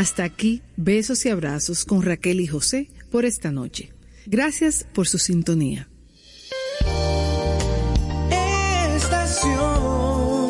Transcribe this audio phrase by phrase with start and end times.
[0.00, 3.92] Hasta aquí, besos y abrazos con Raquel y José por esta noche.
[4.24, 5.90] Gracias por su sintonía.
[8.96, 10.48] Estación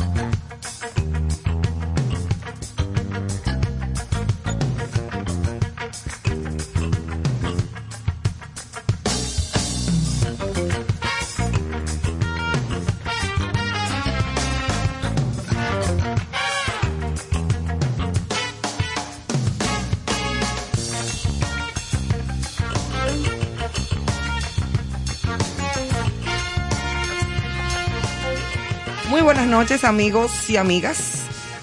[29.61, 30.97] noches amigos y amigas.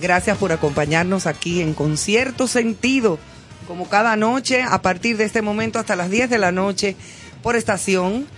[0.00, 3.18] Gracias por acompañarnos aquí en Concierto Sentido,
[3.66, 6.94] como cada noche, a partir de este momento hasta las 10 de la noche,
[7.42, 8.28] por estación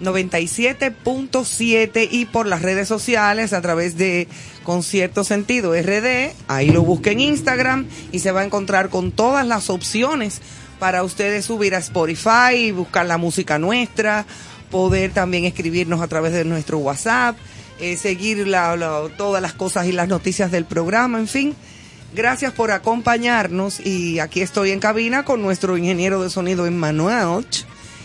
[0.00, 4.26] 97.7 y por las redes sociales a través de
[4.64, 6.32] Concierto Sentido RD.
[6.48, 10.40] Ahí lo busquen en Instagram y se va a encontrar con todas las opciones
[10.80, 14.26] para ustedes subir a Spotify, buscar la música nuestra,
[14.72, 17.36] poder también escribirnos a través de nuestro WhatsApp
[17.82, 21.54] eh, seguir la, la, todas las cosas y las noticias del programa, en fin.
[22.14, 27.44] Gracias por acompañarnos y aquí estoy en cabina con nuestro ingeniero de sonido Emmanuel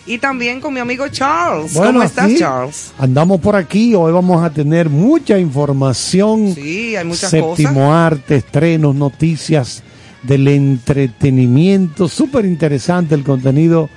[0.07, 1.74] y también con mi amigo Charles.
[1.74, 2.91] Bueno, ¿Cómo estás, sí, Charles?
[2.98, 6.55] Andamos por aquí, hoy vamos a tener mucha información.
[6.55, 7.91] Sí, hay muchas séptimo cosas.
[7.91, 9.84] arte, estrenos, noticias
[10.24, 12.07] del entretenimiento.
[12.07, 13.89] Súper interesante el contenido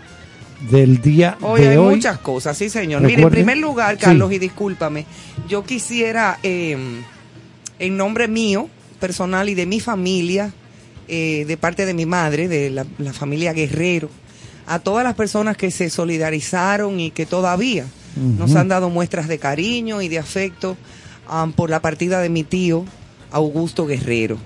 [0.69, 1.97] del día Hoy de hay hoy.
[1.97, 3.03] muchas cosas, sí, señor.
[3.03, 4.37] Mire, en primer lugar, Carlos, Sí.
[4.37, 5.07] y discúlpame,
[5.49, 6.77] yo quisiera, eh,
[7.79, 10.53] en nombre mío, personal y de mi familia,
[11.09, 14.11] eh, de parte de mi madre, de la, la familia Guerrero,
[14.67, 17.87] a todas las personas que se solidarizaron y que todavía
[18.17, 20.77] nos han dado muestras de cariño y de afecto
[21.57, 22.85] por la partida de mi tío,
[23.31, 24.37] Augusto Guerrero.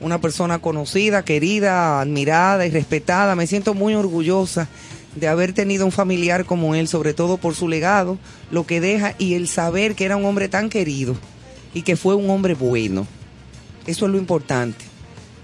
[0.00, 3.36] Una persona conocida, querida, admirada y respetada.
[3.36, 4.68] Me siento muy orgullosa
[5.14, 8.18] de haber tenido un familiar como él, sobre todo por su legado,
[8.50, 11.16] lo que deja y el saber que era un hombre tan querido
[11.74, 13.06] y que fue un hombre bueno.
[13.86, 14.84] Eso es lo importante,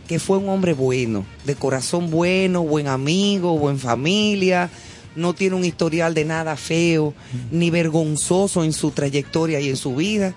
[0.07, 4.71] que fue un hombre bueno, de corazón bueno, buen amigo, buen familia,
[5.17, 7.13] no tiene un historial de nada feo
[7.51, 10.35] ni vergonzoso en su trayectoria y en su vida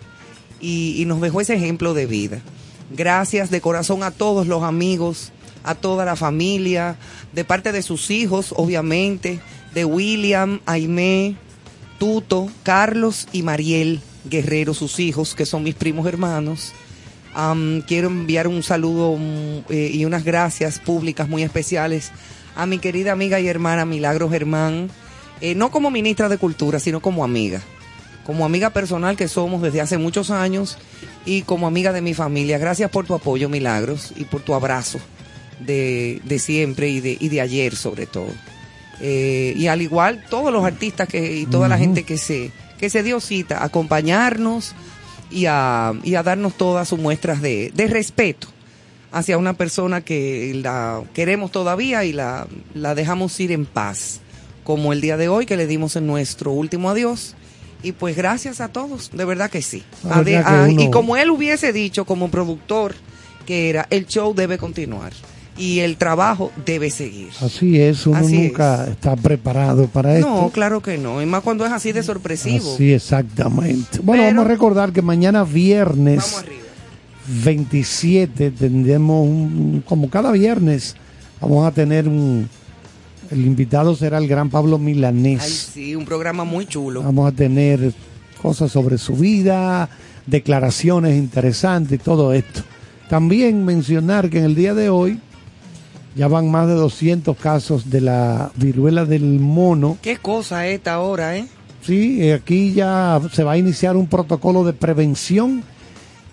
[0.59, 2.41] y, y nos dejó ese ejemplo de vida.
[2.89, 5.31] Gracias de corazón a todos los amigos,
[5.63, 6.97] a toda la familia,
[7.33, 9.39] de parte de sus hijos, obviamente,
[9.73, 11.35] de William, Aimé,
[11.99, 16.73] Tuto, Carlos y Mariel Guerrero, sus hijos, que son mis primos hermanos.
[17.87, 22.11] Quiero enviar un saludo mm, eh, y unas gracias públicas muy especiales
[22.55, 24.89] a mi querida amiga y hermana Milagro Germán,
[25.39, 27.61] eh, no como ministra de Cultura, sino como amiga
[28.25, 30.77] como amiga personal que somos desde hace muchos años
[31.25, 32.59] y como amiga de mi familia.
[32.59, 34.99] Gracias por tu apoyo, Milagros, y por tu abrazo
[35.65, 38.29] de, de siempre y de, y de ayer sobre todo.
[38.99, 42.89] Eh, y al igual todos los artistas que, y toda la gente que se, que
[42.89, 44.73] se dio cita a acompañarnos
[45.31, 48.47] y a, y a darnos todas sus muestras de, de respeto
[49.11, 54.21] hacia una persona que la queremos todavía y la, la dejamos ir en paz,
[54.63, 57.35] como el día de hoy que le dimos en nuestro último adiós.
[57.83, 59.83] Y pues gracias a todos, de verdad que sí.
[60.03, 62.93] La A de- verdad que a- uno- Y como él hubiese dicho como productor
[63.47, 65.11] que era, el show debe continuar
[65.61, 67.29] y el trabajo debe seguir.
[67.39, 70.27] Así es, uno Así nunca está preparado para esto.
[70.27, 72.73] No, claro que no, y más cuando es así de sorpresivo.
[72.73, 73.99] Así exactamente.
[74.01, 76.61] Bueno, Pero- vamos a recordar que mañana viernes Vamos arriba.
[77.43, 80.95] 27 tendremos un, como cada viernes
[81.39, 82.49] vamos a tener un
[83.29, 85.41] el invitado será el gran Pablo Milanés.
[85.41, 87.03] Ay, sí, un programa muy chulo.
[87.03, 87.93] Vamos a tener
[88.41, 89.89] cosas sobre su vida,
[90.25, 92.61] declaraciones interesantes todo esto.
[93.09, 95.19] También mencionar que en el día de hoy
[96.15, 99.97] ya van más de 200 casos de la viruela del mono.
[100.01, 101.47] Qué cosa esta ahora, ¿eh?
[101.81, 105.63] Sí, eh, aquí ya se va a iniciar un protocolo de prevención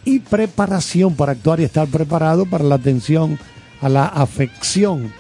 [0.04, 3.38] y preparación para actuar y estar preparado para la atención
[3.80, 5.12] a la afección.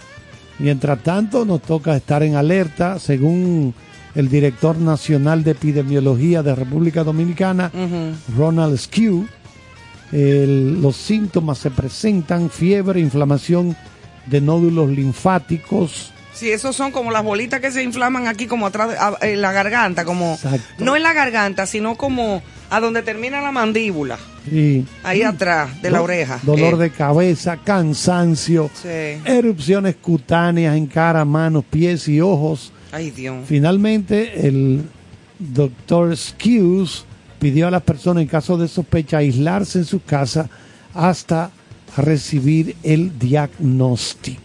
[0.58, 3.72] Mientras tanto, nos toca estar en alerta, según
[4.14, 7.70] el director nacional de epidemiología de República Dominicana.
[8.36, 9.26] Ronald Skew.
[10.10, 13.76] El- los síntomas se presentan fiebre, inflamación
[14.26, 18.90] de nódulos linfáticos, Sí, esos son como las bolitas que se inflaman aquí como atrás,
[19.20, 20.34] de- en la garganta, como...
[20.34, 20.84] Exacto.
[20.84, 25.90] No en la garganta, sino como a donde termina la mandíbula, y ahí atrás de
[25.90, 26.38] la oreja.
[26.44, 29.20] dolor Eh, de cabeza, cansancio, Sí.
[29.24, 32.72] erupciones cutáneas en cara, manos, pies y ojos.
[32.92, 33.44] Ay, Dios.
[33.48, 34.84] Finalmente, el
[35.40, 37.04] doctor Skews
[37.40, 40.48] pidió a las personas en caso de sospecha aislarse en su casa
[40.94, 41.50] hasta
[41.96, 44.40] recibir el diagnóstico.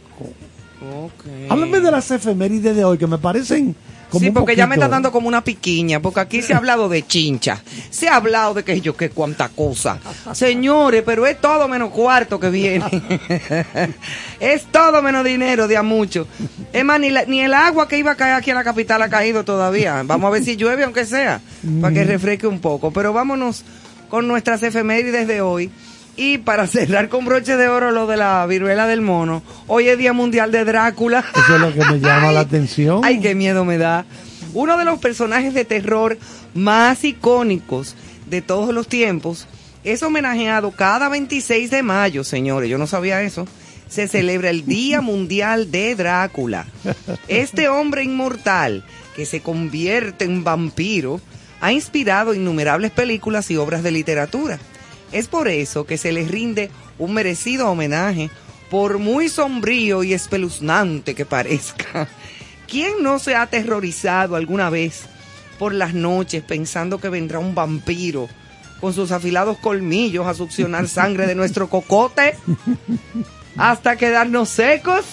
[1.06, 1.26] Ok.
[1.50, 3.76] Háblame de las efemérides de hoy que me parecen
[4.10, 6.88] como Sí, porque ya me está dando como una piquiña, porque aquí se ha hablado
[6.88, 9.98] de chincha, se ha hablado de que yo qué cuánta cosa.
[10.34, 12.86] Señores, pero es todo menos cuarto que viene.
[14.40, 16.28] es todo menos dinero de a mucho.
[16.72, 19.02] Es más, ni, la- ni el agua que iba a caer aquí en la capital
[19.02, 20.04] ha caído todavía.
[20.06, 21.42] Vamos a ver si llueve, aunque sea,
[21.82, 22.92] para que refresque un poco.
[22.92, 23.64] Pero vámonos
[24.10, 25.72] con nuestras efemérides de hoy.
[26.16, 29.98] Y para cerrar con broche de oro lo de la viruela del mono, hoy es
[29.98, 31.24] Día Mundial de Drácula.
[31.36, 33.02] Eso es lo que me llama la atención.
[33.04, 34.06] Ay, qué miedo me da.
[34.54, 36.18] Uno de los personajes de terror
[36.54, 37.96] más icónicos
[38.28, 39.48] de todos los tiempos
[39.84, 42.70] es homenajeado cada 26 de mayo, señores.
[42.70, 43.48] Yo no sabía eso.
[43.90, 46.68] Se celebra el Día Mundial de Drácula.
[47.28, 51.20] Este hombre inmortal que se convierte en vampiro
[51.60, 54.60] ha inspirado innumerables películas y obras de literatura.
[55.14, 58.30] Es por eso que se le rinde un merecido homenaje,
[58.70, 62.08] por muy sombrío y espeluznante que parezca.
[62.68, 65.04] ¿Quién no se ha aterrorizado alguna vez
[65.60, 68.28] por las noches pensando que vendrá un vampiro
[68.82, 72.36] con sus afilados colmillos a succionar sangre de nuestro cocote
[73.56, 75.06] hasta quedarnos secos?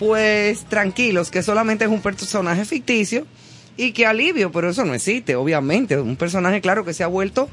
[0.00, 3.24] Pues tranquilos, que solamente es un personaje ficticio
[3.76, 5.96] y que alivio, pero eso no existe, obviamente.
[5.96, 7.48] Un personaje, claro, que se ha vuelto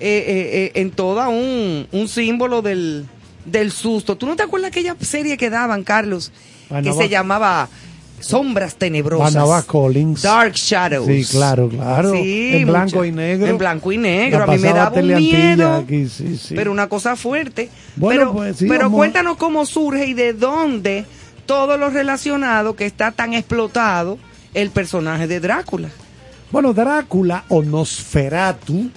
[0.00, 3.06] eh, eh, eh, en toda un, un símbolo del,
[3.44, 4.16] del susto.
[4.16, 6.32] ¿Tú no te acuerdas aquella serie que daban, Carlos,
[6.82, 7.68] que se llamaba
[8.20, 9.64] Sombras Tenebrosas?
[9.64, 10.22] Collins.
[10.22, 11.06] Dark Shadows.
[11.06, 12.12] Sí, claro, claro.
[12.12, 13.46] Sí, En blanco y negro.
[13.46, 14.38] En blanco y negro.
[14.40, 15.74] La A mí me daba un miedo.
[15.74, 16.54] aquí, sí, sí.
[16.54, 17.68] Pero una cosa fuerte.
[17.96, 21.04] Bueno, pero pues, pero cuéntanos cómo surge y de dónde
[21.46, 24.18] todo lo relacionado que está tan explotado
[24.54, 25.90] el personaje de Drácula.
[26.54, 28.88] Bueno, Drácula o Nosferatu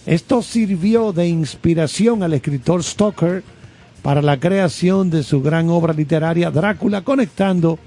[0.05, 3.43] Esto sirvió de inspiración al escritor Stoker
[4.05, 7.79] para la creación de su gran obra literaria Drácula, conectando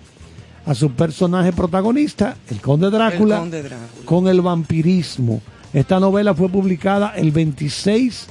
[0.67, 3.89] a su personaje protagonista, el conde Drácula, El conde Drácula.
[4.05, 5.41] con el vampirismo.
[5.73, 8.27] Esta novela fue publicada el 26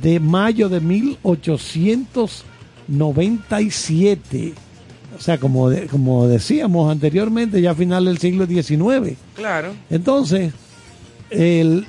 [0.00, 0.80] de mayo de
[3.30, 4.54] 1897.
[5.18, 9.16] O sea, como, de- como decíamos anteriormente, ya a final del siglo XIX.
[9.34, 9.72] Claro.
[9.90, 10.52] Entonces,
[11.28, 11.86] el,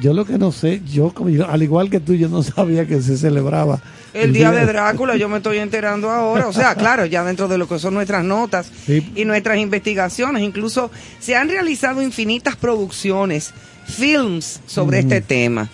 [0.00, 2.86] yo lo que no sé, yo, como yo, al igual que tú, yo no sabía
[2.86, 6.48] que se celebraba El día de Drácula, yo me estoy enterando ahora.
[6.48, 9.12] O sea, claro, ya dentro de lo que son nuestras notas Sí.
[9.14, 10.90] y nuestras investigaciones, incluso
[11.20, 13.52] se han realizado infinitas producciones,
[13.86, 15.68] films sobre este tema.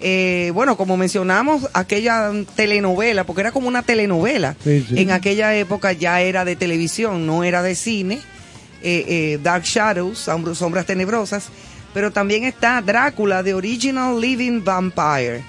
[0.00, 4.98] Eh, bueno, como mencionamos, aquella telenovela, porque era como una telenovela, Sí, sí.
[5.00, 8.20] en aquella época ya era de televisión, no era de cine,
[8.82, 11.44] eh, eh, Dark Shadows, Sombr- Sombras Tenebrosas,
[11.94, 15.44] pero también está Drácula, The Original Living Vampire,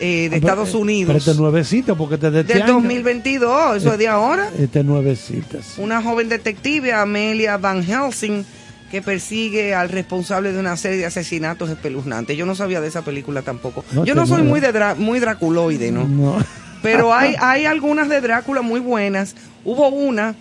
[0.00, 1.06] eh, de Ah, pero- Estados Unidos.
[1.08, 2.72] Pero este es nuevecito, porque te de este Del año.
[2.74, 4.50] 2022, eso es de ahora.
[4.58, 5.80] Este es nuevecita, sí.
[5.80, 8.44] Una joven detective, Amelia Van Helsing,
[8.90, 12.36] que persigue al responsable de una serie de asesinatos espeluznantes.
[12.36, 13.84] Yo no sabía de esa película tampoco.
[13.92, 16.06] No, Yo que no soy muy de dra- muy draculoide, ¿no?
[16.06, 16.36] No.
[16.82, 19.34] Pero hay, hay algunas de Drácula muy buenas.
[19.64, 20.34] Hubo una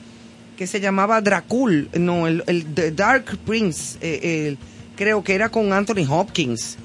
[0.58, 4.58] que se llamaba Dracul, no, el, el The Dark Prince, eh, el-
[4.96, 6.78] creo que era con Anthony Hopkins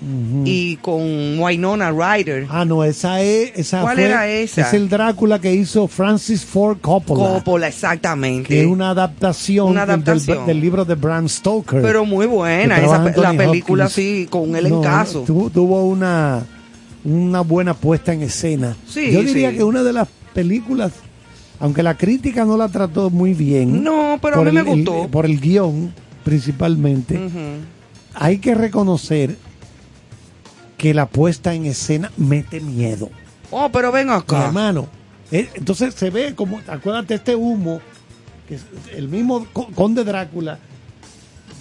[0.45, 2.47] y con Winona Ryder.
[2.51, 3.53] Ah, no, esa es.
[3.57, 4.63] Esa ¿Cuál fue- era esa?
[4.63, 7.35] Es el Drácula que hizo Francis Ford Coppola.
[7.35, 8.49] Coppola, exactamente.
[8.49, 10.47] Que es una adaptación, Una del- adaptación.
[10.47, 11.83] Del, libro de Bram Stoker.
[11.83, 13.93] Pero muy buena, esa, la película Hopkins.
[13.95, 15.21] sí, con el No, encaso.
[15.23, 16.45] tu- tuvo una,
[17.05, 18.77] una buena puesta en escena.
[18.89, 19.57] Sí, Yo diría sí.
[19.59, 20.93] que una de las películas,
[21.59, 23.83] aunque la crítica no la trató muy bien.
[23.83, 25.09] No, pero a mí me el- gustó.
[25.09, 25.93] por el guion,
[26.25, 27.15] principalmente.
[27.17, 27.39] Ujú.
[28.15, 29.37] Hay que reconocer
[30.77, 33.11] que la puesta en escena mete miedo.
[33.51, 34.47] Oh, pero ven Mi acá.
[34.47, 34.89] hermano.
[35.31, 37.81] Eh, Entonces se ve como, acuérdate este humo,
[38.49, 38.63] que es
[38.95, 40.59] el mismo co- conde Drácula,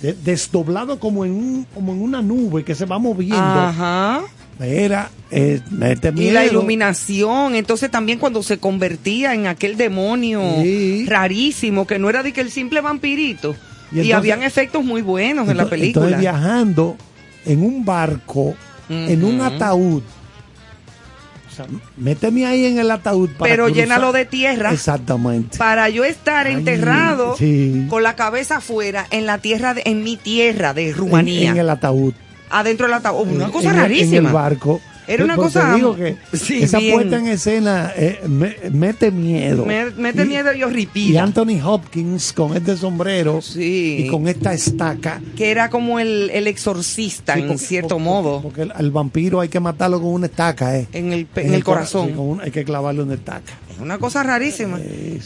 [0.01, 3.37] de- desdoblado como en, un, como en una nube que se va moviendo.
[3.37, 4.21] Ajá.
[4.59, 6.29] Era, eh, mete miedo.
[6.29, 11.05] Y la iluminación, entonces también cuando se convertía en aquel demonio Sí.
[11.07, 13.55] rarísimo, que no era de que el simple vampirito.
[13.91, 16.05] Y habían efectos muy buenos en la película.
[16.05, 16.95] Entonces viajando
[17.45, 18.55] en un barco,
[18.89, 20.03] en un ataúd.
[21.97, 23.29] Méteme ahí en el ataúd.
[23.37, 23.83] para pero cruzar.
[23.83, 25.57] llénalo de tierra Exactamente.
[25.57, 27.85] para yo estar Ay, enterrado sí.
[27.89, 31.69] con la cabeza afuera en la tierra, de- en mi tierra de Rumanía, en el
[31.69, 32.13] ataúd.
[32.49, 33.27] adentro del ataúd.
[33.27, 34.17] Una En- cosa en rarísima.
[34.19, 34.79] En el barco.
[35.09, 36.93] Era una Porque cosa- digo que Sí, esa bien.
[36.93, 39.65] puesta en escena eh, me- mete miedo.
[39.65, 41.23] Me- mete Y- miedo y Y horripila.
[41.23, 44.05] Anthony Hopkins con este sombrero Sí.
[44.05, 45.21] y con esta estaca.
[45.35, 49.39] que era como el, el exorcista, Sí, en cierto porque- modo, Porque el, al vampiro
[49.41, 50.87] hay que matarlo con una estaca, ¿eh?
[50.93, 52.11] en el, pe- en el cora- corazón.
[52.13, 53.53] con hay que clavarle una estaca.
[53.73, 54.79] Es una cosa rarísima.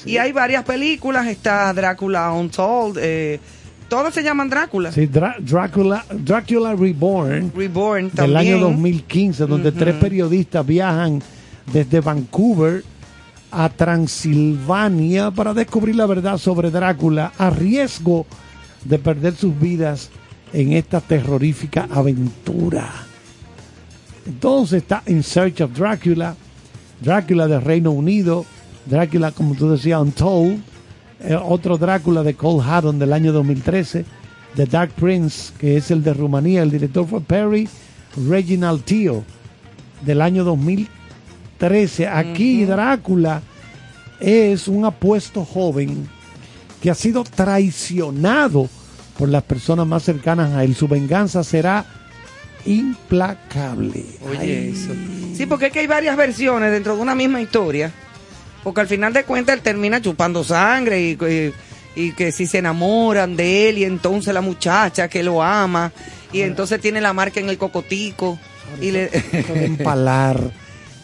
[0.05, 3.39] Y hay varias películas, está Drácula Untold, eh,
[3.89, 4.91] todas se llaman Drácula.
[4.91, 8.37] Sí, Drá- Drácula, Drácula Reborn Reborn del también.
[8.55, 11.21] año 2015, donde tres periodistas viajan
[11.71, 12.83] desde Vancouver
[13.51, 18.25] a Transilvania para descubrir la verdad sobre Drácula a riesgo
[18.83, 20.09] de perder sus vidas
[20.51, 22.89] en esta terrorífica aventura.
[24.25, 26.35] Entonces está In Search of Drácula,
[27.01, 28.45] Drácula del Reino Unido,
[28.85, 30.61] Drácula, como tú decías, Untold,
[31.23, 34.05] eh, otro Drácula de Cole Haddon del año 2013,
[34.55, 37.67] The Dark Prince, que es el de Rumanía, el director fue Perry
[38.27, 39.23] Reginald Tio,
[40.01, 42.07] del año 2013.
[42.07, 43.41] Aquí Drácula
[44.19, 46.07] es un apuesto joven
[46.81, 48.69] que ha sido traicionado
[49.17, 50.75] por las personas más cercanas a él.
[50.75, 51.85] Su venganza será
[52.65, 54.05] implacable.
[54.29, 54.73] Oye, Ay.
[54.73, 54.93] eso.
[55.35, 57.91] Sí, porque es que hay varias versiones dentro de una misma historia.
[58.63, 61.53] Porque al final de cuentas él termina chupando sangre y, y-
[61.95, 65.91] y que si se enamoran de él y entonces la muchacha que lo ama
[66.31, 68.39] y entonces tiene la marca en el cocotico.
[68.81, 69.09] Y le...
[69.53, 70.39] Empalar.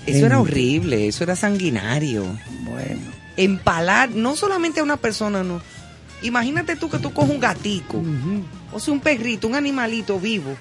[0.08, 2.24] Eso era horrible, eso era sanguinario.
[2.62, 3.02] Bueno.
[3.38, 5.62] Empalar no solamente a una persona, no.
[6.24, 8.02] Imagínate tú que tú coges un gatico,
[8.74, 10.56] o sea, un perrito, un animalito vivo,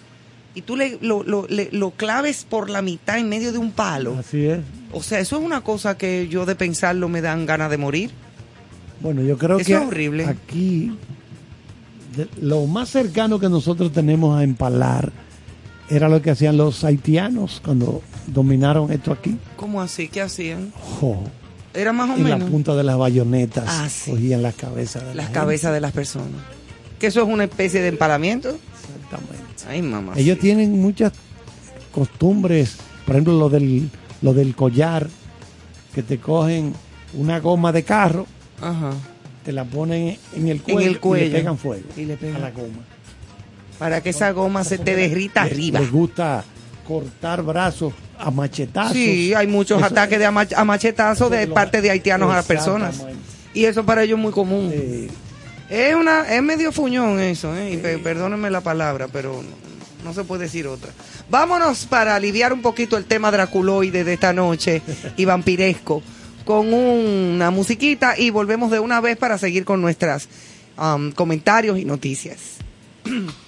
[0.55, 3.73] y tú le, lo, lo- le- lo claves por la mitad en medio de un
[3.73, 4.17] palo.
[4.19, 4.61] Así es.
[4.93, 8.11] O sea, eso es una cosa que yo de pensarlo me dan ganas de morir.
[9.01, 10.25] Bueno, yo creo Eso que es horrible.
[10.27, 10.93] aquí
[12.17, 15.13] de- lo más cercano que nosotros tenemos a empalar
[15.91, 19.37] era lo que hacían los haitianos cuando dominaron esto aquí.
[19.57, 20.09] ¿Cómo así?
[20.09, 20.73] ¿Qué hacían?
[21.01, 21.23] Jo,
[21.75, 24.11] Era más o en la menos punta de las bayonetas Ah, sí.
[24.11, 26.41] cogían las cabezas de la las cabezas de las personas.
[26.99, 28.49] Que eso es una especie de empalamiento.
[28.49, 29.45] Exactamente.
[29.69, 30.15] Ay, mamá.
[30.17, 31.13] Ellos tienen muchas
[31.93, 33.89] costumbres, por ejemplo, lo del,
[34.23, 35.09] lo del collar,
[35.95, 36.75] que te cogen
[37.15, 38.27] una goma de carro,
[38.61, 38.91] Ajá.
[39.45, 40.81] te la ponen en el cuello,
[41.15, 42.37] el y le pegan fuego Y le pegan.
[42.37, 42.85] a la goma.
[43.79, 45.81] Para que esa goma se te derrita Les- arriba.
[45.81, 46.45] Les gusta
[46.87, 48.93] cortar brazos a machetazos.
[48.93, 53.05] Sí, hay muchos Eso- ataques de a machetazos de parte de haitianos a las personas.
[53.55, 54.71] Y eso para ellos es muy común.
[54.73, 55.09] Eh,
[55.71, 57.73] Es una es medio fuñón eso, ¿eh?
[57.75, 59.43] Y perdónenme la palabra, pero
[60.05, 60.93] no, se puede decir otra.
[61.31, 64.83] Vámonos para aliviar un poquito el tema draculoide de esta noche
[65.17, 66.03] y vampiresco
[66.45, 70.29] con una musiquita y volvemos de una vez para seguir con nuestras
[71.15, 72.59] comentarios y noticias.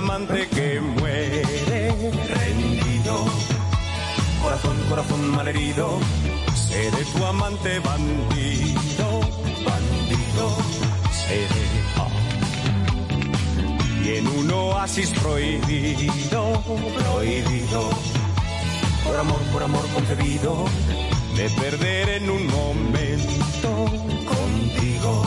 [0.00, 1.42] Amante que muere
[2.34, 3.16] rendido
[4.42, 5.98] corazón, corazón malherido,
[6.54, 9.08] seré tu amante bandido,
[9.68, 10.44] bandido,
[11.12, 11.68] seré.
[14.02, 16.62] Y en un oasis prohibido,
[16.98, 17.90] prohibido,
[19.04, 20.64] por amor, por amor concebido,
[21.36, 23.70] me perderé en un momento
[24.32, 25.26] contigo.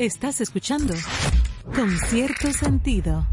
[0.00, 0.94] Estás escuchando
[1.74, 3.26] con cierto sentido.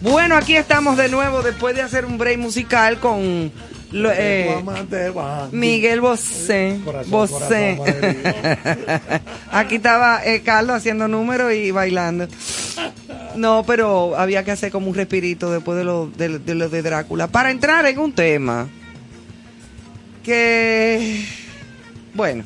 [0.00, 3.52] Bueno, aquí estamos de nuevo después de hacer un break musical con
[4.02, 4.56] lo- eh.
[5.52, 6.80] Miguel Bosé.
[6.84, 7.74] Corazón, Bosé.
[7.78, 9.20] corazón.
[9.52, 12.28] Aquí estaba eh, Carlos haciendo números y bailando.
[13.36, 16.82] No, pero había que hacer como un respirito después de lo de, de lo de
[16.82, 17.26] Drácula.
[17.28, 18.68] Para entrar en un tema
[20.24, 21.24] que,
[22.14, 22.44] bueno,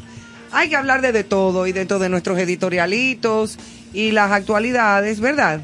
[0.52, 3.58] hay que hablar de, de todo y dentro de nuestros editorialitos
[3.92, 5.60] y las actualidades, ¿verdad?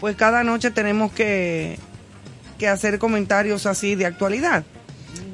[0.00, 1.78] Pues cada noche tenemos que,
[2.58, 4.64] que hacer comentarios así de actualidad.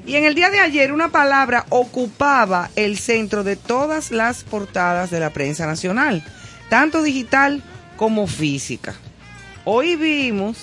[0.06, 5.10] Y en el día de ayer una palabra ocupaba el centro de todas las portadas
[5.10, 6.22] de la prensa nacional,
[6.68, 7.60] tanto digital
[7.96, 8.94] como física.
[9.64, 10.58] Hoy vimos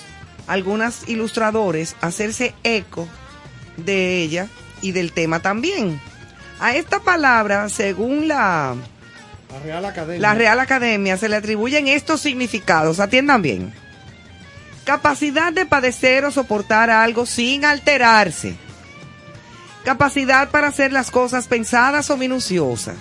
[0.47, 3.05] algunas ilustradores hacerse eco
[3.75, 4.47] de ella
[4.81, 5.99] y del tema también.
[6.61, 8.75] A esta palabra, según la,
[9.51, 10.21] La Real Academia.
[10.21, 13.01] la Real Academia, se le atribuyen estos significados.
[13.01, 13.73] Atiendan bien.
[14.85, 18.55] Capacidad de padecer o soportar algo sin alterarse.
[19.83, 22.97] Capacidad para hacer las cosas pensadas o minuciosas.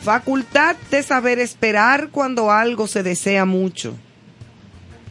[0.00, 3.94] Facultad de saber esperar cuando algo se desea mucho.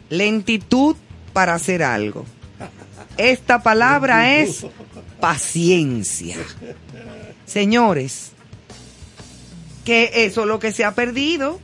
[0.08, 0.96] Lentitud
[1.32, 2.26] para hacer algo.
[3.16, 4.66] Esta palabra es
[5.20, 6.36] paciencia.
[7.46, 8.32] Señores,
[9.84, 11.60] que eso es lo que se ha perdido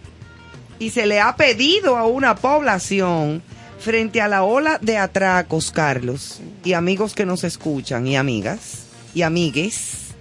[0.78, 3.42] y se le ha pedido a una población
[3.78, 9.22] Frente a la ola de atracos, Carlos, y amigos que nos escuchan, y amigas, y
[9.22, 10.14] amigues,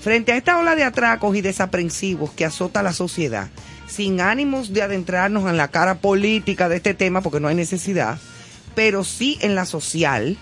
[0.00, 3.50] frente a esta ola de atracos y desaprensivos que azota la sociedad,
[3.88, 8.18] sin ánimos de adentrarnos en la cara política de este tema, porque no hay necesidad,
[8.74, 10.38] pero sí en la social,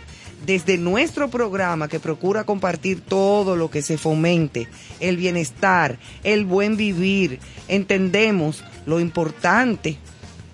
[0.47, 4.69] desde nuestro programa que procura compartir todo lo que se fomente,
[5.01, 9.99] el bienestar, el buen vivir, entendemos lo importante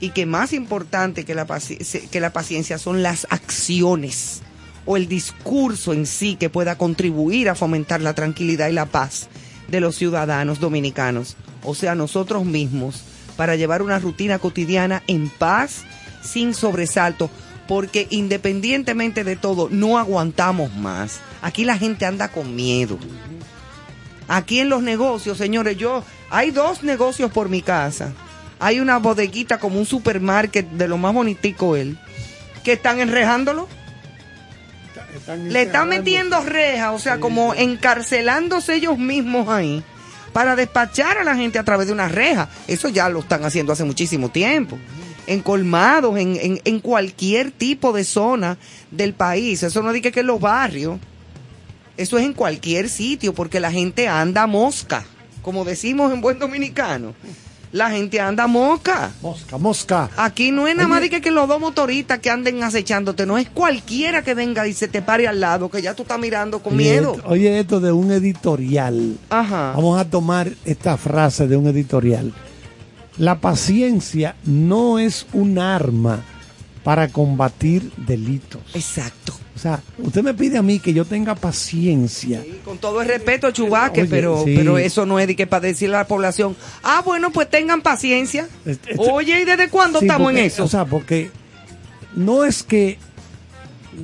[0.00, 1.46] y que más importante que la,
[2.10, 4.42] que la paciencia son las acciones
[4.84, 9.28] o el discurso en sí que pueda contribuir a fomentar la tranquilidad y la paz
[9.68, 13.02] de los ciudadanos dominicanos, o sea, nosotros mismos,
[13.36, 15.82] para llevar una rutina cotidiana en paz,
[16.22, 17.30] sin sobresalto,
[17.66, 21.18] porque independientemente de todo, no aguantamos más.
[21.42, 22.98] Aquí la gente anda con miedo.
[24.28, 28.12] Aquí en los negocios, señores, yo, hay dos negocios por mi casa.
[28.58, 31.98] Hay una bodeguita como un supermarket de lo más bonitico él,
[32.64, 33.68] que están enrejándolo.
[35.44, 39.82] Le están metiendo rejas, o sea, como encarcelándose ellos mismos ahí
[40.32, 42.48] para despachar a la gente a través de una reja.
[42.68, 44.78] Eso ya lo están haciendo hace muchísimo tiempo
[45.26, 48.58] en colmados, en, en, cualquier tipo de zona
[48.90, 49.62] del país.
[49.62, 50.98] Eso no dice que en los barrios.
[51.96, 55.04] Eso es en cualquier sitio, porque la gente anda mosca,
[55.40, 57.14] como decimos en buen dominicano.
[57.76, 59.10] La gente anda mosca.
[59.20, 60.10] Mosca, mosca.
[60.16, 63.50] Aquí no es nada más de que, los dos motoristas que anden acechándote, no es
[63.50, 66.74] cualquiera que venga y se te pare al lado, que ya tú estás mirando con
[66.74, 67.18] miedo.
[67.26, 69.18] oye, esto de un editorial.
[69.28, 69.74] Ajá.
[69.76, 72.32] Vamos a tomar esta frase de un editorial.
[73.18, 76.24] La paciencia no es un arma
[76.86, 78.62] para combatir delitos.
[78.72, 79.36] Exacto.
[79.56, 82.44] O sea, usted me pide a mí que yo tenga paciencia.
[82.64, 86.02] con todo el respeto, Chubaque, pero, pero eso no es de que para decirle a
[86.02, 88.46] la población, ah, bueno, pues tengan paciencia.
[88.64, 90.62] Este, este, Oye, ¿y desde cuándo estamos en eso?
[90.62, 91.32] O sea, porque
[92.14, 92.98] no es que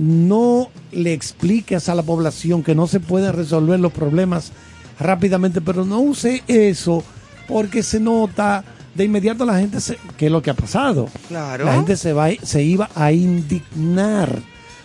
[0.01, 4.51] no le expliques a la población que no se pueden resolver los problemas
[4.99, 7.05] rápidamente, pero no use eso
[7.47, 11.09] porque se nota de inmediato la gente, se, ¿qué es lo que ha pasado?
[11.29, 11.65] Claro.
[11.65, 14.41] La gente se, va, se iba a indignar.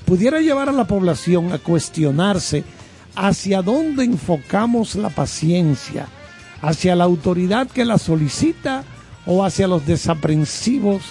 [0.06, 2.64] Pudiera llevar a la población a cuestionarse
[3.16, 6.08] hacia dónde enfocamos la paciencia,
[6.62, 8.84] hacia la autoridad que la solicita
[9.26, 11.02] o hacia los desaprensivos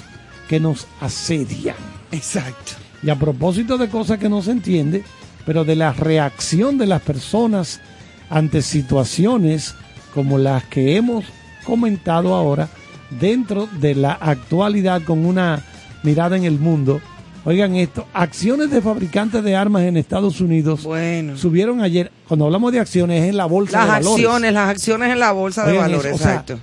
[0.48, 1.76] que nos asedian.
[2.12, 2.72] Exacto.
[3.02, 5.04] Y a propósito de cosas que no se entiende,
[5.44, 7.80] pero de la reacción de las personas
[8.30, 9.74] ante situaciones
[10.14, 11.24] como las que hemos
[11.64, 12.68] comentado ahora,
[13.10, 15.62] dentro de la actualidad con una
[16.02, 17.00] mirada en el mundo.
[17.44, 21.36] Oigan esto, acciones de fabricantes de armas en Estados Unidos bueno.
[21.36, 24.02] subieron ayer, cuando hablamos de acciones, es en la bolsa de valores.
[24.02, 26.58] Las acciones, las acciones en la bolsa de valores, exacto.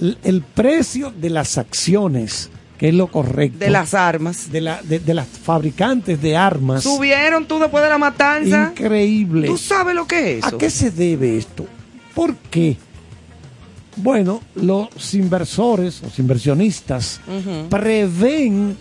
[0.00, 2.50] el precio de las acciones,
[2.82, 3.58] que es lo correcto.
[3.58, 4.50] De las armas.
[4.50, 6.82] De, la, de, las fabricantes de armas.
[6.82, 8.72] Subieron tú después de la matanza.
[8.72, 9.46] Increíble.
[9.46, 10.56] ¿Tú sabes lo que es eso?
[10.56, 11.66] ¿A qué se debe esto?
[12.12, 12.76] ¿Por qué?
[13.96, 17.20] Bueno, los inversores, los inversionistas,
[17.68, 18.76] prevén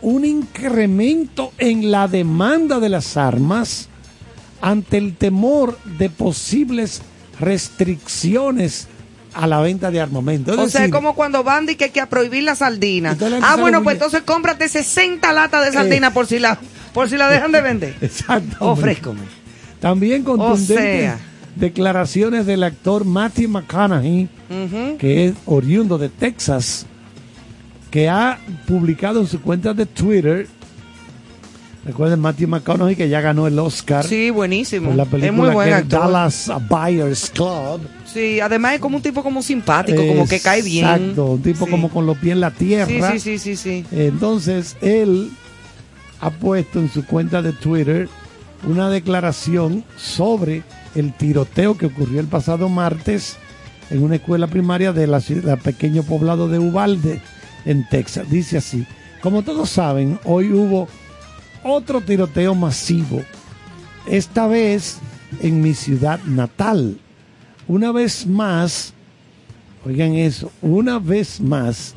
[0.00, 3.88] un incremento en la demanda de las armas
[4.60, 7.02] ante el temor de posibles
[7.40, 8.88] restricciones
[9.34, 10.58] a la venta de armamento.
[10.60, 13.16] o sea, como cuando van y que hay que prohibir la sardina.
[13.42, 16.58] Ah, bueno, pues entonces cómprate 60 latas de sardina por si la
[16.92, 17.96] por si la dejan de vender.
[18.00, 18.56] Exacto.
[18.60, 19.20] Ofrézcome.
[19.80, 21.12] También contundente
[21.56, 24.28] declaraciones del actor Matthew McConaughey,
[24.98, 26.86] que es oriundo de Texas,
[27.90, 30.48] que ha publicado en su cuenta de Twitter.
[31.84, 34.04] Recuerden Matthew McConaughey que ya ganó el Oscar.
[34.04, 34.92] Sí, buenísimo.
[34.94, 37.82] la película es muy buen Dallas Buyers Club.
[38.06, 40.86] Sí, además es como un tipo como simpático, como que cae bien.
[40.86, 43.12] Exacto, un tipo como con los pies en la tierra.
[43.12, 45.30] Sí, sí, sí, sí, Entonces, él
[46.20, 48.08] ha puesto en su cuenta de Twitter
[48.66, 50.62] una declaración sobre
[50.94, 53.36] el tiroteo que ocurrió el pasado martes
[53.90, 57.20] en una escuela primaria de la, ciudad, pequeño poblado de Uvalde,
[57.64, 58.28] en Texas.
[58.30, 58.86] Dice así,
[59.20, 60.88] como todos saben, hoy hubo
[61.62, 63.22] otro tiroteo masivo,
[64.06, 64.98] esta vez
[65.40, 66.98] en mi ciudad natal.
[67.66, 68.92] Una vez más,
[69.84, 71.94] oigan eso, una vez más,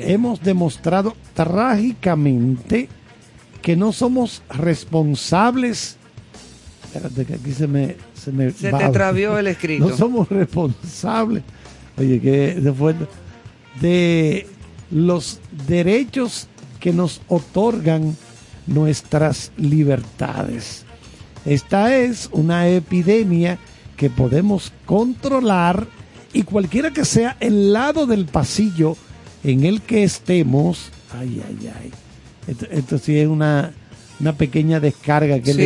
[0.00, 2.88] hemos demostrado trágicamente
[3.60, 5.96] que no somos responsables.
[6.92, 9.88] Espérate que aquí se me se me se te travió el escrito.
[9.88, 11.44] No somos responsables.
[11.96, 12.96] Oye, que después
[13.80, 14.46] de
[14.90, 16.48] los derechos
[16.80, 18.16] que nos otorgan
[18.66, 20.84] nuestras libertades.
[21.44, 23.58] Esta es una epidemia
[23.96, 25.86] que podemos controlar
[26.32, 28.96] y cualquiera que sea el lado del pasillo
[29.44, 31.90] en el que estemos, ay, ay, ay,
[32.46, 33.72] Esto, esto sí es una,
[34.20, 35.62] una pequeña descarga que él Sí,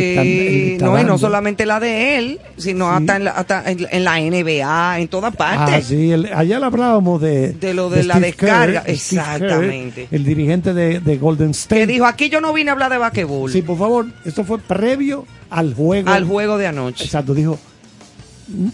[0.73, 1.17] está, no, y no dando.
[1.17, 2.95] solamente la de él, sino Sí.
[3.01, 5.87] hasta, en la, hasta en, en la NBA, en todas Ah, partes.
[5.87, 10.07] sí, el- le hablábamos de, De lo de la Steve descarga, exactamente.
[10.11, 11.81] el dirigente de, de Golden State.
[11.81, 14.57] Que dijo, aquí yo no vine a hablar de basquetbol, Sí, por favor, esto fue
[14.59, 16.09] previo al juego.
[16.09, 17.03] al juego de anoche.
[17.03, 17.59] Exacto, dijo,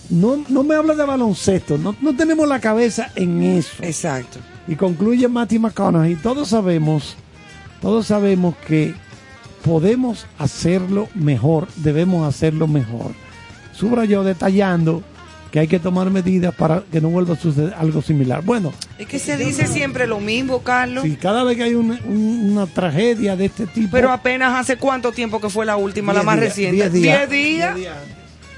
[0.10, 3.72] no, no me habla de baloncesto, no, no tenemos la cabeza en eso.
[3.82, 4.39] Exacto.
[4.67, 7.15] Y concluye Matty McConaughey, todos sabemos,
[7.82, 8.94] todos sabemos que
[9.63, 13.12] podemos hacerlo mejor, debemos hacerlo mejor.
[13.74, 15.04] Subrayó detallando
[15.52, 18.41] que hay que tomar medidas para que no vuelva a suceder algo similar.
[18.43, 21.04] Bueno, Es que se dice siempre lo mismo, Carlos.
[21.04, 23.89] si cada vez que hay una, un- una tragedia de este tipo...
[23.91, 26.89] Pero apenas hace cuánto tiempo que fue la última, la más días, reciente.
[26.89, 27.76] diez días, días.
[27.76, 27.97] diez días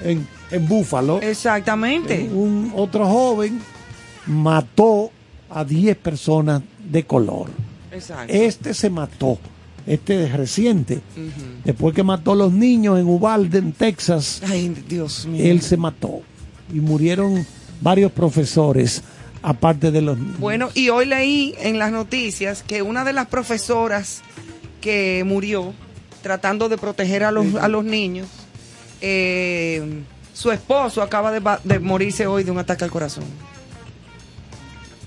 [0.03, 2.29] en, en Búfalo, Exactamente.
[2.31, 3.59] un otro joven
[4.27, 5.11] mató
[5.49, 7.47] a 10 personas de color.
[7.91, 8.31] Exacto.
[8.33, 9.39] Este se mató,
[9.86, 11.02] este es reciente.
[11.63, 15.43] Después que mató a los niños en Uvalde, en Texas, Ay, Dios mío.
[15.43, 16.22] él se mató
[16.74, 17.46] y murieron
[17.82, 19.04] varios profesores,
[19.41, 20.39] aparte de los niños.
[20.39, 24.22] Bueno, y hoy leí en las noticias que una de las profesoras
[24.80, 25.74] que murió
[26.22, 28.28] tratando de proteger a los, a los niños,
[29.02, 33.25] eh, su esposo acaba de, morirse hoy de un ataque al corazón.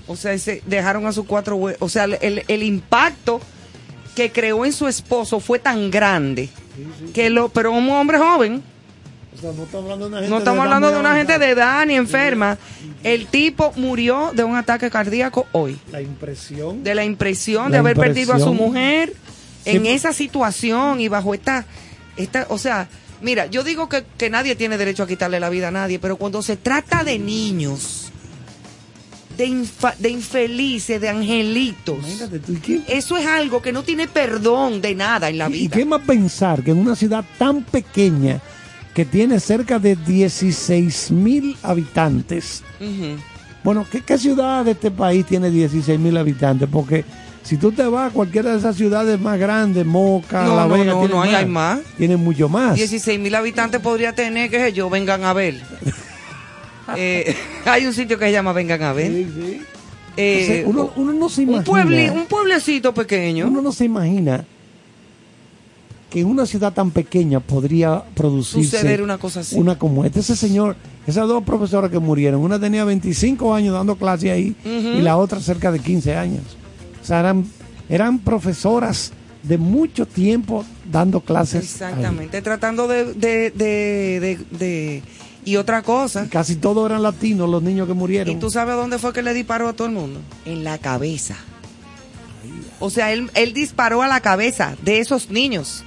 [0.05, 3.41] O sea, se dejaron a sus cuatro O sea, el, el impacto
[4.17, 6.49] que creó en su esposo fue tan grande
[7.13, 8.63] que lo, pero un hombre joven,
[9.35, 11.15] O sea, no estamos hablando de una gente no de estamos edad hablando de una
[11.15, 12.57] gente de edad ni enferma.
[13.03, 15.77] El tipo murió de un ataque cardíaco hoy.
[15.91, 16.83] La impresión.
[16.83, 19.13] De la impresión de haber perdido a su mujer
[19.63, 21.67] Sí, en esa situación y bajo esta,
[22.15, 22.89] esta, o sea,
[23.21, 26.17] mira, yo digo que, que nadie tiene derecho a quitarle la vida a nadie, pero
[26.17, 28.06] cuando se trata de niños,
[29.37, 31.97] de, infa- de infelices, de angelitos,
[32.45, 35.77] tú, ¿y eso es algo que no tiene perdón de nada en la ¿Y vida.
[35.77, 38.39] qué más pensar que en una ciudad tan pequeña
[38.93, 42.63] que tiene cerca de 16 mil habitantes?
[43.63, 46.67] Bueno, ¿qué, qué ciudad de este país tiene 16 mil habitantes?
[46.71, 47.03] Porque
[47.43, 50.73] si tú te vas a cualquiera de esas ciudades más grandes, Moca, No, La no,
[50.73, 51.79] Vega, no, no, ahí hay más.
[51.97, 52.75] Tienen mucho más.
[52.75, 55.55] 16 mil habitantes podría tener, que sé yo, vengan a ver.
[56.95, 57.35] Eh,
[57.65, 59.11] hay un sitio que se llama Vengan a ver.
[59.11, 59.61] Sí, sí.
[60.19, 62.13] Eh, uno, uno no se un, imagina.
[62.13, 63.47] un pueblecito pequeño.
[63.47, 64.45] Uno no se imagina
[66.09, 69.55] que en una ciudad tan pequeña podría producirse Suceder una cosa así.
[69.57, 70.21] Una como esta.
[70.21, 70.75] Ese señor,
[71.05, 75.39] esas dos profesoras que murieron, una tenía 25 años dando clase ahí y la otra
[75.41, 76.43] cerca de 15 años.
[77.01, 77.45] O sea, eran,
[77.89, 79.11] eran profesoras
[79.43, 81.79] de mucho tiempo dando clases.
[81.81, 81.89] ahí.
[81.91, 85.03] Exactamente, tratando de, de, de, de- de-
[85.47, 88.37] Y otra cosa, Casi todos eran latinos los niños que ¿y murieron.
[88.39, 90.19] tú sabes dónde fue que le disparó a todo el mundo?
[90.43, 91.37] En la cabeza.
[92.81, 95.85] O sea, él, él disparó a la cabeza de esos niños.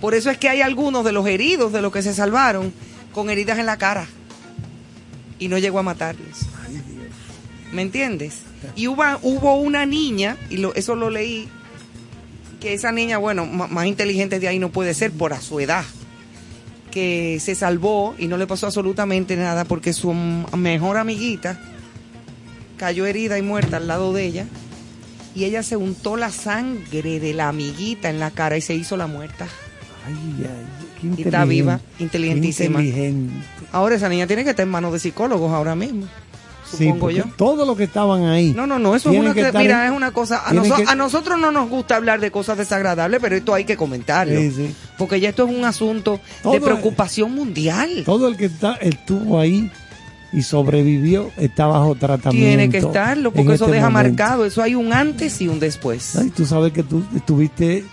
[0.00, 2.72] Por eso es que hay algunos de los heridos, de los que se salvaron,
[3.12, 4.06] con heridas en la cara.
[5.40, 6.38] Y no llegó a matarlos.
[7.72, 8.42] ¿Me entiendes?
[8.76, 11.48] Y hubo, hubo una niña, y lo- eso lo leí,
[12.60, 15.84] que esa niña, bueno, más inteligente de ahí no puede ser por a su edad,
[16.90, 21.58] que se salvó y no le pasó absolutamente nada porque su mejor amiguita
[22.76, 24.46] cayó herida y muerta al lado de ella
[25.36, 28.96] y ella se untó la sangre de la amiguita en la cara y se hizo
[28.96, 29.46] la muerta.
[30.06, 32.80] Ay, ay, qué Y está viva, inteligentísima.
[33.70, 36.06] Ahora esa niña tiene que estar en manos de psicólogos ahora mismo,
[36.70, 37.24] supongo yo.
[37.36, 38.52] todos los que estaban ahí.
[38.54, 40.84] No, no, no, eso es una que mira, en- es una cosa, a, noso- que-
[40.86, 44.38] a nosotros no nos gusta hablar de cosas desagradables, pero esto hay que comentarlo.
[44.38, 44.74] Sí, sí.
[44.98, 48.02] Porque ya esto es un asunto Todo de preocupación mundial.
[48.04, 49.70] Todo el que está, estuvo ahí
[50.32, 52.46] y sobrevivió está bajo tratamiento.
[52.48, 54.10] Tiene que estarlo, porque eso este deja momento.
[54.10, 56.16] marcado, eso hay un antes y un después.
[56.16, 57.84] Ay, tú sabes que tú estuviste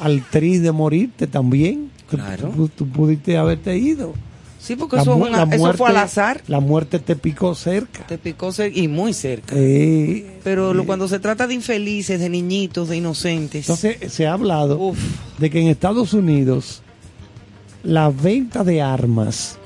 [0.00, 1.90] al tris de morirte también.
[2.10, 2.48] Claro.
[2.56, 4.14] Tú, tú pudiste haberte ido.
[4.68, 6.42] Sí, porque La eso, es una- eso fue al muerte- azar.
[6.46, 8.06] La muerte te picó cerca.
[8.06, 9.54] Te picó cer- y muy cerca.
[9.56, 13.66] Eh, Pero lo- eh, cuando se trata de infelices, de niñitos, de inocentes.
[13.68, 14.98] Entonces se ha hablado Uf.
[15.38, 16.82] de que en Estados Unidos
[17.82, 19.56] la venta de armas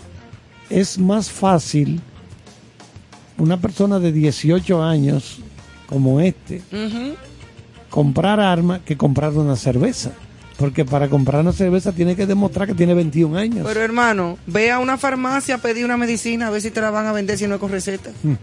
[0.71, 2.01] es más fácil
[3.39, 5.39] una persona de 18 años
[5.89, 6.63] como este
[7.91, 10.13] comprar armas que comprar una cerveza.
[10.63, 13.67] Porque para comprar una cerveza tiene que demostrar que tiene 21 años.
[13.67, 17.07] Pero hermano, ve a una farmacia, pedí una medicina, a ver si te la van
[17.07, 18.11] a vender si no es con receta.
[18.23, 18.35] Mm.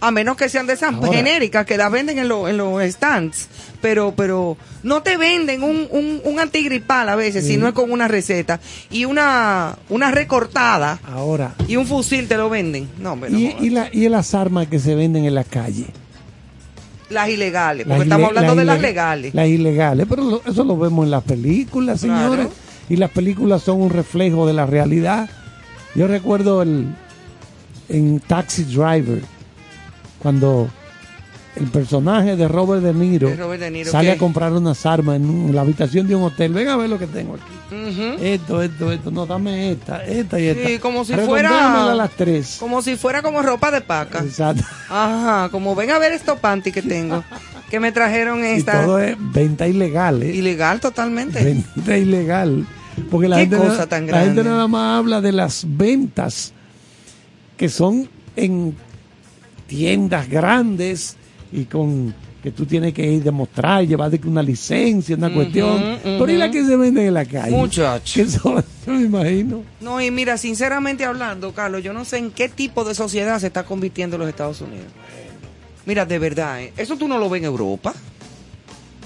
[0.00, 2.80] A menos que sean de esas Ahora- genéricas que las venden en, los en los
[2.92, 3.48] stands.
[3.82, 7.56] Pero, pero no te venden un, un, un antigripal a veces si Sí.
[7.56, 8.60] no es con una receta.
[8.92, 12.88] Y una, una recortada Ahora, y un fusil te lo venden.
[13.00, 15.86] No, no y, y la- y las armas que se venden en la calle.
[17.10, 19.34] Las ilegales, porque Las estamos hablando de las legales.
[19.34, 22.32] Las ilegales, pero lo- eso lo vemos en las películas, Claro.
[22.34, 22.48] señores.
[22.90, 25.28] Y las películas son un reflejo de la realidad.
[25.94, 26.86] Yo recuerdo el,
[27.88, 29.22] en Taxi Driver,
[30.18, 30.68] cuando
[31.58, 35.16] el personaje de Robert De Niro, De Robert De Niro, sale a comprar unas armas
[35.16, 36.52] en, la habitación de un hotel.
[36.52, 37.76] Ven a ver lo que tengo aquí.
[38.20, 39.10] Esto, esto, esto.
[39.10, 40.68] No, dame esta, esta y esta.
[40.68, 42.56] Sí, como si fuera- a las tres.
[42.58, 44.20] Como si fuera como ropa de paca.
[44.20, 44.64] Exacto.
[44.88, 47.22] Ajá, como ven a ver estos panty que tengo,
[47.70, 48.84] que me trajeron Y esta.
[48.84, 50.34] todo es venta ilegal, ¿eh?
[50.34, 51.42] Ilegal totalmente.
[51.44, 52.66] Venta ilegal.
[53.10, 54.44] Porque la, Qué gente, cosa tan la gente grande.
[54.44, 56.52] nada más habla de las ventas
[57.56, 58.74] que son en
[59.66, 61.17] tiendas grandes
[61.52, 65.32] y con que tú tienes que ir a demostrar, llevar de que una licencia, una
[65.32, 65.98] cuestión.
[66.02, 67.50] Pero ¿y la que se venden en la calle?
[67.50, 68.14] Muchacho.
[68.14, 69.62] Que son- yo me imagino.
[69.80, 73.48] No, y mira, sinceramente hablando, Carlos, yo no sé en qué tipo de sociedad se
[73.48, 74.86] está convirtiendo los Estados Unidos.
[75.84, 76.72] Mira, de verdad, ¿eh?
[76.76, 77.92] eso tú no lo ves en Europa.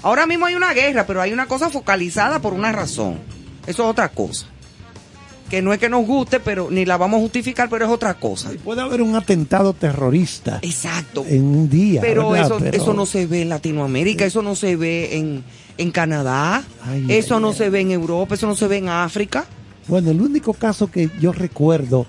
[0.03, 3.17] Ahora mismo hay una guerra, pero hay una cosa focalizada por una razón.
[3.65, 4.47] Eso es otra cosa.
[5.49, 8.15] Que no es que nos guste, pero ni la vamos a justificar, pero es otra
[8.15, 8.51] cosa.
[8.53, 11.23] Y puede haber un atentado terrorista Exacto.
[11.27, 12.01] en un día.
[12.01, 15.43] Pero eso, Pero- eso no se ve en Latinoamérica, eso no se ve en,
[15.77, 17.55] en Canadá, Ay, eso ay, no ay.
[17.55, 19.45] se ve en Europa, eso no se ve en África.
[19.87, 22.07] Bueno, el único caso que yo recuerdo,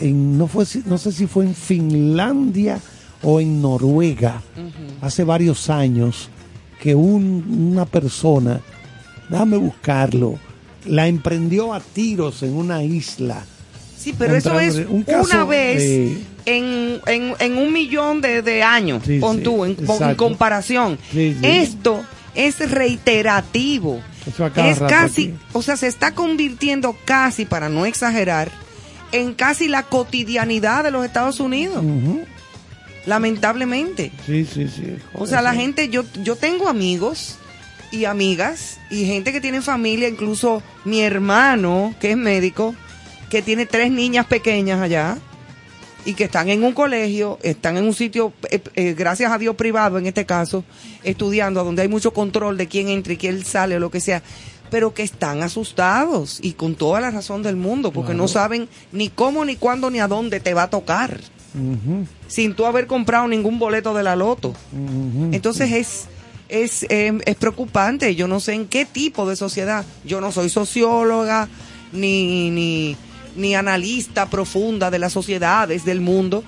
[0.00, 2.80] en, no, fue, no sé si fue en Finlandia
[3.22, 4.42] o en Noruega,
[5.00, 6.28] hace varios años,
[6.82, 8.60] que un- una persona,
[9.28, 10.38] déjame buscarlo,
[10.86, 13.44] la emprendió a tiros en una isla.
[13.96, 18.42] Sí, pero eso es un caso una vez de- en, en, en un millón de,
[18.42, 19.74] de años, Sí, pon sí, tú, en,
[20.16, 20.98] comparación.
[21.12, 21.36] Sí.
[21.42, 22.04] Esto
[22.34, 24.00] es reiterativo.
[24.26, 25.34] Eso Es casi, aquí.
[25.52, 28.50] o sea, se está convirtiendo casi, para no exagerar,
[29.12, 31.82] en casi la cotidianidad de los Estados Unidos,
[33.06, 34.12] lamentablemente.
[34.26, 34.96] Sí, sí, sí.
[35.14, 37.36] O sea, la gente, yo, yo tengo amigos
[37.90, 42.74] y amigas y gente que tiene familia, incluso mi hermano, que es médico,
[43.30, 45.18] que tiene tres niñas pequeñas allá
[46.04, 49.56] y que están en un colegio, están en un sitio, eh, eh, gracias a Dios
[49.56, 50.64] privado en este caso,
[51.02, 54.22] estudiando, donde hay mucho control de quién entra y quién sale o lo que sea,
[54.70, 59.08] pero que están asustados y con toda la razón del mundo, porque no saben ni
[59.08, 61.20] cómo, ni cuándo, ni a dónde te va a tocar,
[62.26, 64.54] sin tú haber comprado ningún boleto de la loto.
[65.32, 66.06] Entonces es,
[66.48, 68.14] es, eh, es preocupante.
[68.14, 69.84] Yo no sé en qué tipo de sociedad.
[70.04, 71.48] Yo no soy socióloga
[71.92, 72.96] ni, ni,
[73.36, 76.44] ni analista profunda de las sociedades del mundo,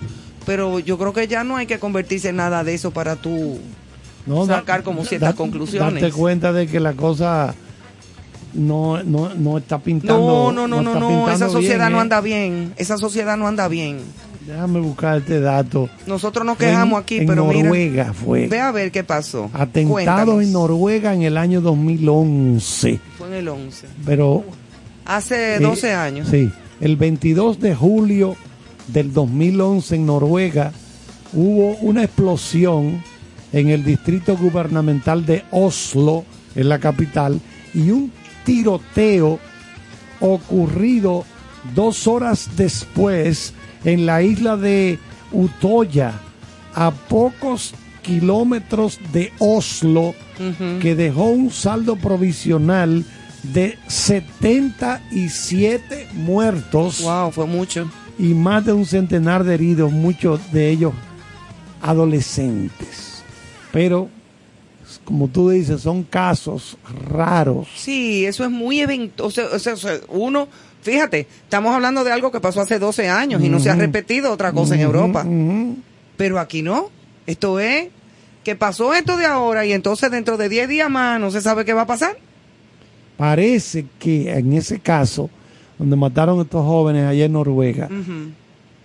[0.46, 3.58] pero yo creo que ya no hay que convertirse en nada de eso para tú
[4.26, 6.00] No, sacar como ciertas da- conclusiones.
[6.02, 7.54] Darte cuenta de que la cosa
[8.52, 10.50] no, no, no está pintando.
[10.52, 12.02] No, no, no, no, no, esa sociedad bien, no ¿eh?
[12.02, 12.74] anda bien.
[12.76, 13.98] Esa sociedad no anda bien.
[14.46, 15.88] Déjame buscar este dato.
[16.06, 18.48] Nosotros nos Fue en- quejamos aquí, en pero mira, Noruega fue.
[18.48, 19.50] ve a ver qué pasó.
[19.52, 20.42] Atentado Cuéntanos.
[20.42, 22.98] en Noruega en el año 2011.
[23.18, 23.86] Fue en el 11.
[24.04, 24.44] Pero.
[25.04, 26.28] Hace eh, 12 años.
[26.30, 26.50] Sí.
[26.80, 28.36] El 22 de julio
[28.88, 30.72] del 2011 en Noruega
[31.32, 33.02] hubo una explosión
[33.52, 36.24] en el distrito gubernamental de Oslo,
[36.54, 37.40] en la capital,
[37.74, 38.10] y un
[38.44, 39.38] tiroteo
[40.20, 41.24] ocurrido
[41.74, 43.52] dos horas después
[43.84, 44.98] en la isla de
[45.32, 46.12] Utoya,
[46.74, 50.14] a pocos kilómetros de Oslo,
[50.80, 53.04] que dejó un saldo provisional
[53.42, 57.90] de 77 muertos Wow, fue mucho.
[58.18, 60.92] y más de un centenar de heridos, muchos de ellos
[61.82, 63.22] adolescentes.
[63.72, 64.08] Pero,
[65.04, 66.76] como tú dices, son casos
[67.08, 67.68] raros.
[67.76, 68.80] Sí, eso es muy
[69.18, 69.74] o sea, o sea,
[70.08, 70.48] uno,
[70.82, 74.32] fíjate, estamos hablando de algo que pasó hace 12 años y no se ha repetido
[74.32, 75.26] otra cosa en Europa.
[76.16, 76.90] Pero aquí no.
[77.26, 77.88] Esto es
[78.44, 81.64] que pasó esto de ahora y entonces dentro de 10 días más no se sabe
[81.64, 82.16] qué va a pasar.
[83.16, 85.28] Parece que en ese caso,
[85.78, 87.88] donde mataron a estos jóvenes allá en Noruega,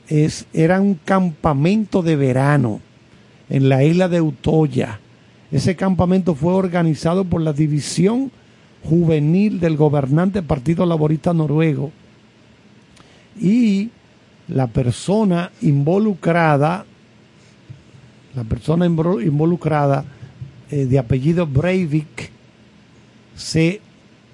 [0.08, 2.82] es, era un campamento de verano
[3.50, 5.00] en la isla de Utoya.
[5.52, 8.32] Ese campamento fue organizado por la división
[8.88, 11.92] juvenil del gobernante Partido Laborista Noruego.
[13.40, 13.90] Y
[14.48, 16.86] la persona involucrada,
[18.36, 20.06] la persona invol- involucrada
[20.72, 22.32] eh, de apellido Breivik,
[23.36, 23.82] se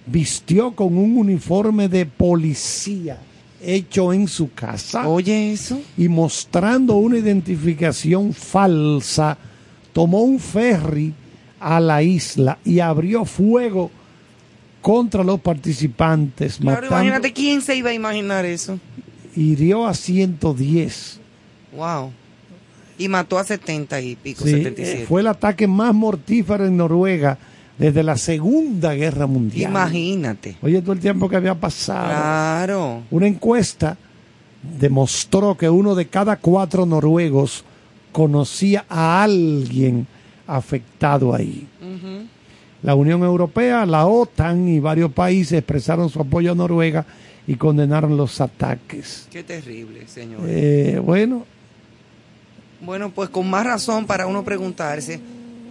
[0.06, 3.18] vistió con un uniforme de policía
[3.64, 5.80] hecho en su casa Oye, eso.
[5.98, 9.38] y mostrando una identificación falsa,
[9.94, 11.14] tomó un ferry
[11.60, 13.92] a la isla y abrió fuego
[14.82, 18.80] contra los participantes, Claro, matando, imagínate quién se iba a imaginar eso.
[19.36, 21.20] hirió a 110.
[21.76, 22.12] Wow.
[22.98, 25.04] Y mató a 70 y pico, Sí, 77.
[25.04, 27.38] eh, fue el ataque más mortífero en Noruega
[27.78, 29.72] desde la Segunda Guerra Mundial.
[29.72, 30.56] Imagínate.
[30.62, 32.10] Oye, todo el tiempo que había pasado.
[32.10, 33.02] Claro.
[33.10, 33.98] Una encuesta
[34.80, 37.64] demostró que uno de cada cuatro noruegos
[38.12, 40.06] conocía a alguien
[40.46, 41.66] afectado ahí.
[41.82, 42.28] Ujú.
[42.84, 47.06] La Unión Europea, la OTAN y varios países expresaron su apoyo a Noruega
[47.48, 49.28] y condenaron los ataques.
[49.32, 50.42] Qué terrible, señor.
[50.48, 51.46] Eh, bueno,
[52.82, 55.20] Bueno, pues con más razón para uno preguntarse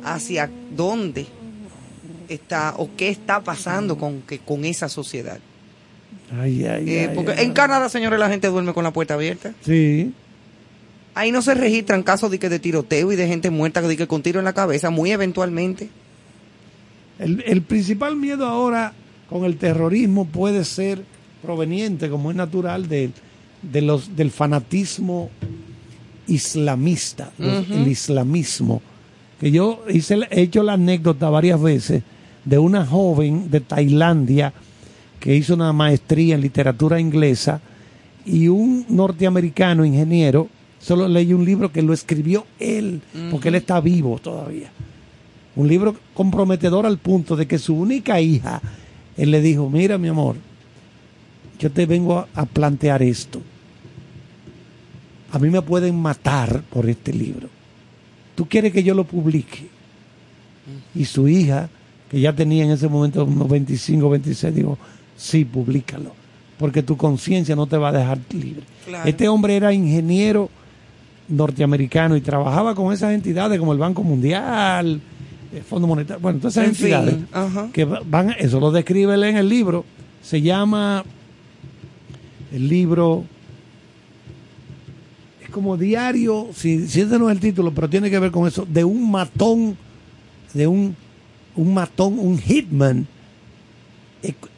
[0.04, 1.26] hacia dónde
[2.28, 5.38] está o qué está pasando con, que, con esa sociedad.
[6.40, 9.52] ay, ay, Eh, ay, porque en Canadá, señores, la gente duerme con la puerta abierta.
[9.64, 10.12] Sí,
[11.12, 14.06] Ahí no se registran casos de, que de tiroteo y de gente muerta de que
[14.06, 15.88] con tiro en la cabeza, muy eventualmente.
[17.20, 18.92] El, el principal miedo ahora
[19.28, 21.04] con el terrorismo puede ser
[21.42, 23.10] proveniente, como es natural, de,
[23.62, 25.30] de los, del fanatismo
[26.26, 28.82] islamista, el islamismo.
[29.38, 32.02] Que yo hice, he hecho la anécdota varias veces
[32.44, 34.52] de una joven de Tailandia
[35.18, 37.60] que hizo una maestría en literatura inglesa
[38.24, 40.48] y un norteamericano ingeniero,
[40.78, 44.70] solo leí un libro que lo escribió él, porque él está vivo todavía.
[45.56, 48.60] Un libro comprometedor al punto de que su única hija,
[49.16, 50.36] él le dijo, mira mi amor,
[51.58, 53.40] yo te vengo a, plantear esto.
[55.32, 57.48] A mí me pueden matar por este libro.
[58.34, 59.68] ¿Tú quieres que yo lo publique?
[60.94, 61.68] Y su hija,
[62.10, 64.78] que ya tenía en ese momento unos 25, 26, dijo,
[65.16, 66.12] sí, públicalo,
[66.58, 68.62] porque tu conciencia no te va a dejar libre.
[68.86, 69.08] Claro.
[69.08, 70.48] Este hombre era ingeniero
[71.28, 75.00] norteamericano y trabajaba con esas entidades como el Banco Mundial,
[75.54, 77.16] el Fondo Monetario, bueno, todas esas En fin, entidades
[77.72, 79.84] que va- van, eso lo describe él en el libro,
[80.22, 81.04] se llama
[82.52, 83.24] el libro
[85.42, 88.46] es como diario, si, si ese no es el título, pero tiene que ver con
[88.46, 89.76] eso, de un matón,
[90.54, 90.94] de un,
[91.56, 93.06] un matón, un hitman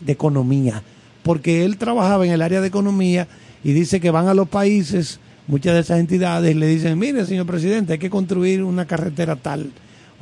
[0.00, 0.82] de economía,
[1.22, 3.28] porque él trabajaba en el área de economía
[3.64, 7.24] y dice que van a los países, muchas de esas entidades, y le dicen, mire
[7.24, 9.70] señor presidente, hay que construir una carretera tal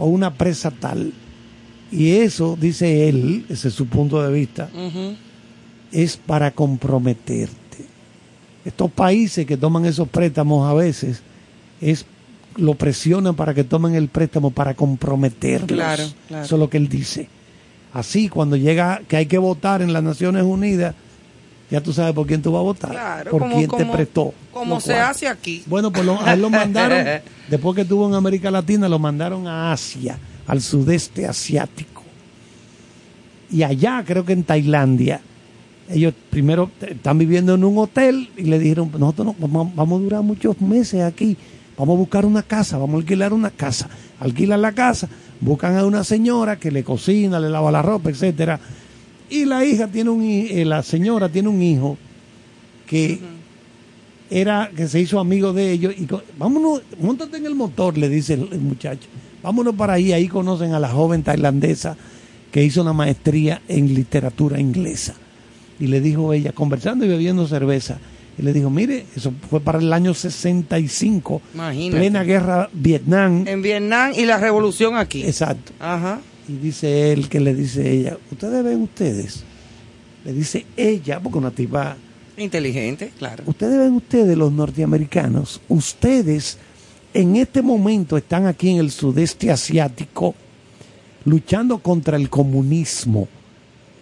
[0.00, 1.12] o una presa tal.
[1.92, 4.68] Y eso, dice él, ese es su punto de vista,
[5.92, 7.84] es para comprometerte.
[8.64, 11.22] Estos países que toman esos préstamos a veces
[11.80, 12.06] es
[12.56, 15.68] lo presionan para que tomen el préstamo para comprometerlos.
[15.68, 16.44] Claro, claro.
[16.44, 17.28] Eso es lo que él dice.
[17.92, 20.94] Así, cuando llega que hay que votar en las Naciones Unidas,
[21.70, 22.90] ya tú sabes por quién tú vas a votar.
[22.90, 24.34] Claro, por como- quién te prestó.
[24.52, 25.62] Como se hace aquí.
[25.66, 27.06] Bueno, pues lo- a él lo mandaron,
[27.48, 32.02] después que estuvo en América Latina, lo mandaron a Asia, al sudeste asiático.
[33.50, 35.20] Y allá, creo que en Tailandia,
[35.88, 40.02] ellos primero están viviendo en un hotel y le dijeron, nosotros no- vamos, vamos a
[40.04, 41.36] durar muchos meses aquí,
[41.76, 43.88] vamos a buscar una casa, vamos a alquilar una casa.
[44.20, 45.08] Alquilan la casa,
[45.40, 48.60] buscan a una señora que le cocina, le lava la ropa, etcétera.
[49.30, 51.96] Y la hija tiene un, eh, la señora tiene un hijo
[52.86, 53.20] que
[54.28, 56.06] era que se hizo amigo de ellos y
[56.36, 59.08] vámonos, montate en el motor, le dice el, el muchacho.
[59.42, 61.96] Vámonos para ahí, ahí conocen a la joven tailandesa
[62.50, 65.14] que hizo una maestría en literatura inglesa.
[65.78, 67.98] Y le dijo ella, conversando y bebiendo cerveza,
[68.38, 71.98] y le dijo, mire, eso fue para el año 65, Imagínate.
[71.98, 73.44] plena guerra Vietnam.
[73.46, 75.22] En Vietnam y la revolución aquí.
[75.22, 75.72] Exacto.
[75.78, 76.20] Ajá.
[76.48, 79.44] Y dice él que le dice ella, ustedes ven ustedes,
[80.24, 81.96] le dice ella, porque una tipa
[82.36, 83.44] Inteligente, claro.
[83.46, 86.58] Ustedes ven ustedes, los norteamericanos, ustedes
[87.12, 90.34] en este momento están aquí en el sudeste asiático
[91.24, 93.28] luchando contra el comunismo,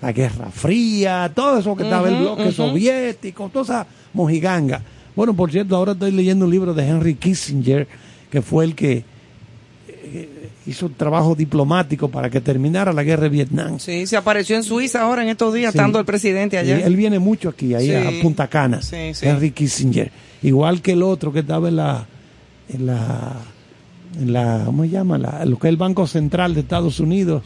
[0.00, 4.82] la Guerra Fría, todo eso que estaba el bloque soviético, toda esa mojiganga.
[5.16, 7.88] Bueno, por cierto, ahora estoy leyendo un libro de Henry Kissinger,
[8.30, 9.04] que fue el que
[10.68, 13.78] hizo un trabajo diplomático para que terminara la guerra de Vietnam.
[13.78, 15.78] Sí, se apareció en Suiza ahora en estos días, Sí.
[15.78, 16.78] estando el presidente allá.
[16.78, 17.94] Y Él viene mucho aquí, ahí Sí.
[17.94, 19.26] a Punta Cana, Sí, sí.
[19.26, 20.10] Henry Kissinger.
[20.42, 22.06] Igual que el otro que estaba en la,
[22.68, 23.32] en la,
[24.20, 25.18] en la ¿cómo se llama?
[25.18, 27.42] La- lo que es el Banco Central de Estados Unidos,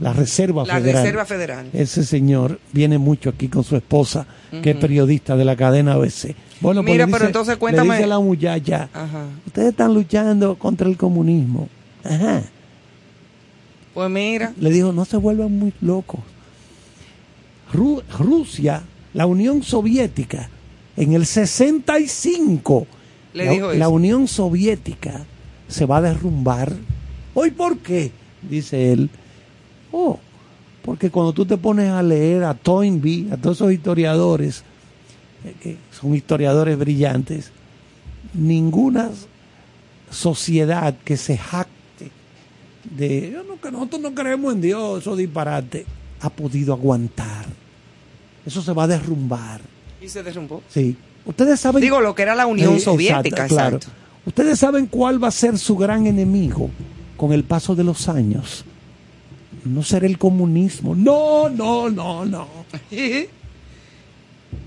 [0.00, 1.02] la Reserva La Federal.
[1.02, 1.66] Reserva Federal.
[1.72, 4.26] Ese señor viene mucho aquí con su esposa,
[4.62, 6.34] que es periodista de la cadena ABC.
[6.60, 9.24] Bueno, pues Mira, le pero dice- entonces le cuéntame- dice a la muchacha, Ajá.
[9.46, 11.68] ustedes están luchando contra el comunismo.
[12.04, 12.42] Ajá.
[13.94, 16.20] Pues mira, Le dijo, no se vuelvan muy locos.
[17.72, 18.82] Ru- Rusia,
[19.14, 20.48] la Unión Soviética,
[20.96, 22.86] en el 65,
[23.32, 23.88] Le la, dijo la.
[23.88, 25.24] Unión Soviética
[25.68, 26.72] se va a derrumbar.
[27.34, 28.10] ¿Hoy por qué?
[28.48, 29.10] Dice él.
[29.92, 30.18] Oh,
[30.84, 34.62] porque cuando tú te pones a leer a Toynbee, a todos esos historiadores,
[35.44, 37.50] eh, que son historiadores brillantes,
[38.34, 39.10] ninguna
[40.10, 41.72] sociedad que se jacte
[42.90, 45.86] de "Yo no, que nosotros no creemos en Dios, eso disparate,
[46.20, 47.46] ha podido aguantar.
[48.46, 49.60] Eso se va a derrumbar.
[50.02, 50.62] Y se derrumbó.
[50.68, 50.96] Sí.
[51.24, 51.80] Ustedes saben.
[51.80, 53.76] Digo, lo que era la Unión Eh, Soviética, claro.
[53.76, 53.98] exacto.
[54.26, 56.70] Ustedes saben cuál va a ser su gran enemigo
[57.16, 58.64] con el paso de los años.
[59.64, 60.94] No será el comunismo.
[60.94, 62.46] No, no, no, no.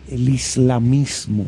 [0.10, 1.46] El islamismo.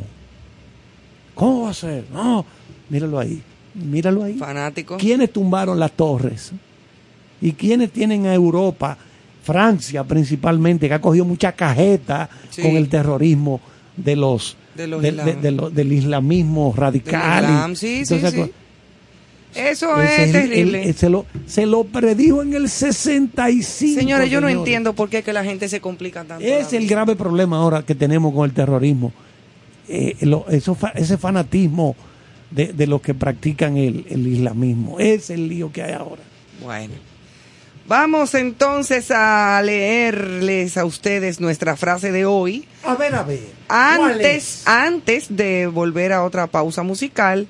[1.33, 2.05] ¿Cómo va a ser?
[2.11, 2.45] No,
[2.89, 3.41] míralo ahí.
[3.73, 4.33] Míralo ahí.
[4.37, 4.97] Fanático.
[4.97, 6.51] ¿Quiénes tumbaron las torres?
[7.41, 8.97] ¿Y quiénes tienen a Europa?
[9.43, 12.61] Francia principalmente, que ha cogido mucha cajeta Sí.
[12.61, 13.61] con el terrorismo
[13.95, 15.25] de los, De los de- islam.
[15.25, 17.41] de- de lo- del islamismo radical.
[17.41, 18.51] Del islam, sí, sí, sí.
[19.55, 20.83] Eso es terrible.
[20.89, 23.99] el- se, lo, se lo predijo en el 65.
[23.99, 24.57] Señores, yo no señores.
[24.67, 26.45] entiendo por qué que la gente se complica tanto.
[26.45, 29.11] Es el grave problema ahora que tenemos con el terrorismo.
[29.87, 31.95] Eh, lo- eso ese fanatismo
[32.51, 34.99] de, de los que practican el, el islamismo.
[34.99, 36.21] Es el lío que hay ahora.
[36.61, 36.93] Bueno.
[37.87, 42.65] Vamos entonces a leerles a ustedes nuestra frase de hoy.
[42.83, 43.39] A ver, a ver.
[43.67, 44.67] ¿cuál Antes, es?
[44.67, 47.47] antes de volver a otra pausa musical.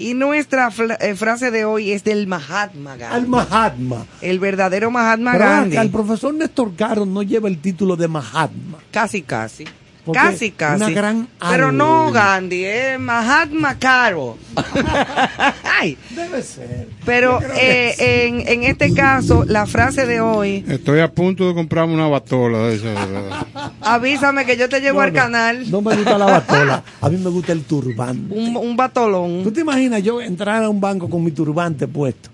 [0.00, 0.70] Y nuestra
[1.00, 3.16] eh, frase de hoy es del Mahatma Gandhi.
[3.16, 4.06] Al Mahatma.
[4.20, 5.76] el verdadero Mahatma Pero Gandhi.
[5.76, 8.78] acá, el profesor Néstor Caro no lleva el título de Mahatma.
[8.92, 9.64] Casi, casi.
[10.08, 10.82] Porque Casi, casi.
[10.84, 12.10] una gran Pero no.
[12.10, 14.38] Gandhi, es Mahatma Caro.
[15.80, 16.88] Ay, Debe ser.
[17.04, 17.94] pero eh,
[18.26, 22.58] en, en este caso, la frase de hoy, Estoy a punto de comprarme una batola
[22.68, 22.86] de esa.
[22.94, 23.46] ¿verdad?
[23.82, 26.82] avísame que yo te llevo No, al no, canal No me gusta la batola.
[27.02, 28.34] A mí me gusta el turbante.
[28.34, 29.52] un, un ¿Tú batolón.
[29.52, 32.30] te imaginas yo entrar a un banco con mi turbante puesto?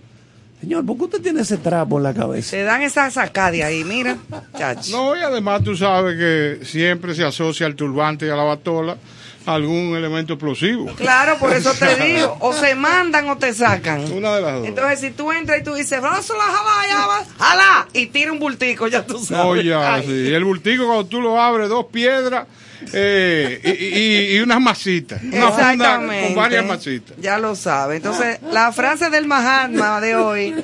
[0.65, 2.49] Señor, ¿por qué usted tiene ese trapo en la cabeza?
[2.51, 4.17] Se dan esa sacada ahí, mira.
[4.57, 4.93] chacho.
[4.93, 8.97] No, y además tú sabes que siempre se asocia al turbante y a la batola
[9.45, 10.87] algún elemento explosivo.
[10.97, 14.11] Claro, por eso te digo, o se mandan o te sacan.
[14.11, 14.67] Una de las dos.
[14.69, 18.07] Entonces, si tú entras y tú dices, vamos a la jala, ya vas, jala, y
[18.07, 19.45] tira un bultico, ya tú sabes.
[19.45, 20.05] No, ya, Ay.
[20.07, 20.33] sí.
[20.33, 22.47] El bultico cuando tú lo abres, dos piedras
[22.93, 25.23] eh, y, y- y unas masitas.
[25.23, 26.27] Una Exactamente.
[26.27, 27.17] con varias masitas.
[27.21, 27.97] Ya lo sabe.
[27.97, 30.55] Entonces, la frase del Mahatma de hoy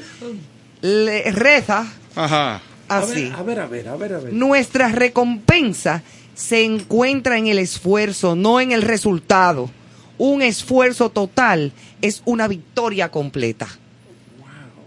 [0.82, 2.60] le reza Ajá.
[2.88, 3.32] así.
[3.36, 4.32] A ver, a ver, a ver, a ver.
[4.32, 6.02] Nuestra recompensa
[6.34, 9.70] se encuentra en el esfuerzo, no en el resultado.
[10.18, 13.68] Un esfuerzo total es una victoria completa.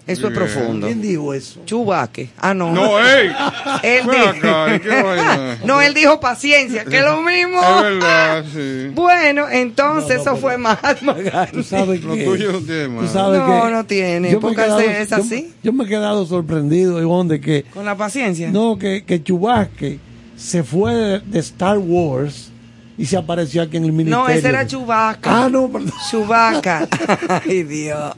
[0.06, 0.34] Eso es Bien.
[0.34, 0.88] profundo.
[0.88, 1.62] ¿Quién dijo eso?
[1.66, 2.30] Chubaque.
[2.38, 2.72] Ah, no.
[2.74, 3.30] No, ey.
[3.84, 7.62] Él dijo- no, él dijo paciencia, que es lo mismo.
[7.62, 8.92] Es verdad, sí.
[8.94, 11.16] Bueno, entonces No, no, eso fue Mahatma
[11.54, 12.24] Tú sabes Lo que...
[12.26, 13.12] tuyo no tiene tú más.
[13.12, 15.54] sabes No, que no tiene, yo me quedado- es yo- así.
[15.64, 17.64] Yo, me he quedado sorprendido, Ivonne, de que...
[17.74, 18.52] Con la paciencia.
[18.52, 20.00] No, que, que Chubasque
[20.36, 22.52] se fue de, de Star Wars
[22.98, 24.24] y se apareció aquí en el ministerio.
[24.24, 25.46] No, ese era Chewbacca.
[25.46, 25.92] Ah, no, perdón.
[26.10, 26.88] Chubaca.
[27.46, 28.14] Ay, Dios.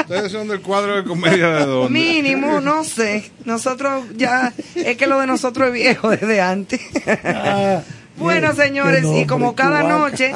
[0.00, 1.90] Ustedes son del cuadro de comedia de dónde.
[1.90, 3.30] Mínimo, no sé.
[3.44, 6.80] Nosotros ya, es que lo de nosotros es viejo desde antes.
[7.24, 7.82] Ah,
[8.16, 9.98] bueno, señores, y como cada Chewbacca.
[9.98, 10.32] noche,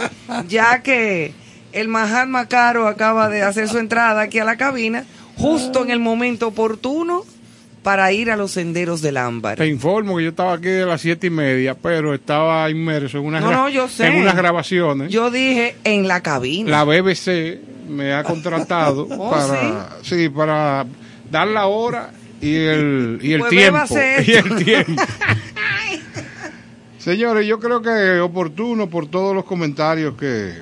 [0.49, 1.35] ya que
[1.73, 5.05] el Mahatma Caro acaba de hacer su entrada aquí a la cabina,
[5.37, 7.25] justo en el momento oportuno
[7.85, 9.57] para ir a los senderos del ámbar.
[9.59, 13.27] Te informo que yo estaba aquí de las siete y media, pero estaba inmerso en
[13.27, 14.09] unas, No, gra- no, yo sé.
[14.09, 15.13] en unas grabaciones.
[15.13, 16.71] Yo dije en la cabina.
[16.71, 20.29] La BBC me ha contratado Oh, para, sí?
[20.31, 20.87] para
[21.31, 22.11] dar la hora
[22.41, 23.79] y el, y el Pues tiempo.
[24.27, 25.03] Y el tiempo.
[26.99, 30.53] Señores, yo creo que es oportuno por todos los comentarios que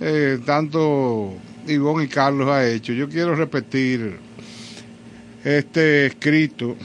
[0.00, 1.34] eh, tanto
[1.66, 2.92] Ivonne y Carlos ha hecho.
[2.92, 4.18] Yo quiero repetir
[5.44, 6.76] este escrito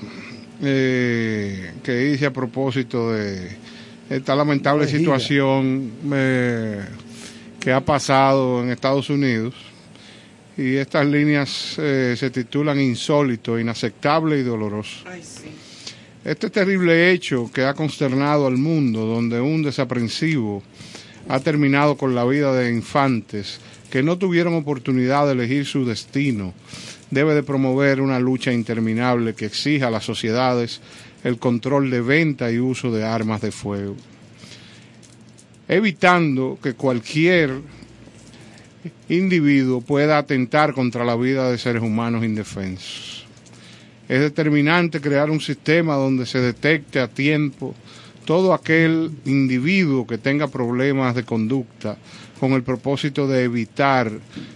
[0.61, 3.55] eh, que hice a propósito de
[4.09, 6.83] esta lamentable situación eh,
[7.59, 9.53] que ha pasado en Estados Unidos.
[10.57, 15.05] Y estas líneas eh, se titulan Insólito, Inaceptable y Doloroso.
[15.05, 15.49] Ay, sí.
[16.25, 20.63] Este terrible hecho que ha consternado al mundo, donde un desaprensivo
[21.29, 23.59] ha terminado con la vida de infantes
[23.89, 26.53] que no tuvieron oportunidad de elegir su destino,
[27.11, 30.81] debe de promover una lucha interminable que exija a las sociedades
[31.23, 33.95] el control de venta y uso de armas de fuego,
[35.67, 37.61] evitando que cualquier
[39.09, 43.25] individuo pueda atentar contra la vida de seres humanos indefensos.
[44.07, 47.75] Es determinante crear un sistema donde se detecte a tiempo
[48.25, 51.97] todo aquel individuo que tenga problemas de conducta
[52.39, 54.11] con el propósito de evitar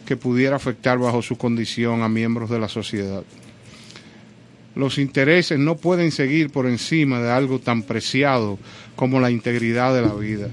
[0.06, 3.24] que pudiera afectar bajo su condición a miembros de la sociedad.
[4.76, 8.58] Los intereses no pueden seguir por encima de algo tan preciado
[8.96, 10.48] como la integridad de la vida.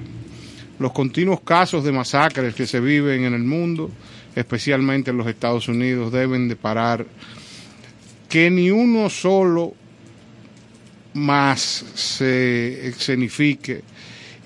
[0.79, 3.91] Los continuos casos de masacres que se viven en el mundo
[4.39, 7.05] especialmente en los Estados Unidos, deben de parar
[8.29, 9.75] que ni uno solo
[11.15, 13.83] más se escenifique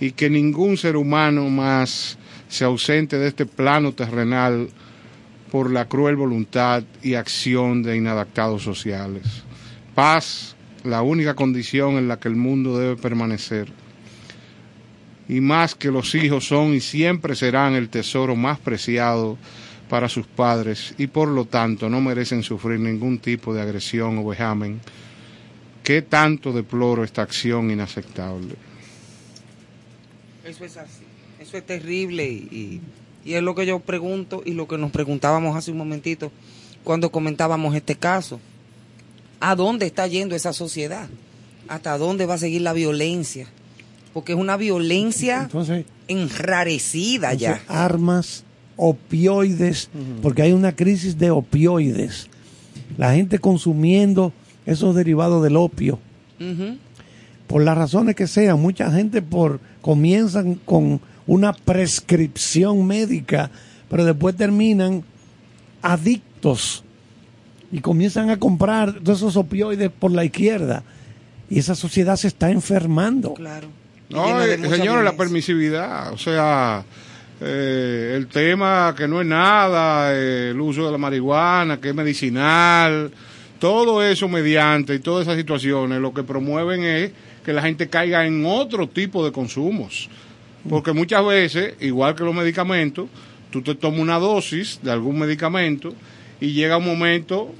[0.00, 2.16] y que ningún ser humano más
[2.52, 4.68] se ausente de este plano terrenal
[5.50, 9.22] por la cruel voluntad y acción de inadaptados sociales.
[9.94, 13.72] Paz, la única condición en la que el mundo debe permanecer.
[15.30, 19.38] Y más que los hijos son y siempre serán el tesoro más preciado
[19.88, 24.26] para sus padres y por lo tanto no merecen sufrir ningún tipo de agresión o
[24.26, 24.78] vejamen.
[25.82, 28.56] ¿Qué tanto deploro esta acción inaceptable?
[30.44, 31.01] Eso es así,
[31.52, 32.80] eso es terrible y,
[33.26, 36.32] y, es lo que yo pregunto y lo que nos preguntábamos hace un momentito
[36.82, 38.40] cuando comentábamos este caso.
[39.38, 41.10] ¿A dónde está yendo esa sociedad?
[41.68, 43.48] ¿Hasta dónde va a seguir la violencia?
[44.14, 47.60] Porque es una violencia Entonces, enrarecida ya.
[47.68, 48.44] armas,
[48.76, 49.90] opioides,
[50.22, 52.28] porque hay una crisis de opioides.
[52.96, 54.32] La gente consumiendo
[54.64, 55.98] esos derivados del opio.
[57.46, 63.50] Por las razones que sean, mucha gente por comienzan con una prescripción médica,
[63.88, 65.04] pero después terminan
[65.82, 66.84] adictos
[67.70, 70.82] y comienzan a comprar todos esos opioides por la izquierda
[71.48, 73.34] y esa sociedad se está enfermando.
[73.34, 73.68] Claro.
[74.08, 76.84] No, eh, señores, la permisividad, o sea,
[77.40, 81.94] eh, el tema que no es nada, eh, el uso de la marihuana, que es
[81.94, 83.10] medicinal,
[83.58, 87.12] todo eso mediante y todas esas situaciones, lo que promueven es
[87.44, 90.10] que la gente caiga en otro tipo de consumos.
[90.68, 93.08] Porque muchas veces, igual que los medicamentos,
[93.50, 95.92] tú te tomas una dosis de algún medicamento
[96.40, 97.52] y llega un momento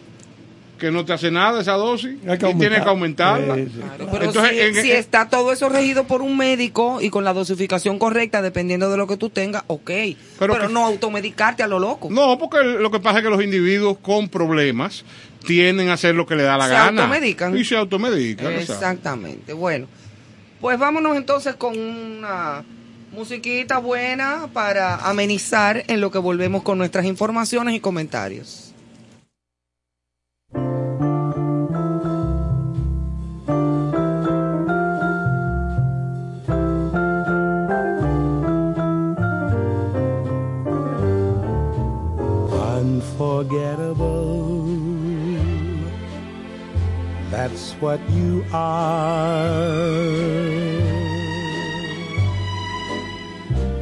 [0.78, 2.88] que no te hace nada esa dosis y tienes que aumentar.
[2.88, 3.54] aumentarla.
[3.54, 3.78] Sí, sí.
[3.80, 7.08] Claro, pero Entonces, si, en- si en- está todo eso regido por un médico y
[7.08, 9.84] con la dosificación correcta, dependiendo de lo que tú tengas, ok.
[9.86, 12.08] Pero, Pero que- no automedicarte a lo loco.
[12.10, 15.04] No, porque lo que pasa es que los individuos con problemas
[15.46, 17.02] tienden a hacer lo que le da la Se gana.
[17.02, 17.56] automedican.
[17.56, 18.52] Y se automedican.
[18.52, 19.52] Exactamente.
[19.52, 19.86] Bueno,
[20.60, 22.64] pues vámonos entonces con una
[23.12, 28.72] musiquita buena para amenizar en lo que volvemos con nuestras informaciones y comentarios.
[42.82, 44.72] Unforgettable.
[47.30, 49.52] That's what you are.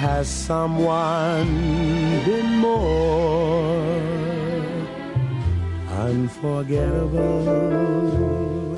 [0.00, 1.46] has someone
[2.24, 3.92] been more
[6.06, 8.76] unforgettable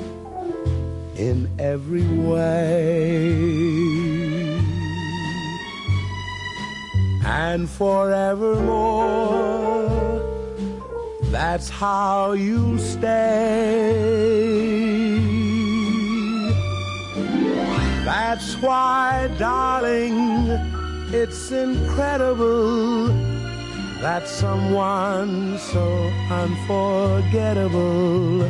[1.15, 3.31] in every way.
[7.25, 9.39] And forevermore
[11.31, 13.93] that's how you stay.
[18.05, 20.72] That's why, darling,
[21.53, 23.07] incredible
[24.01, 28.49] that someone so unforgettable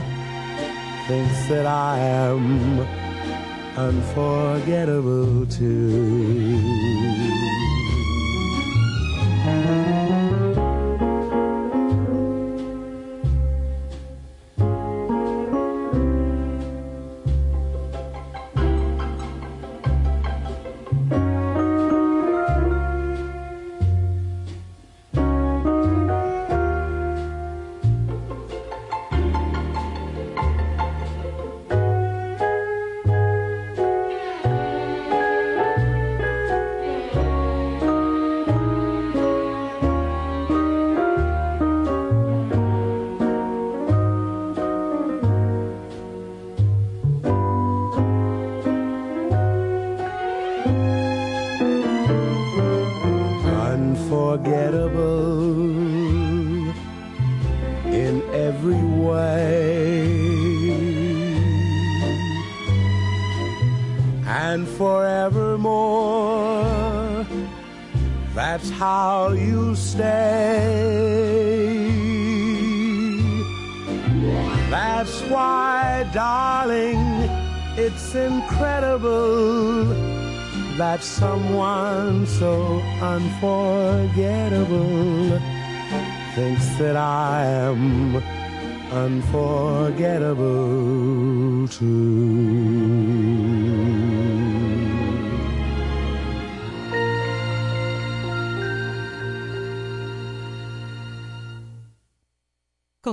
[1.07, 2.79] thinks that I am
[3.77, 6.93] unforgettable too.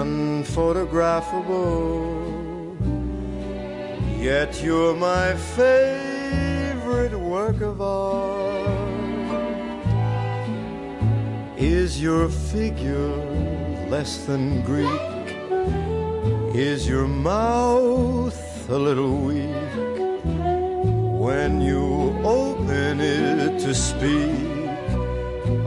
[0.00, 1.94] unphotographable.
[4.18, 8.64] Yet you're my favorite work of art.
[11.56, 13.14] Is your figure
[13.88, 15.04] less than Greek?
[16.54, 18.40] Is your mouth
[18.70, 19.72] a little weak?
[21.26, 24.68] When you open it to speak,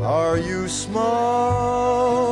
[0.02, 2.27] are you smart?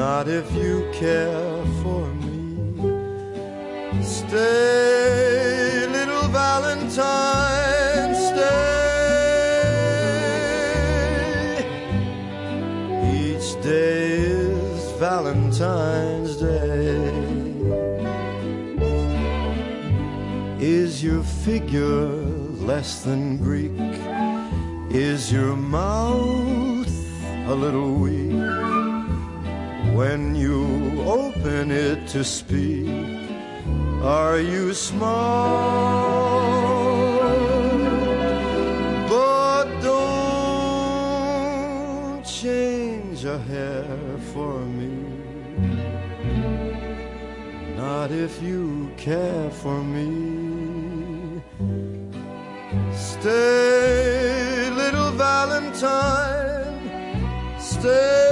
[0.00, 2.32] Not if you care for me.
[4.02, 8.70] Stay, little Valentine, stay.
[13.12, 17.12] Each day is Valentine's Day.
[20.58, 22.06] Is your figure
[22.70, 23.78] less than Greek?
[24.90, 26.90] Is your mouth
[27.52, 28.19] a little weak?
[30.00, 30.64] When you
[31.02, 32.88] open it to speak,
[34.02, 35.04] are you smart?
[39.10, 40.24] But don't
[42.24, 43.84] change a hair
[44.32, 44.96] for me.
[47.76, 51.42] Not if you care for me.
[52.94, 56.88] Stay, little Valentine,
[57.60, 58.29] stay.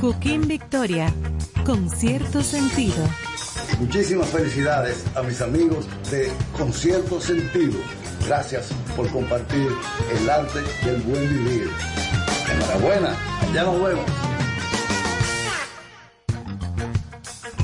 [0.00, 1.12] Cooking Victoria.
[1.64, 2.96] Con cierto sentido.
[3.78, 7.78] Muchísimas felicidades a mis amigos de Concierto Sentido.
[8.26, 9.68] Gracias por compartir
[10.18, 11.70] el arte del buen vivir.
[12.52, 14.29] Enhorabuena, allá nos vemos.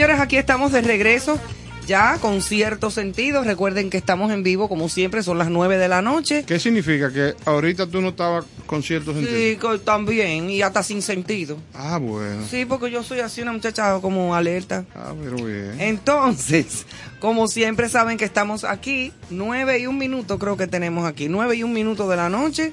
[0.00, 1.38] Señores, aquí estamos de regreso,
[1.86, 3.44] ya con cierto sentido.
[3.44, 6.42] Recuerden que estamos en vivo, como siempre, son las 9 de la noche.
[6.46, 7.12] ¿Qué significa?
[7.12, 9.36] Que ahorita tú no estabas con cierto sentido.
[9.36, 11.58] Sí, también, y hasta sin sentido.
[11.74, 12.46] Ah, bueno.
[12.48, 14.86] Sí, porque yo soy así una muchacha como alerta.
[14.94, 15.78] Ah, pero bien.
[15.78, 16.86] Entonces,
[17.18, 21.56] como siempre saben que estamos aquí, nueve y un minuto creo que tenemos aquí, nueve
[21.56, 22.72] y un minuto de la noche.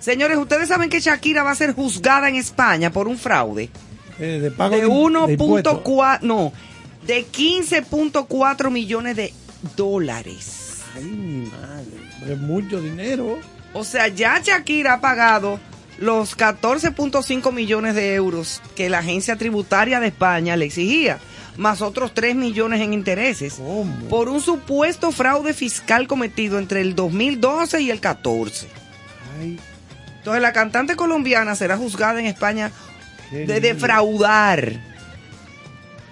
[0.00, 3.70] Señores, ustedes saben que Shakira va a ser juzgada en España por un fraude
[4.18, 4.88] Eh, de pago de de
[5.32, 5.84] impuestos.
[5.84, 6.52] 1.4, no,
[7.06, 9.32] de 15.4 millones de
[9.76, 10.82] dólares.
[10.94, 12.32] Ay, mi madre.
[12.32, 13.38] Es mucho dinero.
[13.74, 15.60] O sea, ya Shakira ha pagado
[15.98, 21.18] los 14.5 millones de euros que la agencia tributaria de España le exigía,
[21.56, 23.94] más otros 3 millones en intereses, ¿Cómo?
[24.08, 28.68] por un supuesto fraude fiscal cometido entre el 2012 y el 14.
[29.40, 29.58] Ay,
[30.18, 32.70] Entonces la cantante colombiana será juzgada en España
[33.30, 34.96] de defraudar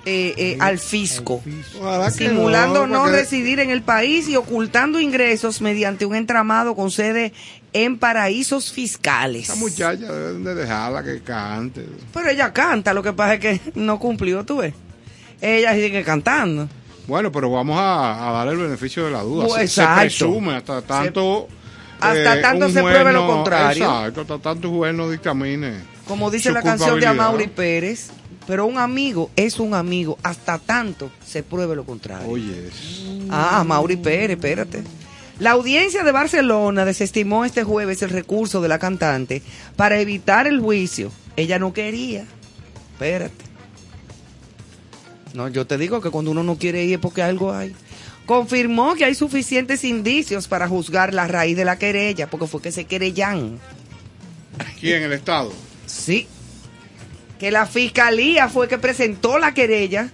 [0.07, 1.43] eh, eh, al fisco,
[1.81, 7.33] Ojalá simulando no, residir en el país y ocultando ingresos mediante un entramado con sede
[7.73, 9.45] en paraísos fiscales.
[9.45, 11.87] Esa muchacha deben de dejarla que cante.
[12.13, 14.75] Pero ella canta, lo que pasa es que no cumplió, tú ves.
[15.41, 16.69] Ella sigue cantando.
[17.07, 19.47] Bueno, pero vamos a, a dar el beneficio de la duda.
[19.47, 21.49] Pues, se, se presume hasta tanto.
[21.99, 23.85] hasta tanto un se juez pruebe lo contrario.
[23.85, 25.94] Exacto, hasta tanto juez no dictamine.
[26.07, 27.07] Como dice la canción de.
[27.07, 28.11] Amaury Pérez,
[28.47, 32.29] pero un amigo es un amigo hasta tanto se pruebe lo contrario.
[32.29, 32.71] Oye,
[33.31, 34.83] Ah, Mauri Pérez, espérate.
[35.39, 39.43] La audiencia de Barcelona desestimó este jueves el recurso de la cantante
[39.77, 41.11] para evitar el juicio.
[41.37, 42.25] Ella no quería.
[42.93, 43.45] Espérate.
[45.33, 47.75] No, yo te digo que cuando uno no quiere ir es porque algo hay.
[48.27, 52.71] Confirmó que hay suficientes indicios para juzgar la raíz de la querella, porque fue que
[52.71, 53.59] se querellan.
[54.81, 55.03] ¿quién?
[55.03, 55.53] El Estado.
[55.95, 56.27] Sí.
[57.39, 60.11] Que la fiscalía fue que presentó la querella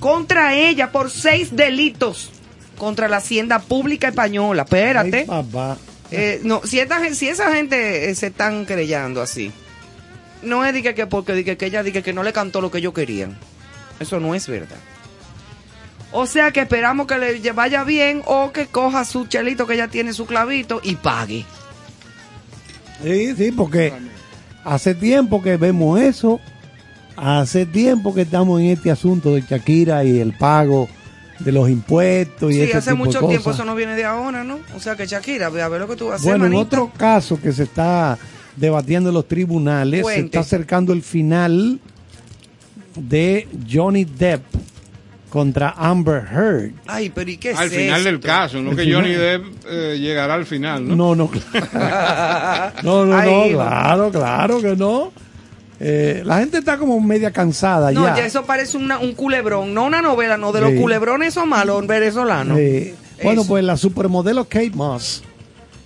[0.00, 2.30] contra ella por seis delitos
[2.76, 4.62] contra la hacienda pública española.
[4.62, 5.18] Espérate.
[5.18, 5.76] Ay, papá.
[6.10, 9.52] Eh, no, si, esta si esa gente eh, se están querellando así,
[10.42, 12.70] no es de que, que porque de que, ella diga que no le cantó lo
[12.70, 13.36] que ellos querían.
[14.00, 14.78] Eso no es verdad.
[16.10, 19.88] O sea que esperamos que le vaya bien o que coja su chelito que ella
[19.88, 21.44] tiene su clavito y pague.
[23.02, 23.92] Sí, sí, porque
[24.68, 26.40] hace tiempo que vemos eso.
[27.16, 30.88] Hace tiempo que estamos en este asunto de Shakira y el pago
[31.40, 34.04] de los impuestos y Sí, ese hace tipo de mucho tiempo, eso no viene de
[34.04, 34.60] ahora, ¿no?
[34.76, 36.54] O sea que Shakira, ve a ver lo que tú vas a hacer, Bueno, en
[36.54, 38.18] otro caso que se está
[38.56, 41.80] debatiendo en los tribunales, se está acercando el final
[42.94, 44.42] de Johnny Depp
[45.28, 46.72] contra Amber Heard.
[46.86, 49.02] Ay, pero ¿y qué es Al final del caso, no que final.
[49.02, 50.96] Johnny Depp eh, llegará al final, ¿no?
[50.96, 51.30] No, no,
[52.82, 53.82] no, no, no, va.
[53.82, 55.12] claro, claro que no.
[55.80, 58.16] Eh, la gente está como media cansada No, ya.
[58.16, 61.86] ya eso parece una- un culebrón, no una novela, no, de los culebrones son malos
[61.86, 62.58] venezolanos.
[63.22, 65.22] Bueno, pues la supermodelo Kate Moss,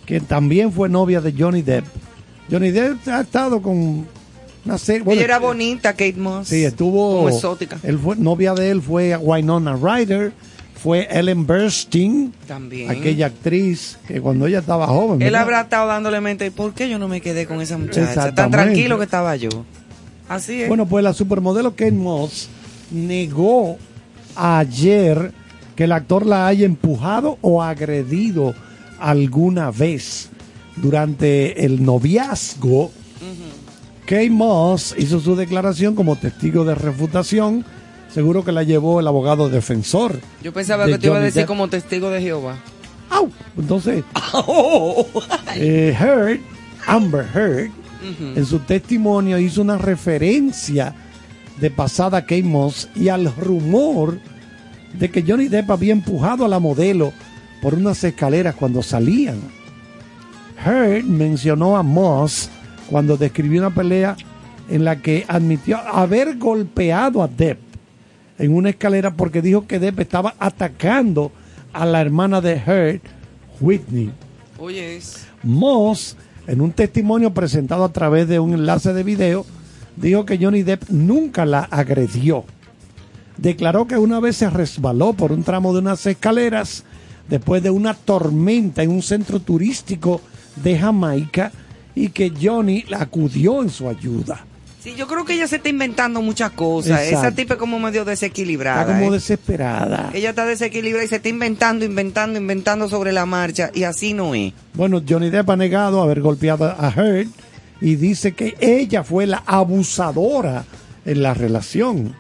[0.07, 1.85] que también fue novia de Johnny Depp.
[2.51, 4.07] Johnny Depp ha estado con
[4.65, 5.03] una serie.
[5.03, 6.49] bueno, Ella era bonita, Kate Moss.
[6.49, 7.17] Sí, estuvo.
[7.17, 7.79] Como exótica.
[7.83, 10.33] Él fue, novia de él fue Winona Ryder,
[10.75, 12.91] fue Ellen Burstyn, También.
[12.91, 15.23] aquella actriz que cuando ella estaba joven.
[15.23, 15.43] Él ¿verdad?
[15.43, 18.35] habrá estado dándole mente, ¿por qué yo no me quedé con esa muchacha?
[18.35, 19.51] Tan tranquilo que estaba yo.
[20.29, 20.69] Así es.
[20.69, 22.49] Bueno, pues la supermodelo Kate Moss
[22.91, 23.79] negó
[24.37, 25.33] ayer
[25.77, 28.55] que el actor la haya empujado o agredido
[28.99, 30.31] alguna vez
[30.77, 32.91] durante el noviazgo.
[34.13, 37.65] Kate Moss hizo su declaración como testigo de refutación.
[38.13, 40.21] Seguro que la llevó el abogado defensor.
[40.43, 41.49] yo pensaba de que te iba a decir Depp.
[41.49, 42.57] como testigo de Jehová.
[43.09, 43.31] ¡Au!
[43.57, 44.05] Entonces,
[45.57, 46.41] eh, Heard,
[46.87, 47.71] Amber Heard,
[48.37, 50.95] en su testimonio hizo una referencia
[51.59, 54.19] de pasada a Kate Moss y al rumor
[54.93, 57.15] de que Johnny Depp había empujado a la modelo
[57.63, 59.41] por unas escaleras cuando salían.
[60.67, 62.51] Heard mencionó a Moss
[62.93, 64.17] cuando describió una pelea
[64.69, 67.59] en la que admitió haber golpeado a Depp
[68.39, 71.33] en una escalera porque dijo que Depp estaba atacando
[71.73, 73.01] a la hermana de Heard,
[73.61, 74.13] Whitney.
[74.59, 75.27] Oye, es.
[75.43, 79.47] Moss, en un testimonio presentado a través de un enlace de video,
[79.97, 82.45] dijo que Johnny Depp nunca la agredió.
[83.39, 86.85] Declaró que una vez se resbaló por un tramo de unas escaleras
[87.31, 90.21] después de una tormenta en un centro turístico
[90.63, 91.53] de Jamaica
[91.95, 94.45] y que Johnny la acudió en su ayuda.
[94.83, 97.03] Sí, yo creo que ella se está inventando muchas cosas.
[97.03, 97.27] Exacto.
[97.27, 98.81] Esa tipa es como medio desequilibrada.
[98.81, 99.15] Está como ¿eh?
[99.15, 100.11] desesperada.
[100.13, 103.71] Ella está desequilibrada y se está inventando, inventando, inventando sobre la marcha.
[103.73, 104.53] Y así no es.
[104.75, 107.29] Bueno, Johnny Depp ha negado haber golpeado a Heard
[107.81, 110.65] y dice que ella fue la abusadora
[111.05, 112.17] en la relación.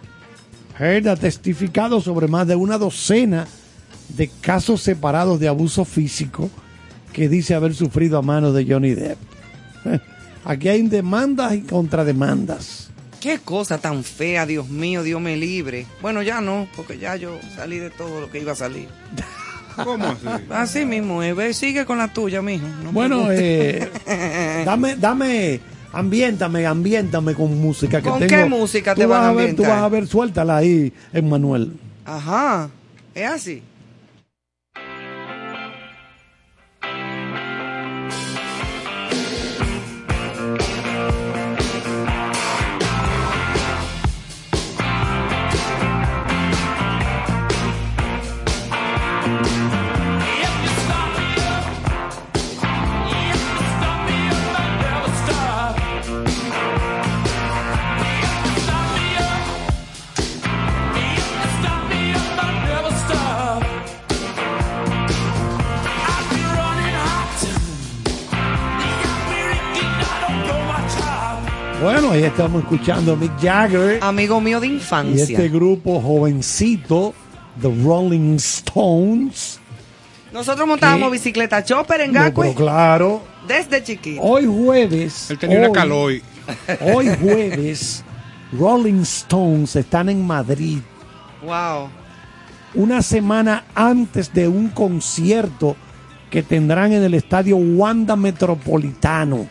[0.78, 3.48] Heard ha testificado sobre más de una docena
[4.10, 6.48] de casos separados de abuso físico
[7.12, 9.31] que dice haber sufrido a manos de Johnny Depp.
[10.44, 12.90] Aquí hay demandas y contrademandas.
[13.20, 15.86] Qué cosa tan fea, Dios mío, Dios me libre.
[16.00, 18.88] Bueno, ya no, porque ya yo salí de todo lo que iba a salir.
[19.84, 20.26] ¿Cómo así?
[20.50, 22.66] Así mismo, eh, ve, sigue con la tuya, mijo.
[22.82, 23.88] No Bueno, eh,
[24.66, 25.60] dame, dame,
[25.92, 28.34] ambiéntame, ambiéntame con música que ¿Con tengo.
[28.36, 31.72] qué música Tú te vas van a ver, Tú vas a ver, suéltala ahí, Emmanuel.
[32.04, 32.68] Ajá,
[33.14, 33.62] es así.
[72.22, 75.22] Ahí estamos escuchando a Mick Jagger Amigo mío de y infancia.
[75.24, 77.14] este grupo jovencito,
[77.60, 79.58] The Rolling Stones.
[80.32, 84.22] Nosotros montábamos bicicleta chopper en No, Gacue claro, desde chiquito.
[84.22, 85.30] hoy jueves.
[85.30, 86.22] Él tenía hoy, una caloi.
[86.94, 88.02] Hoy jueves,
[88.52, 90.78] Rolling Stones están en Madrid
[91.44, 91.88] Wow.
[92.74, 95.76] una semana antes de un concierto
[96.30, 99.46] que tendrán en el estadio Wanda Metropolitano,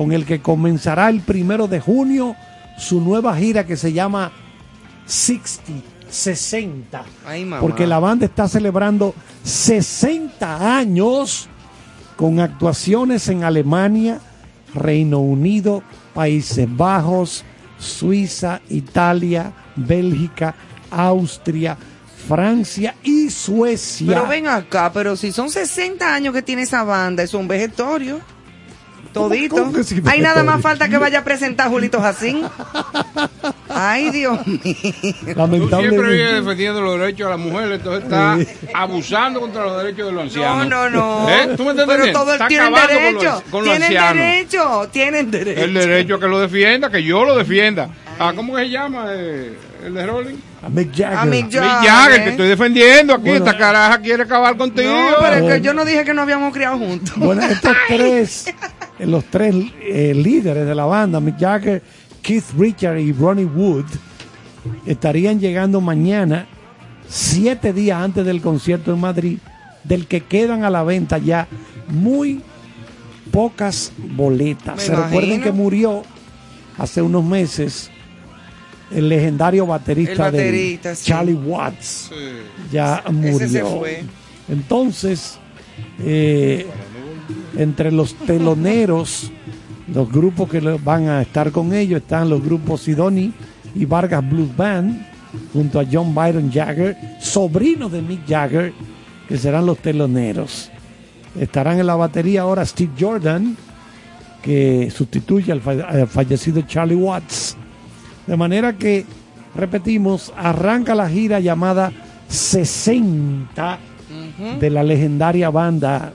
[0.00, 2.34] con el que comenzará el primero de junio
[2.78, 4.32] su nueva gira que se llama
[5.04, 7.04] 60, 60.
[7.26, 7.60] Ay, mamá.
[7.60, 11.50] Porque la banda está celebrando 60 años
[12.16, 14.20] con actuaciones en Alemania,
[14.74, 15.82] Reino Unido,
[16.14, 17.44] Países Bajos,
[17.76, 20.54] Suiza, Italia, Bélgica,
[20.90, 21.76] Austria,
[22.26, 24.06] Francia y Suecia.
[24.06, 28.22] Pero ven acá, pero si son 60 años que tiene esa banda, es un vegetorio.
[29.12, 29.70] Todito.
[30.06, 32.42] Hay nada más falta que vaya a presentar a Julito Jacín.
[33.68, 34.60] Ay, Dios mío.
[34.64, 34.68] Tú
[35.22, 36.32] siempre Lamentablemente.
[36.34, 38.38] defendiendo los derechos de la mujer, entonces está
[38.74, 40.68] abusando contra los derechos de los No, ancianos.
[40.68, 41.28] no, no.
[41.30, 41.54] ¿Eh?
[41.56, 42.12] ¿Tú me entiendes Pero bien?
[42.14, 43.22] todos tienen acabando con derecho.
[43.32, 44.14] los, con los tienen ancianos.
[44.16, 44.88] derecho.
[44.92, 45.60] Tienen derecho.
[45.60, 47.88] El derecho a que lo defienda, que yo lo defienda.
[48.18, 49.54] Ah, ¿Cómo que se llama eh,
[49.86, 50.36] el de Rolling?
[50.62, 51.16] A Mick Jagger.
[51.18, 51.90] A Mick Mick Jagger.
[51.90, 53.22] Jagger, que estoy defendiendo aquí.
[53.30, 53.46] Bueno.
[53.46, 54.92] Esta caraja quiere acabar contigo.
[54.92, 57.14] No, pero es que yo no dije que no habíamos criado juntos.
[57.16, 58.54] Bueno, estos tres, eh,
[59.06, 61.82] los tres eh, líderes de la banda, Mick Jagger,
[62.22, 63.86] Keith Richard y Ronnie Wood,
[64.86, 66.46] estarían llegando mañana,
[67.08, 69.38] siete días antes del concierto en Madrid,
[69.84, 71.48] del que quedan a la venta ya
[71.88, 72.40] muy
[73.30, 74.76] pocas boletas.
[74.76, 76.02] Me Se recuerden que murió
[76.78, 77.90] hace unos meses
[78.90, 81.04] el legendario baterista, El baterista, de sí.
[81.06, 82.14] Charlie Watts Sí.
[82.72, 83.48] ya murió.
[83.48, 84.02] se fue.
[84.48, 85.38] Entonces,
[86.00, 86.66] eh,
[87.56, 89.30] entre los teloneros,
[89.92, 93.32] los grupos que van a estar con ellos están los grupos Sidoni
[93.74, 95.06] y Vargas Blues Band,
[95.52, 98.72] junto a John Byron Jagger, sobrino de Mick Jagger,
[99.28, 100.70] que serán los teloneros.
[101.38, 103.56] Estarán en la batería ahora Steve Jordan,
[104.42, 107.56] que sustituye al, fa- al fallecido Charlie Watts.
[108.26, 109.04] De manera que,
[109.54, 111.92] repetimos, arranca la gira llamada
[112.28, 113.78] 60
[114.60, 116.12] de la legendaria banda.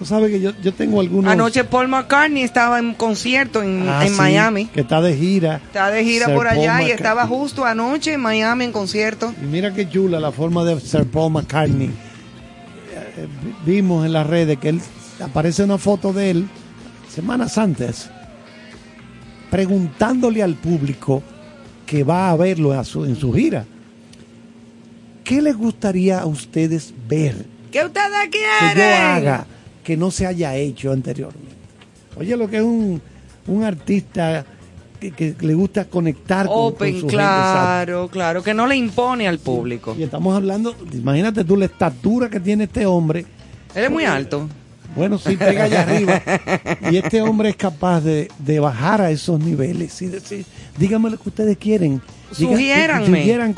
[0.00, 1.30] Tú sabes que yo, yo tengo algunos...
[1.30, 4.64] Anoche Paul McCartney estaba en un concierto en, Ah, en sí, Miami.
[4.66, 5.56] Que está de gira.
[5.56, 9.32] Está de gira Sir por Paul allá y estaba justo anoche en Miami en concierto.
[9.42, 11.88] Y mira qué chula la forma de Sir Paul McCartney.
[11.88, 13.28] Eh,
[13.66, 14.80] Vimos en las redes que él
[15.22, 16.48] aparece una foto de él
[17.14, 18.08] semanas antes
[19.50, 21.22] preguntándole al público
[21.84, 23.64] que va a verlo a su- en su gira.
[25.24, 28.76] ¿Qué les gustaría a ustedes ver ¿Qué ustedes que quieren?
[28.76, 29.46] yo haga
[29.84, 31.54] que no se haya hecho anteriormente?
[32.16, 33.00] Oye, lo que es un,
[33.46, 34.44] un artista
[34.98, 39.26] que, que le gusta conectar con, con Open, su claro, claro, que no le impone
[39.28, 39.94] al público.
[39.98, 43.24] Y estamos hablando, imagínate tú la estatura que tiene este hombre.
[43.74, 44.48] Él es muy alto.
[44.96, 46.20] Bueno, sí, pega allá arriba.
[46.90, 50.44] Y este hombre es capaz de, de bajar a esos niveles y decir,
[50.76, 52.02] díganme lo que ustedes quieren.
[52.36, 53.06] Digan- Sugiéranme.
[53.20, 53.52] Sugieran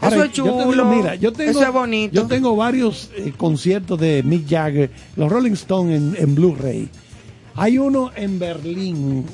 [0.00, 0.12] cosas.
[0.14, 0.84] Eso es yo digo, chulo.
[0.86, 2.14] mira, yo tengo, Eso es bonito.
[2.14, 6.88] Yo tengo varios eh, conciertos de Mick Jagger, los Rolling Stones en, en Blu-ray.
[7.56, 9.24] Hay uno en Berlín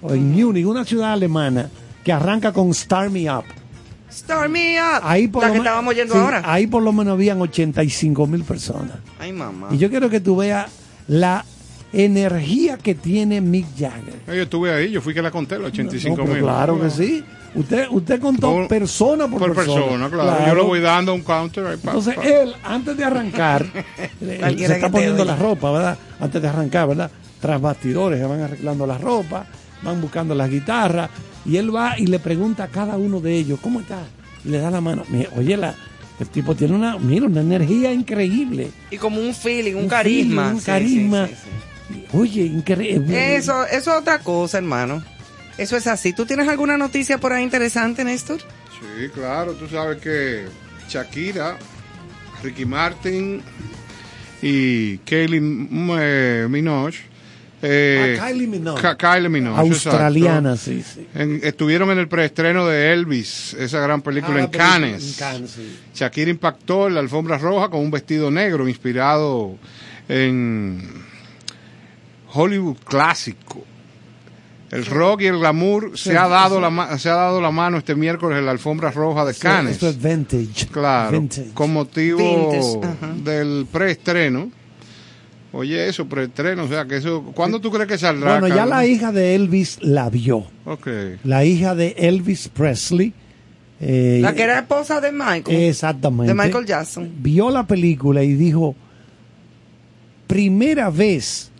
[0.00, 1.70] o en Múnich, una ciudad alemana,
[2.04, 3.44] que arranca con Star Me Up.
[4.10, 5.00] Start me up.
[5.02, 6.42] Ahí por la lo que estábamos yendo sí, ahora.
[6.44, 8.96] Ahí por lo menos habían 85 mil personas.
[9.18, 9.68] Ay, mamá.
[9.70, 10.70] Y yo quiero que tú veas
[11.06, 11.44] la
[11.92, 14.14] energía que tiene Mick Jagger.
[14.26, 16.42] Yo estuve ahí, yo fui que la conté, los 85 No, pero mil.
[16.42, 17.24] claro que sí.
[17.54, 20.46] Usted, usted contó Por- persona por, Por persona, claro.
[20.46, 21.66] Yo lo voy dando un counter.
[21.66, 22.22] ahí, pa, Entonces pa.
[22.24, 23.64] él, antes de arrancar,
[24.20, 25.98] él se está poniendo la ropa, ¿verdad?
[26.20, 27.10] Antes de arrancar, ¿verdad?
[27.40, 29.46] Tras bastidores, se van arreglando la ropa,
[29.82, 31.08] van buscando las guitarras,
[31.44, 34.00] y él va y le pregunta a cada uno de ellos, ¿cómo está?
[34.44, 35.04] Y le da la mano.
[35.36, 35.74] Oye, la,
[36.20, 38.70] el tipo tiene una, mira, una energía increíble.
[38.90, 40.42] Y como un feeling, un, Un carisma.
[40.42, 41.26] feeling, un Sí, carisma.
[41.28, 42.04] sí, sí, sí.
[42.16, 43.36] Oye, increíble.
[43.36, 45.02] Eso, eso es otra cosa, hermano.
[45.58, 46.12] Eso es así.
[46.12, 48.38] ¿Tú tienes alguna noticia por ahí interesante, Néstor?
[48.40, 50.46] Sí, claro, tú sabes que
[50.88, 51.58] Shakira,
[52.42, 53.42] Ricky Martin
[54.40, 56.94] y Kylie mm, eh, Minogue.
[57.60, 58.80] eh, A Kylie Minogue.
[58.80, 61.04] Ka- Kylie Minogue, Australiana, sí, sí.
[61.12, 65.04] En- estuvieron en el preestreno de Elvis, esa gran película Ah, Cannes.
[65.08, 65.76] en Cannes, sí.
[65.92, 69.56] Shakira impactó en la alfombra roja con un vestido negro inspirado
[70.08, 70.80] en
[72.32, 73.64] Hollywood clásico.
[74.70, 76.60] El rock y el glamour se, ha dado sí.
[76.62, 79.72] la ma- se ha dado la mano este miércoles en la alfombra roja de Cannes.
[79.74, 80.66] Esto es vintage.
[80.70, 81.50] Claro, Vintage.
[81.54, 84.50] con motivo Vintage, del preestreno
[85.50, 87.22] Oye, eso, preestreno, o sea, que eso...
[87.34, 88.38] ¿Cuándo tú crees que saldrá?
[88.38, 90.44] Bueno, ya la hija de Elvis la vio.
[90.66, 90.86] Ok.
[91.24, 93.14] La hija de Elvis Presley.
[93.80, 95.56] eh, La que era esposa de Michael.
[95.62, 96.34] Exactamente.
[96.34, 97.10] De Michael Jackson.
[97.20, 98.76] Vio la película y dijo,
[100.26, 101.50] primera vez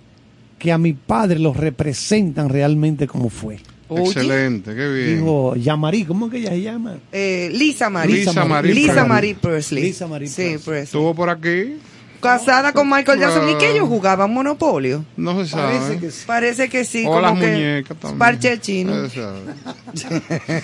[0.59, 3.59] que a mi padre lo representan realmente como fue.
[3.91, 5.19] Oye, Excelente, qué bien.
[5.21, 6.97] Dijo, Yamari, ¿cómo que ella se llama?
[7.11, 8.17] eh, Lisa Marie.
[8.17, 9.09] Lisa Marie Lisa Presley.
[9.09, 9.83] Marie Presley.
[9.85, 10.59] Lisa Marie Sí, Presley.
[10.59, 10.83] Presley.
[10.83, 11.79] Estuvo por aquí,
[12.21, 13.49] Casada con Michael Jackson.
[13.49, 13.71] ¿Y que Ah.
[13.71, 15.05] ellos jugaban Monopolio?
[15.17, 15.79] no se sabe.
[15.79, 16.25] Parece que sí.
[16.27, 17.05] Parece que sí.
[17.07, 18.19] O como las que muñecas también.
[18.19, 18.93] Parche chino.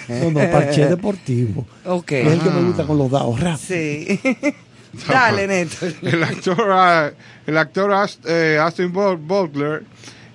[0.09, 1.66] No, no, parche deportivo.
[1.87, 2.12] Ok.
[2.12, 3.39] Es el que me gusta con los dados.
[3.41, 3.59] rap.
[3.59, 4.21] Sí.
[5.09, 5.93] Dale, Néstor.
[6.03, 7.11] El actor, ah,
[7.47, 9.83] el actor Ast- eh, Austin But- Butler,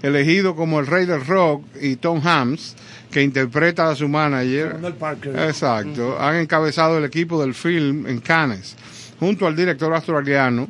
[0.01, 2.75] elegido como el rey del rock, y Tom Hanks,
[3.11, 5.37] que interpreta a su manager, Ronald Parker.
[5.39, 8.75] exacto, han encabezado el equipo del film en Cannes,
[9.19, 10.69] junto al director australiano,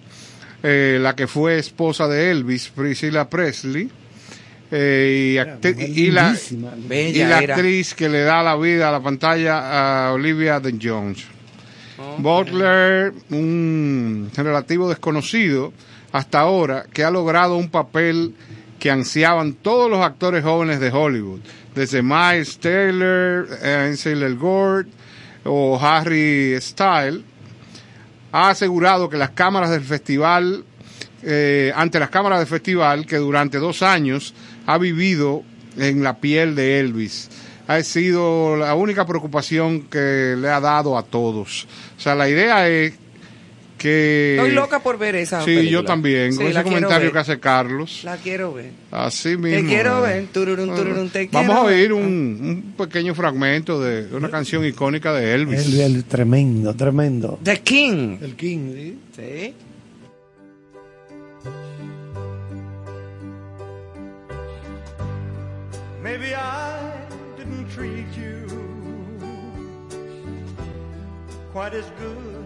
[0.63, 3.89] eh, la que fue esposa de Elvis, Priscilla Presley,
[4.71, 6.35] eh, y, acti- mujer y la,
[7.09, 7.55] y la era.
[7.55, 11.25] actriz que le da la vida a la pantalla a Olivia de Jones.
[12.17, 15.73] Butler, un relativo desconocido
[16.11, 18.35] hasta ahora, que ha logrado un papel
[18.79, 21.41] que ansiaban todos los actores jóvenes de Hollywood,
[21.75, 24.87] desde Miles Taylor, Ansel Elgort
[25.43, 27.23] o Harry Style,
[28.31, 30.63] ha asegurado que las cámaras del festival,
[31.23, 34.33] eh, ante las cámaras del festival, que durante dos años
[34.65, 35.43] ha vivido
[35.77, 37.29] en la piel de Elvis.
[37.67, 41.67] Ha sido la única preocupación que le ha dado a todos.
[41.97, 42.93] O sea, la idea es
[43.79, 44.35] que...
[44.35, 45.71] Estoy loca por ver esa Sí, película.
[45.71, 46.31] yo también.
[46.33, 47.11] Sí, con ese quiero comentario ver.
[47.13, 48.01] que hace Carlos.
[48.03, 48.69] La quiero ver.
[48.91, 49.67] Así mismo.
[49.67, 50.13] quiero es.
[50.13, 51.93] ver, tururún, tururún, te Vamos quiero a oír ver.
[51.93, 55.65] un, un pequeño fragmento de una canción icónica de Elvis.
[55.65, 57.39] El, el tremendo, tremendo.
[57.43, 58.17] The King.
[58.21, 58.99] El King, ¿sí?
[59.15, 59.53] Sí.
[66.01, 66.91] Maybe I
[67.37, 68.47] didn't treat you
[71.53, 72.45] quite as good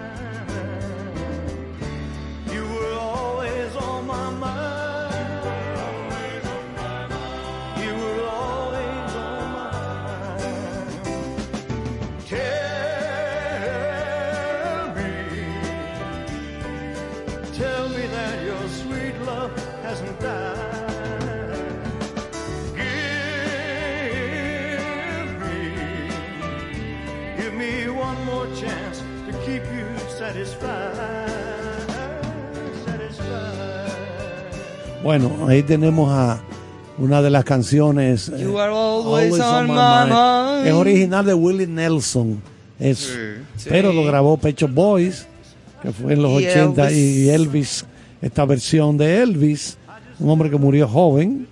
[35.03, 36.39] Bueno, ahí tenemos a
[36.97, 38.29] una de las canciones.
[38.29, 40.67] eh, You are always on my mind.
[40.67, 42.41] Es original de Willie Nelson.
[42.79, 43.17] Es,
[43.57, 43.69] Sí.
[43.69, 45.25] Pero lo grabó Pecho Boys,
[45.81, 46.97] que fue en los Y 80, Elvis.
[46.97, 47.85] y Elvis,
[48.21, 49.77] esta versión de Elvis,
[50.19, 51.47] un hombre que murió joven.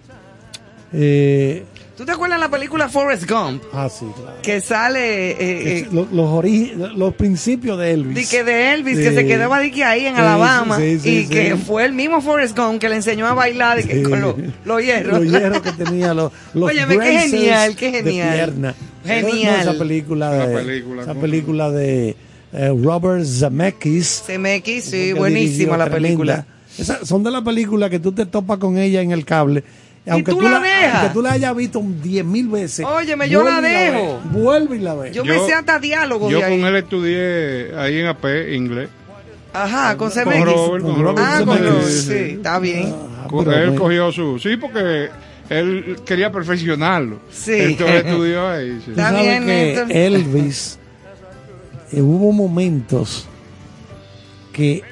[0.94, 1.64] Eh,
[2.00, 3.62] ¿Tú te acuerdas de la película Forrest Gump?
[3.74, 4.38] ah, sí, claro.
[4.42, 8.16] Que sale eh, eh, los, los, los principios de Elvis.
[8.16, 11.10] di que de Elvis, que se quedaba di que ahí en Sí, Alabama sí, sí,
[11.10, 11.30] y sí.
[11.30, 14.82] que fue el mismo Forrest Gump que le enseñó a bailar que con los, los
[14.82, 15.20] hierros.
[15.26, 18.34] Los hierros que tenía, los, los Óyeme, qué genial, qué de genial.
[18.34, 18.76] pierna.
[19.06, 19.66] Genial.
[19.66, 22.16] No, esa película de, Esa película, esa película de
[22.54, 24.24] eh, Robert Zemeckis.
[24.26, 26.08] Que sí, buenísima la tremenda.
[26.08, 26.46] película.
[26.78, 29.66] Esa- son de las películas que tú te topas con ella en el cable.
[30.10, 30.96] Aunque tú la dejas?
[30.96, 32.86] aunque tú la hayas visto diez mil veces.
[32.86, 34.20] Óyeme, yo la y dejo.
[34.32, 35.14] Vuelve y la ves.
[35.16, 36.58] Yo, Yo- me sé hasta diálogo Yo de ahí.
[36.60, 38.90] con él estudié ahí en AP inglés.
[39.54, 40.46] Ajá, con Con CMX.
[40.46, 41.58] Robert, con Con Robert Ah, con.
[41.58, 42.94] Robert, sí, está bien.
[43.24, 44.38] Ah, él cogió su...
[44.40, 45.10] Sí, porque
[45.50, 47.20] él quería perfeccionarlo.
[47.32, 47.54] Sí.
[47.56, 48.78] Entonces estudió ahí.
[48.80, 48.86] sí.
[48.86, 49.92] Tú Está sabes bien, que Néstor.
[49.92, 50.80] Elvis
[51.92, 53.28] eh, hubo momentos
[54.54, 54.84] que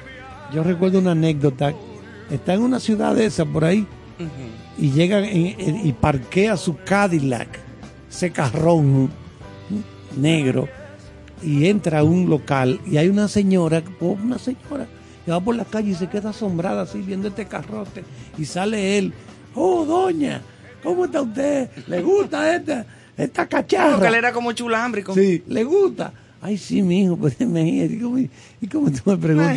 [0.52, 1.72] yo recuerdo una anécdota.
[2.30, 3.86] Está en una ciudad de esa por ahí
[4.78, 7.58] y llega en- y parquea su Cadillac,
[8.10, 9.10] ese carrón
[10.16, 10.68] negro,
[11.42, 14.86] y entra a un local y hay una señora, o una señora,
[15.24, 18.02] que va por la calle y se queda asombrada así viendo este carrote
[18.38, 19.12] y sale él,
[19.54, 20.40] oh doña,
[20.82, 21.68] ¿cómo está usted?
[21.86, 22.86] ¿Le gusta esta,
[23.16, 23.92] esta cacharra?
[23.94, 25.14] Porque él era como chulambrico.
[25.14, 26.12] Sí, le gusta.
[26.40, 27.94] Ay, sí, mijo, pues imagínate.
[27.94, 29.56] ¿Y cómo, y cómo tú me preguntas?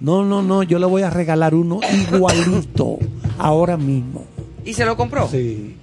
[0.00, 2.98] No, no, no, yo le voy a regalar uno igualito
[3.38, 4.24] ahora mismo.
[4.64, 5.28] Y se lo compró.
[5.28, 5.76] Sí.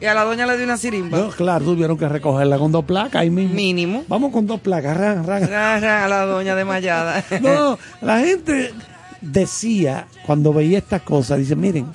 [0.00, 1.18] Y a la doña le dio una sirimba.
[1.18, 3.54] No, claro, tuvieron que recogerla con dos placas ahí mismo.
[3.54, 4.04] Mínimo.
[4.08, 4.96] Vamos con dos placas.
[4.96, 5.48] ran, ran.
[5.48, 7.24] Ra, ra, a la doña desmayada.
[7.40, 8.72] No, la gente
[9.20, 11.86] decía, cuando veía estas cosas, dice, miren,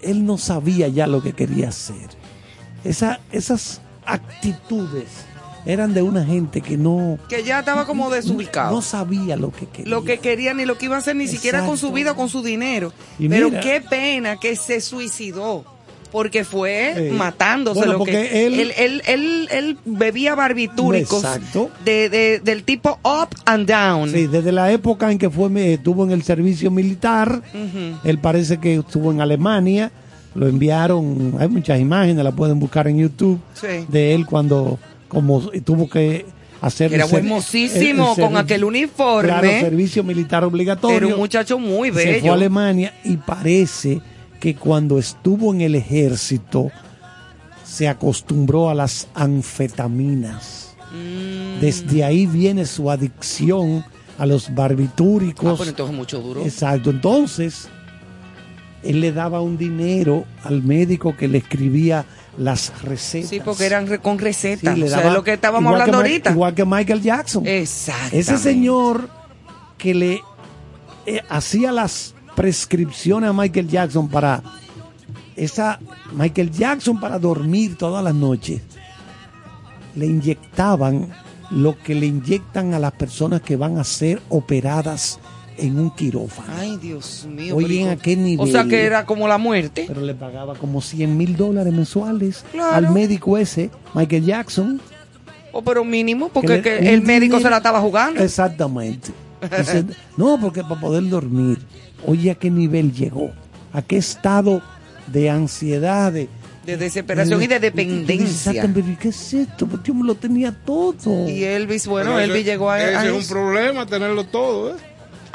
[0.00, 2.08] él no sabía ya lo que quería hacer.
[2.84, 5.26] Esa, esas actitudes
[5.66, 8.74] eran de una gente que no, que ya estaba como desubicado.
[8.74, 9.90] no sabía lo que quería.
[9.90, 12.16] lo que quería ni lo que iba a hacer ni siquiera con su vida o
[12.16, 12.92] con su dinero.
[13.18, 15.64] Y Pero mira- qué pena que se suicidó.
[16.12, 21.70] Porque fue matándose Bueno, lo porque que él- él, él, él- él bebía barbitúricos Exacto.
[21.84, 24.08] de, de- del tipo up and down.
[24.12, 27.42] Sí, desde la época en que fue estuvo en el servicio militar,
[28.04, 29.90] él parece que estuvo en Alemania,
[30.36, 33.84] lo enviaron, hay muchas imágenes, la pueden buscar en YouTube, Sí.
[33.88, 34.78] de él cuando
[35.14, 36.26] como tuvo que
[36.60, 36.90] hacer...
[36.90, 39.28] Que era hermosísimo, con aquel uniforme.
[39.28, 40.96] Claro, servicio militar obligatorio.
[40.98, 42.32] Era un muchacho muy Se fue a bello.
[42.34, 44.00] Alemania y parece
[44.40, 46.70] que cuando estuvo en el ejército
[47.64, 50.74] se acostumbró a las anfetaminas.
[50.92, 51.60] Mm.
[51.60, 53.84] Desde ahí viene su adicción
[54.18, 55.58] a los Ah, barbitúricos.
[55.58, 56.42] pero entonces mucho duro.
[56.44, 56.90] Exacto.
[56.90, 57.68] Entonces,
[58.84, 62.04] él le daba un dinero al médico que le escribía
[62.38, 63.30] las recetas.
[63.30, 64.76] Sí, porque eran re- con Sí, recetas.
[64.78, 66.30] le o sea, es lo que estábamos hablando que ahorita.
[66.32, 67.46] Igual que Michael Jackson.
[67.46, 68.16] Exacto.
[68.16, 69.08] Ese señor
[69.78, 70.20] que le
[71.06, 74.42] eh, hacía las prescripciones a Michael Jackson para
[75.36, 75.78] esa
[76.12, 78.62] Michael Jackson para dormir todas las noches
[79.94, 81.10] le inyectaban
[81.50, 85.20] lo que le inyectan a las personas que van a ser operadas
[85.58, 86.48] en un quirófano.
[86.58, 87.56] Ay, Dios mío.
[87.56, 88.46] Oye, ¿en ¿y a qué nivel?
[88.48, 89.84] O sea, que era como la muerte.
[89.86, 92.74] Pero le pagaba como 100 mil dólares mensuales Claro.
[92.88, 94.80] al médico ese, Michael Jackson.
[95.52, 98.22] O pero mínimo, porque le- que un el médico se la estaba jugando.
[98.22, 99.10] Exactamente.
[100.16, 101.58] No, porque para poder dormir,
[102.06, 103.30] oye, ¿a qué nivel llegó?
[103.72, 104.62] ¿A qué estado
[105.06, 106.12] de ansiedad?
[106.12, 106.28] De,
[106.64, 108.52] De desesperación y de dependencia.
[108.52, 109.66] Exactamente, ¿qué es esto?
[109.66, 111.28] Porque yo me lo tenía todo.
[111.28, 114.70] Y Elvis, bueno, Pero Elvis ese- llegó a, Ese a es un problema tenerlo todo,
[114.70, 114.78] ¿eh?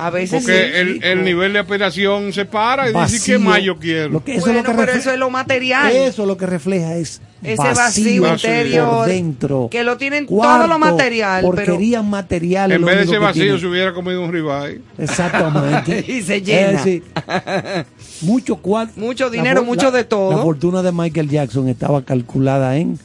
[0.02, 0.78] A veces Porque sí.
[0.80, 3.38] el, el nivel de aspiración se para y dice, Vacío.
[3.38, 4.08] ¿qué más yo quiero?
[4.10, 5.92] Lo que, eso Bueno, es lo que pero refle- eso es lo material.
[5.92, 8.90] Eso lo que refleja es Ese vacío, vacío interior.
[8.90, 9.68] por dentro.
[9.70, 11.42] Que lo tienen Cuarto, todo lo material.
[11.54, 12.72] pero Porquería material.
[12.72, 14.80] es en vez de ese vacío se hubiera comido un ribeye.
[14.98, 16.06] Exactamente.
[16.12, 16.82] Y se llena.
[16.82, 17.04] sí.
[18.22, 18.94] Mucho cuarto.
[19.00, 20.32] Mucho dinero, mucho de todo.
[20.32, 22.98] La fortuna de Michael Jackson estaba calculada en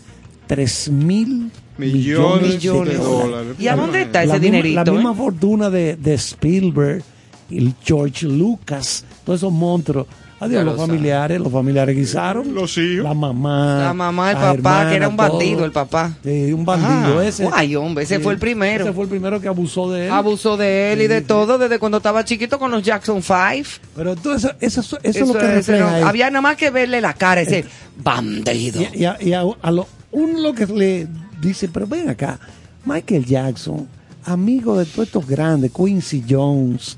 [0.46, 3.56] 3 mil Millones, millones, de dólares.
[3.58, 4.84] ¿Y a dónde está La ese misma- dinerito?
[4.84, 5.16] La misma eh?
[5.16, 7.02] fortuna de, de Spielberg,
[7.50, 10.06] el George Lucas, todos esos monstruos.
[10.40, 12.54] Adiós, los familiares, los familiares guisaron.
[12.54, 13.04] Los hijos.
[13.04, 13.78] La mamá.
[13.84, 15.28] La mamá, el papá, que era un todo.
[15.30, 16.12] bandido, el papá.
[16.22, 17.26] Sí, un bandido Ah.
[17.26, 17.48] ese.
[17.50, 18.22] Ay, hombre, ese Sí.
[18.22, 18.84] fue el primero.
[18.84, 20.12] Ese fue el primero que abusó de él.
[20.12, 23.68] Abusó de él y de todo desde cuando estaba chiquito con los Jackson 5.
[23.96, 27.00] Pero tú, eso, eso, eso, es lo que refleja no- había nada más que verle
[27.00, 27.64] la cara, ese
[28.02, 28.82] bandido.
[28.92, 31.06] Y, y a, y a- a lo, uno lo que le
[31.40, 32.38] dice, pero ven acá,
[32.84, 33.88] Michael Jackson,
[34.24, 36.96] amigo de todos estos grandes, Quincy Jones,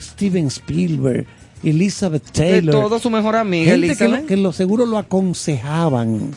[0.00, 1.26] Steven Spielberg,
[1.62, 2.74] Elizabeth de Taylor.
[2.74, 4.20] todo su mejor amiga, gente que, Elizabeth.
[4.22, 6.34] lo, que lo seguro lo aconsejaban.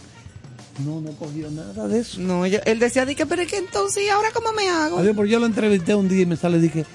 [0.86, 2.20] No, no cogió nada de eso.
[2.22, 4.98] No, él decía, di que, pero es que entonces, ¿y ahora cómo me hago?
[4.98, 6.86] Adiós, porque yo lo entrevisté un día y me sale y dije,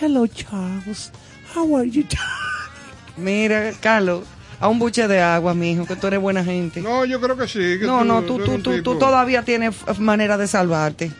[0.00, 1.12] hello Charles,
[1.54, 2.02] how are you?
[3.16, 4.24] Mira, Carlos,
[4.60, 6.80] a un buche de agua, mijo, que tú eres buena gente.
[6.80, 7.78] No, yo creo que sí.
[7.78, 11.10] que No, no, tú, eres tú, tú, tú tipo- todavía tienes manera de salvarte.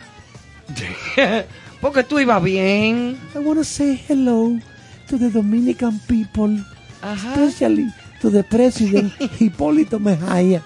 [1.80, 3.18] Porque tú ibas bien.
[3.34, 4.58] I want to say hello
[5.08, 6.58] to the Dominican people,
[7.02, 7.34] Ajá.
[7.34, 7.86] especially
[8.20, 10.62] to the president Hipólito Mejía.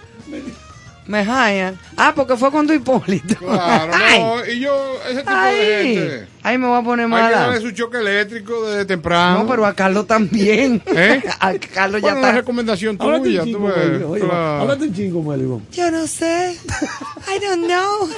[1.10, 1.76] Me hallan.
[1.96, 3.34] Ah, porque fue con tu Hipólito.
[3.34, 5.56] Claro, Ay, no, y yo, ese tipo de ay,
[5.96, 6.28] gente.
[6.44, 7.30] ay, me voy a poner Hay que mala.
[7.40, 9.40] darle su choque eléctrico desde temprano.
[9.42, 10.80] No, pero a Carlos también.
[10.86, 11.20] ¿Eh?
[11.40, 12.40] A Carlos ya Bueno, una está.
[12.40, 13.40] recomendación Háblate tuya.
[13.40, 15.66] tú chingo, ves, háblate un chingo, Melvin.
[15.72, 16.56] Yo no sé.
[17.26, 18.08] I don't know.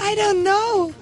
[0.00, 0.92] I don't know.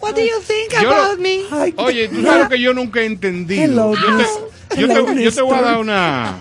[0.00, 1.40] What do you think Yo- about me?
[1.76, 3.62] Oye, tú sabes lo que yo nunca he entendido.
[3.64, 6.38] Hello, yo, te, yo, Hello, te, yo te voy a dar una,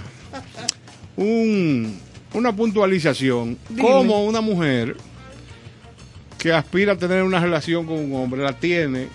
[1.18, 2.00] un,
[2.34, 3.58] una puntualización.
[3.70, 3.82] Dime.
[3.82, 4.96] Como una mujer
[6.38, 9.08] que aspira a tener una relación con un hombre, la tiene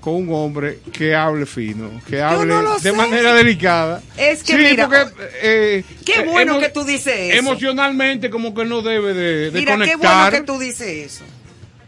[0.00, 2.92] con un hombre que hable fino, que hable no de sé.
[2.92, 4.02] manera delicada.
[4.16, 5.12] Es que Sí, mira, porque,
[5.42, 7.38] eh, qué bueno que tú dices eso.
[7.38, 11.24] Emocionalmente como que no debe de, de Mira, qué bueno que tú dices eso.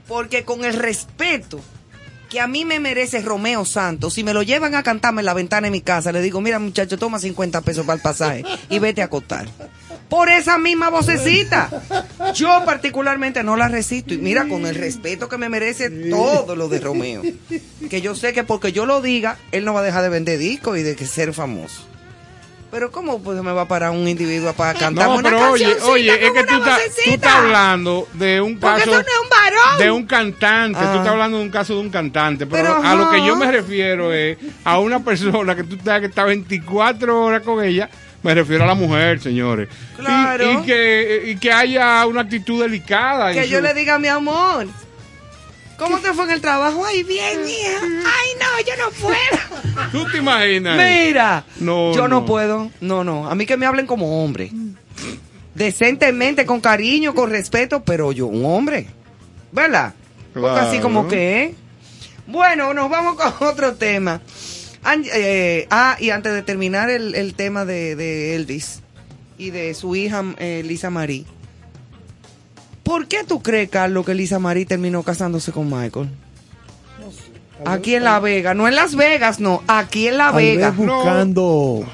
[0.07, 1.61] Porque con el respeto
[2.29, 5.35] que a mí me merece Romeo Santos, si me lo llevan a cantarme en la
[5.35, 8.79] ventana de mi casa, le digo, mira muchacho, toma 50 pesos para el pasaje y
[8.79, 9.49] vete a acostar.
[10.13, 11.71] Por esa misma vocecita.
[12.35, 14.13] Yo particularmente no la resisto.
[14.13, 17.23] Y mira, con el respeto que me merece todo lo de Romeo.
[17.89, 20.39] Que yo sé que porque yo lo diga, él no va a dejar de vender
[20.39, 21.87] discos y de que ser famoso.
[22.71, 25.77] Pero ¿cómo pues me va a parar un individuo para cantar No, una pero oye,
[25.85, 29.79] oye, es que tú estás, tú estás hablando de un Porque caso no un varón.
[29.79, 30.95] de un cantante, tú Ah.
[30.97, 33.51] estás hablando de un caso de un cantante, pero, Pero, a lo que yo me
[33.51, 37.91] refiero es a una persona que tú sabes que está 24 horas con ella,
[38.23, 39.69] me refiero a la mujer, señores.
[39.70, 40.53] Y- Claro.
[40.61, 43.32] Y, que, y que haya una actitud delicada.
[43.32, 44.66] Que yo su- le diga, mi amor,
[45.78, 46.85] ¿cómo te fue en el trabajo?
[46.86, 47.81] Ay, bien, hija.
[47.82, 49.90] Ay, no, yo no puedo.
[49.93, 50.77] ¿Tú te imaginas?
[50.77, 52.20] Mira, No, yo no.
[52.20, 52.27] no.
[52.27, 52.70] puedo.
[52.81, 53.28] No, no.
[53.28, 54.51] A mí que me hablen como hombre.
[55.55, 58.86] Decentemente, con cariño, con respeto, pero yo, un hombre.
[59.53, 59.93] ¿Verdad?
[60.32, 61.43] Porque así como que.
[61.43, 61.55] ¿eh?
[62.27, 64.20] Bueno, nos vamos con otro tema.
[64.85, 68.81] An- eh, ah, y antes de terminar el, el tema de, de Elvis
[69.39, 71.25] y de su hija eh, Lisa Marie.
[72.83, 76.09] ¿Por qué tú crees, Carlos, que Lisa Marie terminó casándose con Michael?
[77.65, 80.71] Aquí en La Vega, no en Las Vegas, no, aquí en La Vega.
[80.71, 81.85] vez buscando,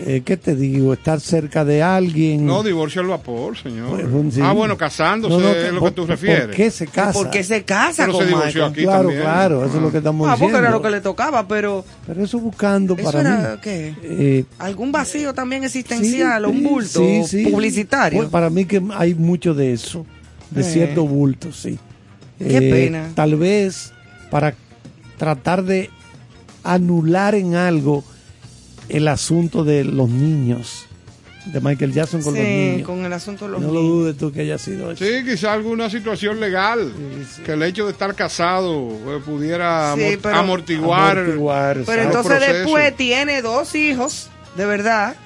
[0.00, 0.92] eh, ¿qué te digo?
[0.92, 2.46] Estar cerca de alguien.
[2.46, 4.08] No, divorcio al vapor, señor.
[4.08, 4.40] Pues, sí.
[4.42, 6.54] Ah, bueno, casándose No, no, es lo que por- tú ¿por refieres.
[6.56, 7.12] qué se casa?
[7.12, 8.72] ¿Por qué se casa Pero con se divorció Michael?
[8.72, 9.20] aquí Claro, también.
[9.22, 10.58] claro, eso es lo que estamos Ah, porque diciendo.
[10.68, 13.58] era lo que le tocaba, pero Pero eso buscando ¿Eso para era mí.
[13.62, 13.94] qué?
[14.02, 17.46] eh, algún vacío también sí, existencial, un sí, bulto sí, sí.
[17.46, 18.18] publicitario.
[18.18, 20.06] Pues para mí que hay mucho de eso,
[20.50, 20.64] de Eh.
[20.64, 21.78] cierto bulto, sí.
[22.40, 23.08] Eh, Qué pena.
[23.14, 23.92] Tal vez
[24.30, 24.54] para
[25.16, 25.90] tratar de
[26.62, 28.04] anular en algo
[28.88, 30.86] el asunto de los niños,
[31.46, 32.86] de Michael Jackson con los sí, niños.
[32.86, 33.88] con el asunto de los no lo niños.
[33.96, 35.04] dudes tú que haya sido eso.
[35.04, 36.92] Sí, quizá alguna situación legal,
[37.44, 41.18] que el hecho de estar casado eh, pudiera Sí, amor- pero- amortiguar.
[41.18, 45.16] Amortiguar, Pero entonces después tiene dos hijos, de verdad,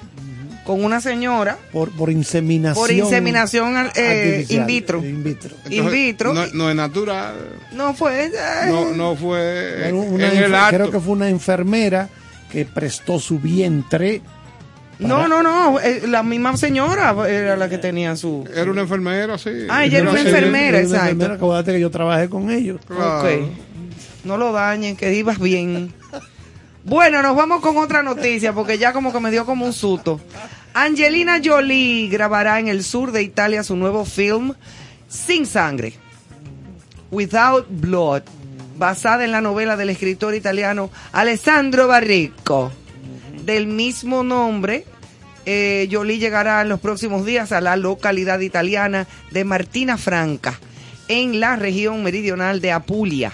[0.65, 2.81] con una señora por, por inseminación.
[2.85, 5.03] por inseminación eh, in vitro.
[5.03, 5.53] in vitro.
[5.69, 6.33] in vitro.
[6.33, 7.35] No, no es natural,
[7.73, 8.27] No fue.
[8.27, 8.31] eh,
[8.69, 10.75] no, no fue Bueno, en una el enfer- acto.
[10.77, 12.07] creo que fue una enfermera
[12.53, 14.21] que prestó su vientre.
[14.99, 15.79] no, no, no.
[15.79, 18.47] eh, La misma señora era la que tenía su.
[18.55, 19.49] Era una enfermera, sí.
[19.69, 20.77] Ah, ella era una enfermera.
[20.77, 21.09] Era una exacto.
[21.09, 22.79] enfermera, acuérdate que yo trabajé con ellos.
[22.87, 23.21] Claro.
[23.27, 23.41] Ok.
[24.23, 25.91] No lo dañen, que ibas bien.
[26.85, 30.21] Bueno, nos vamos con otra noticia porque ya como que me dio como un susto.
[30.75, 34.53] Angelina Jolie grabará en el sur de Italia su nuevo film
[35.07, 35.93] Sin Sangre,
[37.11, 38.23] Without Blood,
[38.77, 42.71] basada en la novela del escritor italiano Alessandro Barrico.
[43.45, 44.85] Del mismo nombre,
[45.45, 50.59] eh, Jolie llegará en los próximos días a la localidad italiana de Martina Franca,
[51.07, 53.33] en la región meridional de Apulia,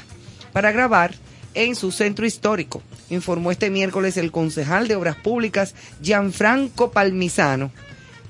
[0.52, 1.14] para grabar
[1.54, 7.72] en su centro histórico, informó este miércoles el concejal de Obras Públicas Gianfranco Palmisano,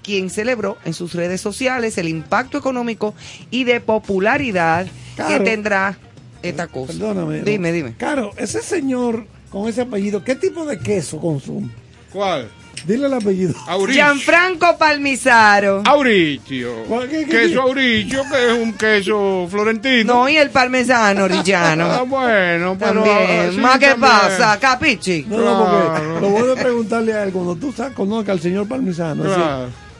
[0.03, 3.14] quien celebró en sus redes sociales el impacto económico
[3.52, 4.88] y de popularidad
[5.27, 5.98] que tendrá
[6.44, 6.94] esta cosa.
[6.94, 7.41] Perdóname.
[7.41, 7.74] Dime, ¿no?
[7.76, 7.94] dime.
[7.98, 11.70] Claro, ese señor con ese apellido, ¿qué tipo de queso consume?
[12.14, 12.49] ¿Cuál?
[12.88, 13.53] Dile el apellido.
[13.68, 14.02] Auricio.
[14.06, 15.84] Gianfranco Palmisaro.
[15.86, 16.84] Auricio.
[16.88, 20.14] ¿Cuál- qué- qué- Queso Auricio, que es un queso florentino.
[20.14, 22.06] No, y el parmesano Ah, rillano.
[22.06, 23.03] bueno, pero...
[23.03, 23.52] También.
[23.52, 24.57] sí, ¿Más qué pasa?
[24.60, 25.26] Capichi.
[25.28, 26.20] No, no, porque Claro.
[26.22, 29.24] lo bueno es preguntarle a él cuando tú sa- conozcas al señor Parmesano.
[29.26, 29.45] es decir,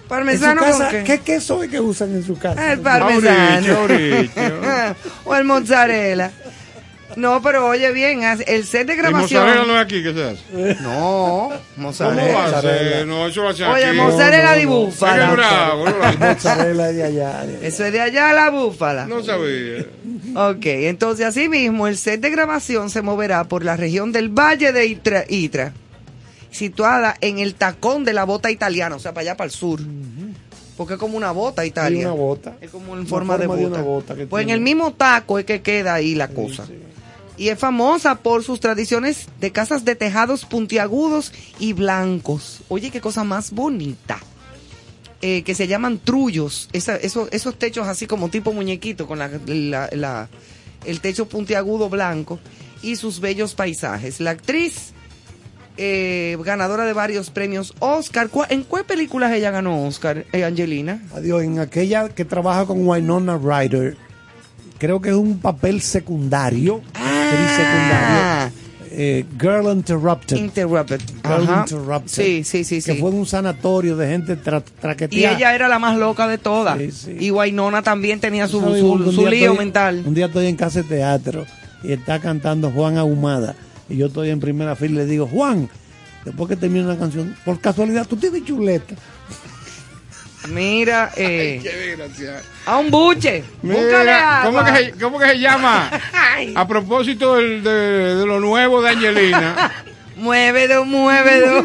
[0.10, 0.30] Claro.
[0.30, 1.04] en su ¿Parmesano con casa, qué?
[1.04, 2.74] ¿Qué queso es que usan en su casa?
[2.74, 3.78] El parmesano.
[3.78, 4.42] Auricio, Auricio.
[5.26, 6.32] o el mozzarella.
[7.16, 9.68] No, pero oye bien, el set de ¿Y mozzarella grabación.
[9.68, 10.82] no es aquí que se hace?
[10.84, 12.46] No, ¿Cómo va mozzarella.
[12.58, 13.08] a ser?
[13.08, 13.98] No, eso lo hacen Oye, aquí.
[13.98, 14.70] mozzarella no, de no.
[14.72, 15.32] Qué búfala.
[15.32, 16.18] bravo, qué bravo.
[16.20, 17.44] Mozzarella de allá.
[17.46, 17.68] de allá.
[17.68, 19.06] Eso es de allá la búfala.
[19.08, 19.86] No sabía.
[20.36, 24.72] Ok, entonces así mismo el set de grabación se moverá por la región del Valle
[24.72, 25.74] de Itra, Itra,
[26.52, 29.80] situada en el tacón de la bota italiana, o sea, para allá para el sur.
[30.78, 32.02] Porque es como una bota Italia.
[32.02, 32.56] Y una bota.
[32.62, 33.62] Es como en forma, de, bota.
[33.68, 36.66] una bota pues en el mismo taco es que queda ahí la cosa.
[37.38, 42.60] Y es famosa por sus tradiciones de casas de tejados puntiagudos y blancos.
[42.70, 44.20] Oye, qué cosa más bonita.
[45.22, 46.70] Eh, que se llaman trullos.
[46.72, 50.30] Esa- esos, esos techos así como tipo muñequito con la, la- la-
[50.86, 52.40] el techo puntiagudo blanco
[52.82, 54.22] y sus bellos paisajes.
[54.22, 54.94] La actriz
[55.78, 58.30] eh, ganadora de varios premios Oscar.
[58.30, 61.02] ¿Cuá- ¿En cuál películas ella ganó Oscar, eh, Angelina?
[61.14, 63.96] Adiós, en aquella que trabaja con Winona Ryder,
[64.78, 66.82] creo que es un papel secundario.
[66.96, 67.50] Ah.
[67.56, 68.70] secundario.
[68.92, 70.36] Eh, Girl Interrupted.
[70.38, 71.00] Interrupted.
[71.24, 71.62] Girl Ajá.
[71.62, 72.12] Interrupted.
[72.24, 73.00] Sí, sí, sí, Que sí.
[73.00, 74.64] fue en un sanatorio de gente tra
[75.12, 76.78] Y ella era la más loca de todas.
[76.80, 77.16] Sí, sí.
[77.20, 78.82] Y Guainona también tenía su, ¿Sabes?
[78.82, 78.98] su,
[79.28, 80.04] lío estoy- mental.
[80.06, 81.46] Un día estoy en casa de teatro
[81.84, 83.56] y está cantando Juan Ahumada.
[83.90, 85.70] Y yo estoy en primera fila y le digo, Juan,
[86.26, 88.96] después que termine la canción, por casualidad, tú tienes chuleta.
[90.50, 92.40] Mira, eh, Qué desgraciado.
[92.66, 93.44] a un buche.
[93.62, 94.52] Búscale Mira, agua.
[94.64, 95.90] ¿cómo que, se, cómo que se llama?
[96.14, 99.72] Ay, A propósito del- de, de lo nuevo de Angelina.
[100.18, 101.64] muévedo, muévedo.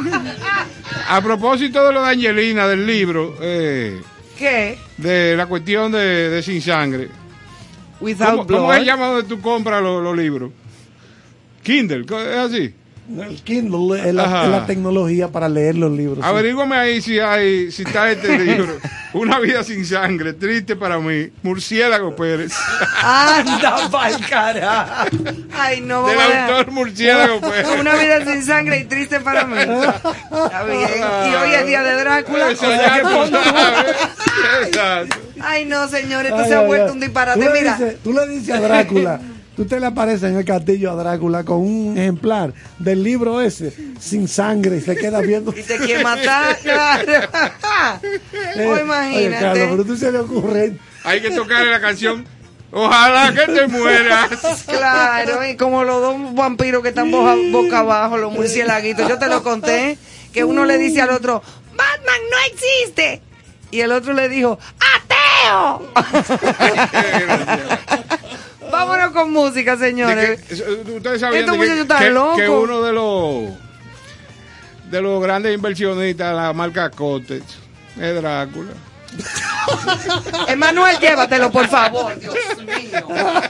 [1.08, 4.02] A propósito de lo de Angelina, del libro, eh,
[4.38, 4.76] ¿Qué?
[4.96, 7.08] de la cuestión de, de Sin Sangre.
[8.00, 8.78] Without ¿Cómo, cómo blood.
[8.78, 10.50] se llama donde tú compras los, los libros?
[11.64, 12.74] Kindle, ¿co- ¿es así?
[13.18, 14.44] El Kindle es la, Ajá.
[14.44, 16.20] es la tecnología para leer los libros.
[16.20, 16.24] sí.
[16.24, 18.78] Averígame ahí si hay, si está este libro.
[19.12, 21.28] Una vida sin sangre, triste para mí.
[21.42, 22.52] Murciélago Pérez.
[23.02, 25.06] Anda pa'l carajo.
[25.52, 27.66] Ay, no, Del a autor Murciélago Pérez.
[27.78, 29.58] Una vida sin sangre y triste para mí.
[29.58, 30.88] Está bien.
[31.30, 32.50] Y hoy es día de Drácula.
[32.52, 33.02] Eso ya.
[35.42, 36.92] Ay, no, señor, esto Ay, se ha vuelto ay.
[36.92, 37.38] un disparate.
[37.40, 39.20] Tú le Mira, dices- tú le dices a Drácula,
[39.56, 43.72] tú te le apareces en el castillo a Drácula con un ejemplar del libro ese,
[44.00, 45.52] sin sangre, y se queda viendo.
[45.56, 47.12] y te quiere matar, claro.
[47.12, 49.40] Eh, o Oye, imagínate.
[49.40, 50.76] Carlos, pero tú se le ocurre.
[51.04, 52.26] Hay que tocarle la canción.
[52.76, 54.30] Ojalá que te mueras.
[54.66, 59.08] Claro, y como los dos vampiros que están boca, boca abajo, los murciélaguitos.
[59.08, 59.96] Yo te lo conté,
[60.32, 61.42] que uno le dice al otro,
[61.76, 63.22] Batman no existe.
[63.70, 64.58] Y el otro le dijo,
[64.96, 65.92] ¡Ateo!
[68.74, 70.40] Vámonos con música, señores.
[70.42, 70.64] que- eso,
[70.96, 72.36] ustedes sabían Estos que, muchachos están que- locos.
[72.36, 73.44] que uno de los
[74.90, 77.42] de los grandes inversionistas de la marca Cotex
[78.00, 78.72] es Drácula.
[80.48, 82.18] Emanuel, llévatelo, por favor.
[82.18, 82.34] Dios
[82.64, 83.06] mío.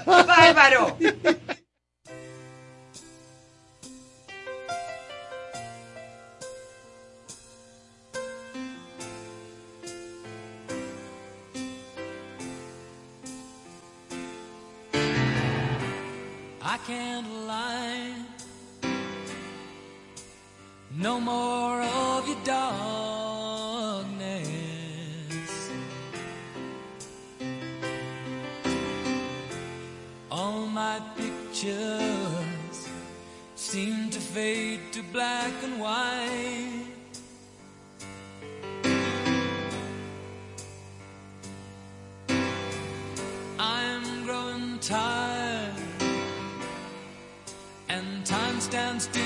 [0.07, 0.97] Bárbaro.
[16.67, 18.15] I can't lie.
[20.97, 24.15] No more of your darkness.
[30.31, 32.89] All my pictures
[33.57, 36.87] seem to fade to black and white.
[43.59, 45.44] I'm growing tired,
[48.65, 49.24] stands still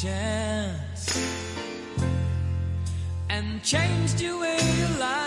[0.00, 1.18] chance
[3.28, 5.19] and changed your way of life.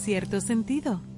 [0.00, 1.09] Cierto sentido.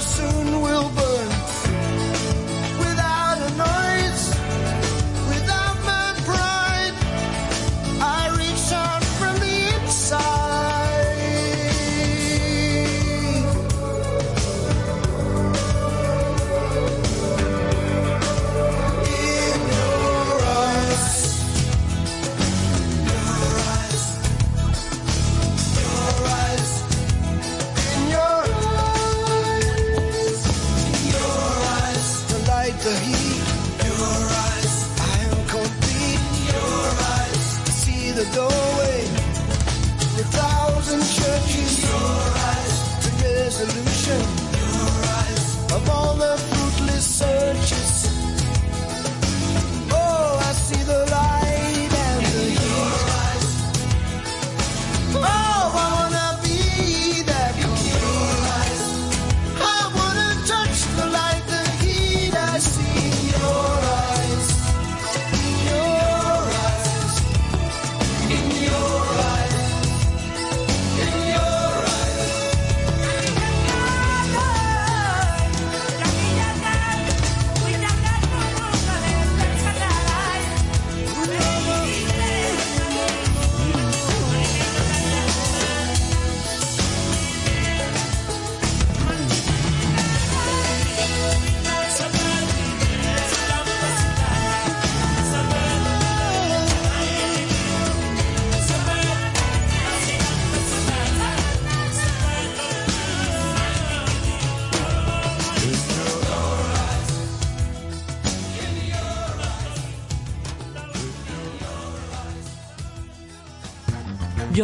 [0.00, 0.87] Soon will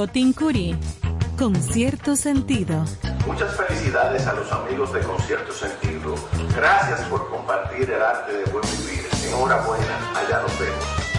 [0.04, 0.76] Yotin Curi,
[1.38, 2.84] con cierto sentido.
[3.26, 6.14] Muchas felicidades a los amigos de Concierto Sentido.
[6.54, 9.06] Gracias por compartir el arte de buen vivir.
[9.26, 11.13] Enhorabuena, allá nos vemos.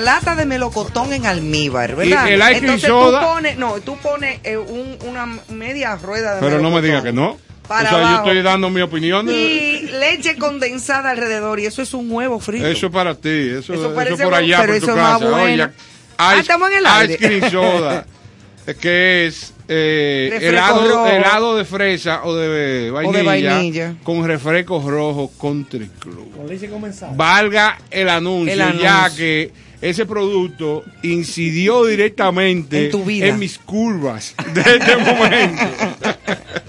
[0.00, 2.26] La lata de melocotón en almíbar, ¿verdad?
[2.28, 5.96] Y el ice cream Entonces soda- tú pones, no, tú pones eh, un- una media
[5.96, 6.84] rueda de Pero no me melocotón.
[6.84, 7.38] diga que no.
[7.66, 8.28] Para o sea, yo abajo.
[8.28, 9.26] estoy dando mi opinión.
[9.26, 12.66] de- Y leche condensada alrededor y eso es un huevo frito.
[12.66, 14.96] Eso es para ti, eso, Eso eso parece por bueno, allá, pero por tu eso
[14.96, 15.30] es más casa.
[15.30, 15.64] bueno.
[15.64, 15.68] Oye,
[16.16, 17.16] Ah, ice, estamos en el ice aire.
[17.18, 18.06] cream soda,
[18.80, 23.94] que es eh, helado, helado de fresa o de vainilla, vainilla.
[24.02, 26.34] con refrescos rojos country club.
[26.36, 27.12] Con leche condensada.
[27.14, 28.82] Valga el anuncio, El anuncio.
[28.82, 33.26] ya que ese producto incidió directamente En tu vida.
[33.26, 35.62] en mis curvas de este momento.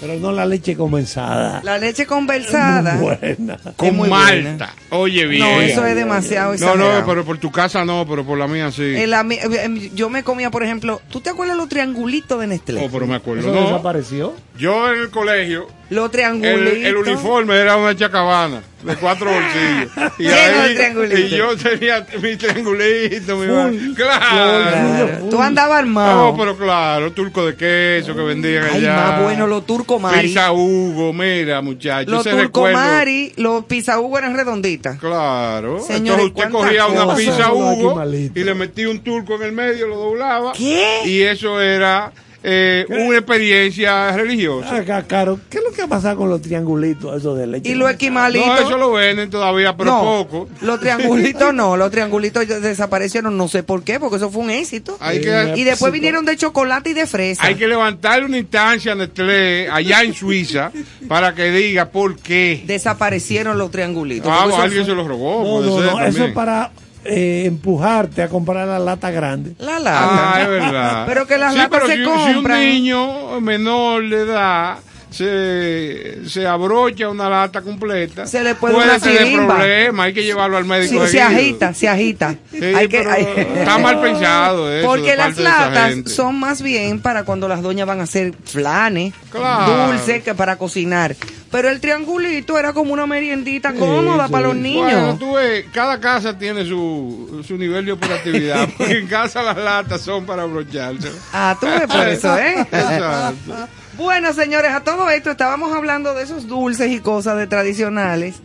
[0.00, 1.60] Pero no la leche condensada.
[1.64, 2.94] La leche conversada.
[2.94, 3.58] Muy buena.
[3.76, 4.72] Con muy malta.
[4.90, 5.42] Oye, bien.
[5.42, 7.00] No, eso es demasiado No, exagerado.
[7.00, 9.06] no, pero por tu casa no, pero por la mía sí.
[9.06, 12.84] La mi- em, yo me comía, por ejemplo, ¿tú te acuerdas los triangulitos de Nestlé?
[12.84, 13.40] Oh, pero me acuerdo.
[13.40, 14.34] Eso No, desapareció.
[14.56, 16.72] yo en el colegio, Los el, triangulitos.
[16.84, 19.90] el uniforme era una chacabana de cuatro bolsillos.
[20.18, 21.20] Y, Lleno de ahí, triangulitos.
[21.20, 23.94] y yo tenía mi triangulito, mi.
[23.94, 24.70] Claro.
[24.70, 25.28] Claro.
[25.30, 26.32] Tú andabas armado.
[26.32, 28.94] No, pero claro, turco de queso que vendían Ay, allá.
[28.94, 30.28] más bueno, los turco mari.
[30.28, 32.10] Pizza Hugo, mira, muchachos.
[32.12, 32.76] Los ese turco recuerdo.
[32.76, 34.98] mari, los pizza Hugo eran redonditas.
[34.98, 35.80] Claro.
[35.80, 38.02] Señores, Entonces usted ¿cuántas cogía una pizza Hugo
[38.34, 40.52] y le metía un turco en el medio, lo doblaba.
[40.52, 41.02] ¿Qué?
[41.06, 42.12] Y eso era
[42.50, 44.76] eh, una experiencia religiosa.
[44.76, 47.70] Acá, Caro, ¿qué es lo que ha pasado con los triangulitos esos de leche?
[47.70, 48.46] Y los esquimalitos.
[48.46, 50.48] No, eso lo venden todavía, pero no, poco.
[50.62, 54.96] Los triangulitos no, los triangulitos desaparecieron, no sé por qué, porque eso fue un éxito.
[55.00, 57.44] Hay que, Y después vinieron de chocolate y de fresa.
[57.44, 60.72] hay que levantarle una instancia a Nestlé allá en Suiza
[61.06, 62.62] para que diga por qué.
[62.66, 64.30] Desaparecieron los triangulitos.
[64.32, 65.42] Ah, eso alguien fue- se lo robó.
[65.44, 66.70] No, puede no, ser no, eso es para
[67.08, 69.54] eh, empujarte a comprar la lata grande.
[69.58, 70.32] La lata.
[70.34, 71.04] Ah, es verdad.
[71.06, 72.60] Pero que las Sí, latas pero se si, si un compran.
[72.60, 74.78] niño menor de edad
[75.18, 79.56] se, se abrocha una lata completa, Se le puede una tener sirimba.
[79.56, 81.04] problema, hay que llevarlo al médico.
[81.06, 82.36] Sí, se agita, se agita.
[82.52, 83.26] Sí, Hay que- hay-
[83.56, 88.00] está mal pensado eso Porque las latas son más bien para cuando las doñas van
[88.00, 89.88] a hacer flanes, Claro.
[89.88, 91.16] dulces, que para cocinar.
[91.50, 94.32] Pero el triangulito era como una meriendita cómoda sí.
[94.32, 94.84] para los niños.
[94.84, 99.56] Bueno, tú ves, cada casa tiene su, su nivel de operatividad, porque en casa las
[99.56, 101.10] latas son para abrocharse.
[101.32, 102.54] Ah, tú ves por eso, ¿eh?
[102.70, 103.68] Exacto.
[103.98, 108.36] Bueno, señores, a todo esto estábamos hablando de esos dulces y cosas de tradicionales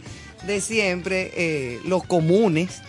[0.47, 2.81] de siempre, eh, los comunes,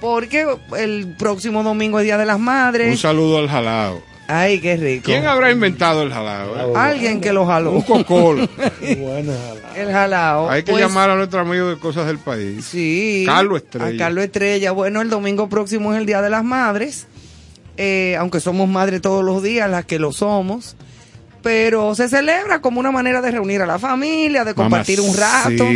[0.00, 0.46] porque
[0.78, 3.00] el próximo domingo es Día de las Un Madres.
[3.00, 4.00] saludo al jalao.
[4.28, 5.06] Ay, qué rico.
[5.06, 6.56] ¿Quién habrá inventado el jalao?
[6.56, 6.72] eh?
[6.76, 7.72] Alguien que lo jaló.
[7.72, 8.48] Un cocol.
[8.98, 9.34] Buena.
[9.76, 10.48] El jalao.
[10.48, 12.64] Hay que Pues, llamar a nuestro amigo de Cosas del País.
[12.64, 13.24] Sí.
[13.26, 13.94] Carlos Estrella.
[13.94, 14.70] A Carlos Estrella.
[14.70, 17.08] Bueno, el domingo próximo es el Día de las Madres.
[17.76, 20.76] Eh, aunque somos madres todos los días, las que lo somos.
[21.42, 25.66] Pero se celebra como una manera de reunir a la familia, de compartir un rato.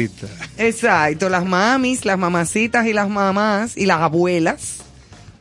[0.56, 4.78] Exacto, las mamis, las mamacitas y las mamás y las abuelas,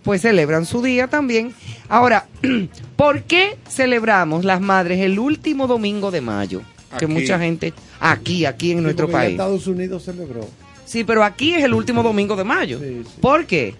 [0.03, 1.53] pues celebran su día también.
[1.89, 2.25] Ahora,
[2.95, 6.61] ¿por qué celebramos las madres el último domingo de mayo?
[6.97, 9.31] Que mucha gente, aquí, aquí en nuestro país.
[9.31, 10.47] Estados Unidos celebró.
[10.85, 12.79] Sí, pero aquí es el último domingo de mayo.
[12.79, 13.11] Sí, sí.
[13.19, 13.75] ¿Por qué?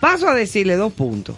[0.00, 1.36] Paso a decirle dos puntos.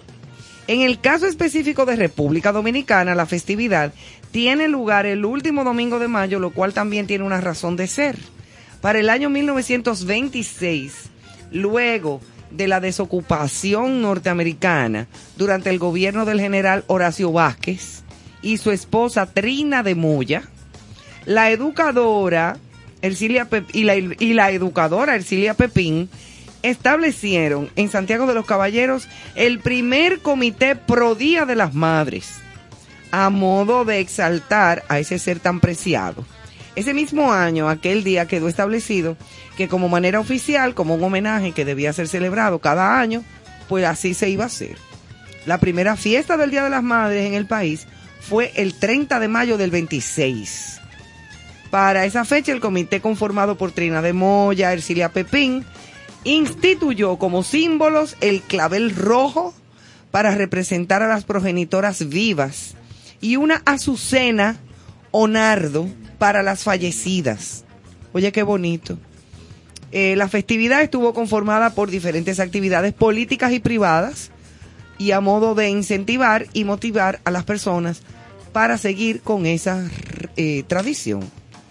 [0.69, 3.93] En el caso específico de República Dominicana, la festividad
[4.33, 8.19] tiene lugar el último domingo de mayo, lo cual también tiene una razón de ser.
[8.81, 11.11] Para el año 1926,
[11.53, 15.07] luego de la desocupación norteamericana
[15.37, 18.03] durante el gobierno del general Horacio Vázquez
[18.43, 20.43] y su esposa Trina de Moya,
[21.25, 22.59] la educadora
[23.03, 26.09] Ercilia y, la, y la educadora Ercilia Pepín
[26.63, 32.42] establecieron en Santiago de los Caballeros el primer comité pro Día de las Madres,
[33.13, 36.25] a modo de exaltar a ese ser tan preciado.
[36.75, 39.17] Ese mismo año, aquel día quedó establecido
[39.57, 43.23] que como manera oficial, como un homenaje que debía ser celebrado cada año,
[43.69, 44.77] pues así se iba a hacer.
[45.45, 47.87] La primera fiesta del Día de las Madres en el país
[48.21, 50.81] fue el 30 de mayo del 26.
[51.71, 55.65] Para esa fecha, el comité conformado por Trina de Moya, Ercilia Pepín,
[56.25, 59.53] instituyó como símbolos el clavel rojo
[60.11, 62.77] para representar a las progenitoras vivas
[63.23, 64.59] y una azucena
[65.11, 65.89] o nardo
[66.19, 67.65] para las fallecidas.
[68.13, 68.99] Oye, qué bonito.
[69.93, 74.31] Eh, la festividad estuvo conformada por diferentes actividades políticas y privadas
[74.99, 78.03] y a modo de incentivar y motivar a las personas
[78.53, 79.89] para seguir con esa
[80.37, 81.21] eh, tradición.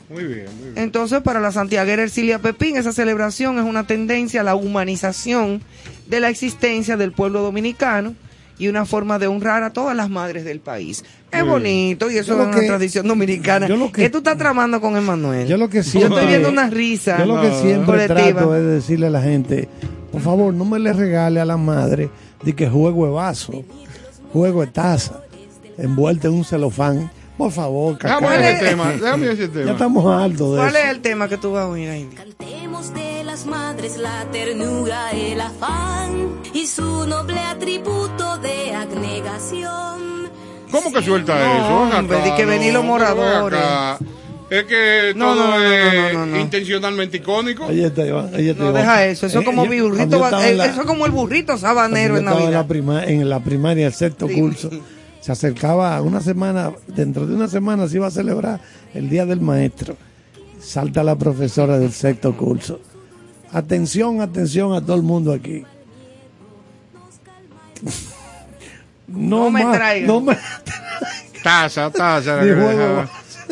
[0.09, 0.77] Muy bien, muy bien.
[0.77, 5.61] Entonces, para la santiaguera Ercilia Pepín, esa celebración es una tendencia a la humanización
[6.07, 8.15] de la existencia del pueblo dominicano
[8.61, 11.03] y una forma de honrar a todas las madres del país.
[11.31, 13.67] Es bonito y eso Yo es una que- tradición dominicana.
[13.67, 15.47] yo lo que- ¿Qué tú estás tramando con Emanuel?
[15.47, 18.31] Yo lo que Yo siempre, estoy viendo una risa Yo lo que siempre colectiva.
[18.41, 19.67] trato es de decirle a la gente,
[20.11, 22.11] por favor, no me le regale a la madre
[22.43, 23.63] de que juego de vaso,
[24.31, 25.21] juego de taza,
[25.79, 27.09] envuelta en un celofán.
[27.37, 28.39] Por favor, Déjame cacao.
[28.39, 29.65] ese tema, déjame ese tema.
[29.65, 30.85] Ya estamos altos de ¿Cuál eso.
[30.85, 32.07] es el tema que tú vas a oír ahí?
[32.81, 40.29] De las madres la ternura, el afán y su noble atributo de abnegación.
[40.71, 41.97] ¿Cómo que suelta No, eso?
[41.99, 43.59] Hombre, que venir los moradores.
[44.49, 46.39] Es que No, todo no, no, no, es no, no, no.
[46.39, 47.67] intencionalmente icónico.
[47.69, 49.27] No, deja eso.
[49.27, 50.03] Eso es Eh, como yo- burrito.
[50.03, 52.65] estaba eh, en la- Eso es como el burrito sabanero en la, Navidad.
[52.67, 54.33] prima- en la primaria, el sexto Sí.
[54.33, 54.69] curso,
[55.21, 58.59] se acercaba una semana, dentro de una semana se iba a celebrar
[58.95, 59.95] el Día del Maestro.
[60.61, 62.79] Salta la profesora del sexto curso.
[63.51, 65.63] Atención, atención a todo el mundo aquí.
[69.07, 70.07] No, No me más, traigan.
[70.07, 70.37] no me
[71.43, 72.37] Taza, taza.
[72.37, 73.05] juego.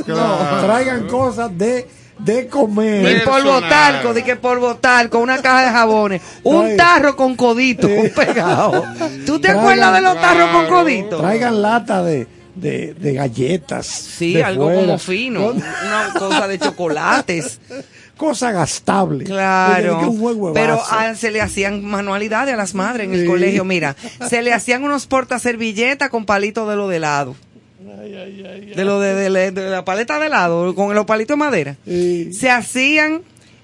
[0.08, 1.86] No, traigan cosas de,
[2.20, 3.04] de comer.
[3.18, 7.90] Ni polvo talco, di que polvo talco, una caja de jabones, un tarro con codito
[8.16, 8.86] pegado.
[9.26, 11.18] ¿Tú te Traigan- acuerdas de los tarros con codito?
[11.18, 13.86] Traigan lata de, de, de galletas.
[13.88, 14.82] Sí, de algo fuera.
[14.82, 17.60] como fino, una cosa de chocolates.
[18.18, 19.24] cosa gastable.
[19.24, 20.14] Claro,
[20.54, 23.64] pero ah, se le hacían manualidades a las madres en el colegio.
[23.64, 23.96] Mira,
[24.30, 27.36] se le hacían unos portaservilletas con palitos de lo de helado.
[27.80, 31.78] De lo de, de la- de la paleta de helado, con los palitos de madera.
[31.86, 32.34] Sí.
[32.34, 33.22] Se hacían,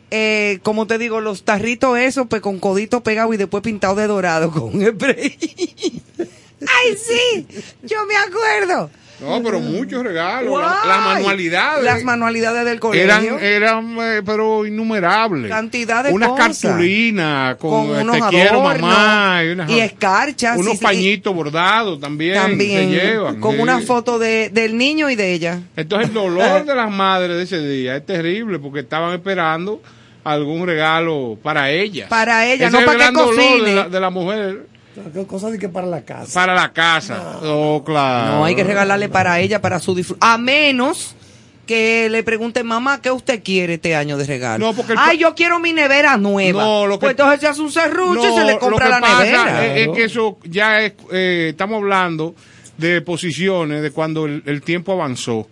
[0.10, 4.08] eh, como te digo, los tarritos esos, pues con codito pegado y después pintado de
[4.08, 5.38] dorado con spray.
[6.68, 7.48] ¡Ay, sí!
[7.84, 8.90] Yo me acuerdo.
[9.22, 10.60] No, pero muchos regalos.
[10.60, 11.86] las manualidades.
[11.86, 13.06] Las manualidades del colegio.
[13.06, 15.50] eran, eran eh, pero innumerables.
[15.50, 16.60] Cantidad de Unas cosas.
[16.62, 20.78] cartulinas con, con eh, unos te quiero adornos mamá y, unas- y escarchas unos y-
[20.84, 23.62] pañitos bordados también, también se llevan con sí.
[23.62, 25.62] una foto de, del niño y de ella.
[25.78, 29.82] entonces el dolor de las madres de ese día es terrible porque estaban esperando
[30.26, 33.62] algún regalo para ellas Para ellas, Ese no para que cocine.
[33.70, 34.68] de la, de la mujer
[35.28, 36.34] Cosa de que para la casa.
[36.34, 40.20] para la casa oh claro No hay que regalarle para ella, para su disfrute.
[40.26, 41.16] A menos
[41.66, 44.64] que le pregunte, mamá, ¿qué usted quiere este año de regalo?
[44.68, 46.64] No, porque Ay, yo quiero mi nevera nueva.
[46.64, 48.92] No, lo que- Pues entonces se hace un serrucho y se le lo compra que
[48.92, 49.66] la pasa nevera.
[49.76, 52.36] Es, es que eso ya es, eh, estamos hablando
[52.78, 55.48] de posiciones de cuando el, el tiempo avanzó.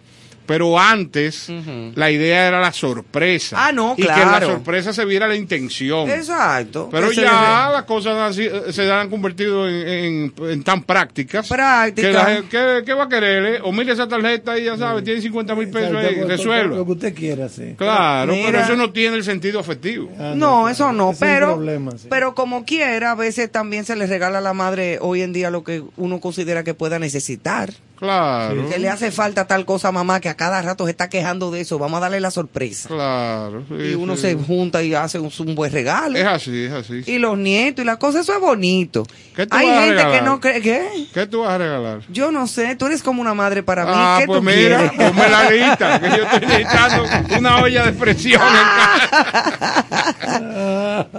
[0.46, 1.48] Pero antes
[1.96, 3.56] la idea era la sorpresa.
[3.68, 4.48] Ah, no, Y que en la claro.
[4.48, 6.10] sorpresa se viera la intención.
[6.10, 6.90] Exacto.
[6.92, 11.48] Pero ya las cosas si- se han convertido en, en- en tan prácticas.
[11.48, 12.10] Prácticas.
[12.12, 13.46] Que la gente- ¿qué, qué va a querer?
[13.56, 13.60] eh?
[13.64, 16.76] O mire esa tarjeta y ya sabe, tiene 50 mil pesos ahí, resuelva.
[16.76, 17.76] Lo que usted quiera, sí.
[17.78, 18.48] Claro, Mira.
[18.52, 20.10] pero eso no tiene el sentido afectivo.
[20.20, 22.08] Ah, No, eso no, es pero, problema, sí.
[22.10, 25.50] pero como quiera, a veces también se le regala a la madre hoy en día
[25.50, 27.72] lo que uno considera que pueda necesitar.
[28.04, 28.70] Claro.
[28.70, 31.52] Que le hace falta tal cosa a mamá que a cada rato se está quejando
[31.52, 31.80] de eso.
[31.80, 32.90] Vamos a darle la sorpresa.
[32.90, 33.64] Claro.
[33.70, 34.22] sí, y uno sí.
[34.24, 36.18] se junta y hace un, un buen regalo.
[36.18, 37.02] Es así, es así.
[37.08, 39.06] Y los nietos y las cosas, eso es bonito.
[39.36, 40.62] ¿Qué tú Hay vas a gente que no cree.
[40.62, 41.08] ¿Qué?
[41.14, 42.02] ¿Qué tú vas a regalar?
[42.10, 43.92] Yo no sé, tú eres como una madre para mí.
[43.96, 44.92] Ah, ¿Qué pues tú mira, quieres?
[45.12, 47.06] ponme la lista, que yo estoy necesitando
[47.40, 49.86] una olla de presión en casa.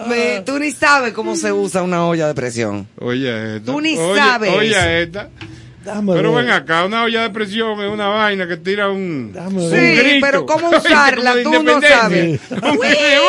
[0.08, 2.86] Me- tú ni sabes cómo se usa una olla de presión.
[3.00, 3.72] Oye, esta.
[3.72, 5.28] Tú ni Oye, sabes Oye, esta.
[5.84, 9.32] Pero ven acá, una olla de presión es una vaina que tira un.
[9.70, 10.26] Sí, grito.
[10.26, 11.34] pero ¿cómo usarla?
[11.42, 12.40] como Tú no sabes.
[12.50, 12.86] Un Uy.
[12.88, 13.22] grito,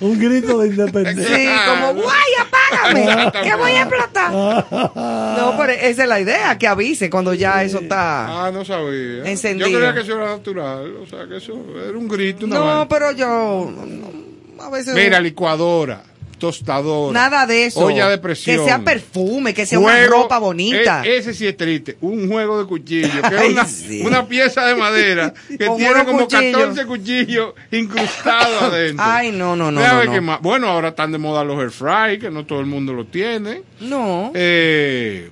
[0.00, 1.36] Un grito de independencia.
[1.36, 4.30] Sí, como, guay, apágame, que voy a explotar.
[4.32, 8.46] No, pero esa es la idea, que avise cuando ya eso está.
[8.46, 9.24] Ah, no sabía.
[9.24, 9.68] Encendido.
[9.68, 10.96] Yo creía que eso era natural.
[11.02, 11.54] O sea, que eso
[11.88, 12.88] era un grito, una No, vaina.
[12.88, 16.02] pero yo no, a veces Mira, licuadora,
[16.38, 17.12] tostadora.
[17.12, 17.80] nada de eso.
[17.80, 18.58] Olla de presión.
[18.58, 21.04] Que sea perfume, que sea una ropa bonita.
[21.04, 21.96] e- ese sí es triste.
[22.00, 23.22] Un juego de cuchillo.
[23.28, 24.02] Que Ay, es una, sí.
[24.04, 26.60] una pieza de madera que tiene como cuchillos.
[26.60, 29.04] 14 cuchillos incrustados adentro.
[29.06, 30.40] Ay, no, no, no, no, más.
[30.40, 33.62] Bueno, ahora están de moda los air fry, que no todo el mundo lo tiene.
[33.80, 34.32] No.
[34.34, 35.30] Eh,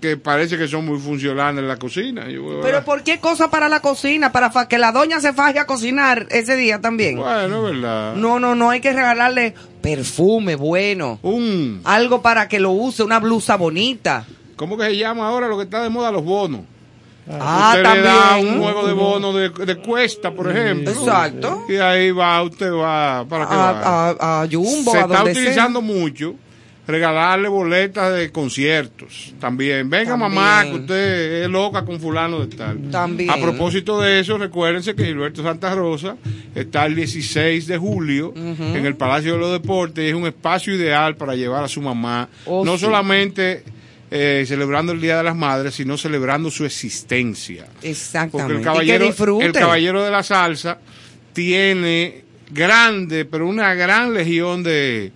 [0.00, 2.28] que parece que son muy funcionales en la cocina.
[2.28, 4.32] Yo Pero ¿por qué cosa para la cocina?
[4.32, 7.16] Para que la doña se faje a cocinar ese día también.
[7.16, 8.14] Bueno, es verdad.
[8.14, 11.18] No, no, no hay que regalarle perfume bueno.
[11.22, 14.24] Un, Algo para que lo use, una blusa bonita.
[14.56, 16.10] ¿Cómo que se llama ahora lo que está de moda?
[16.10, 16.62] Los bonos.
[17.32, 18.54] Ah, usted le da también.
[18.54, 20.90] un juego de bono de, de cuesta, por ejemplo.
[20.90, 21.64] Exacto.
[21.68, 24.08] Y ahí va, usted va, ¿para qué A, va?
[24.18, 26.34] a, a Jumbo, Se a está donde utilizando mucho
[26.90, 29.88] regalarle boletas de conciertos también.
[29.90, 30.34] Venga También.
[30.34, 32.90] mamá, que usted es loca con fulano de tal.
[32.90, 33.30] También.
[33.30, 36.16] A propósito de eso, recuérdense que Gilberto Santa Rosa
[36.54, 40.74] está el 16 de julio en el Palacio de los Deportes y es un espacio
[40.74, 42.84] ideal para llevar a su mamá, Oh, no sí.
[42.84, 43.62] solamente
[44.10, 47.66] eh, celebrando el Día de las Madres, sino celebrando su existencia.
[47.82, 48.54] Exactamente.
[48.54, 50.78] Porque el caballero, que el caballero de la salsa
[51.32, 55.12] tiene grande, pero una gran legión de,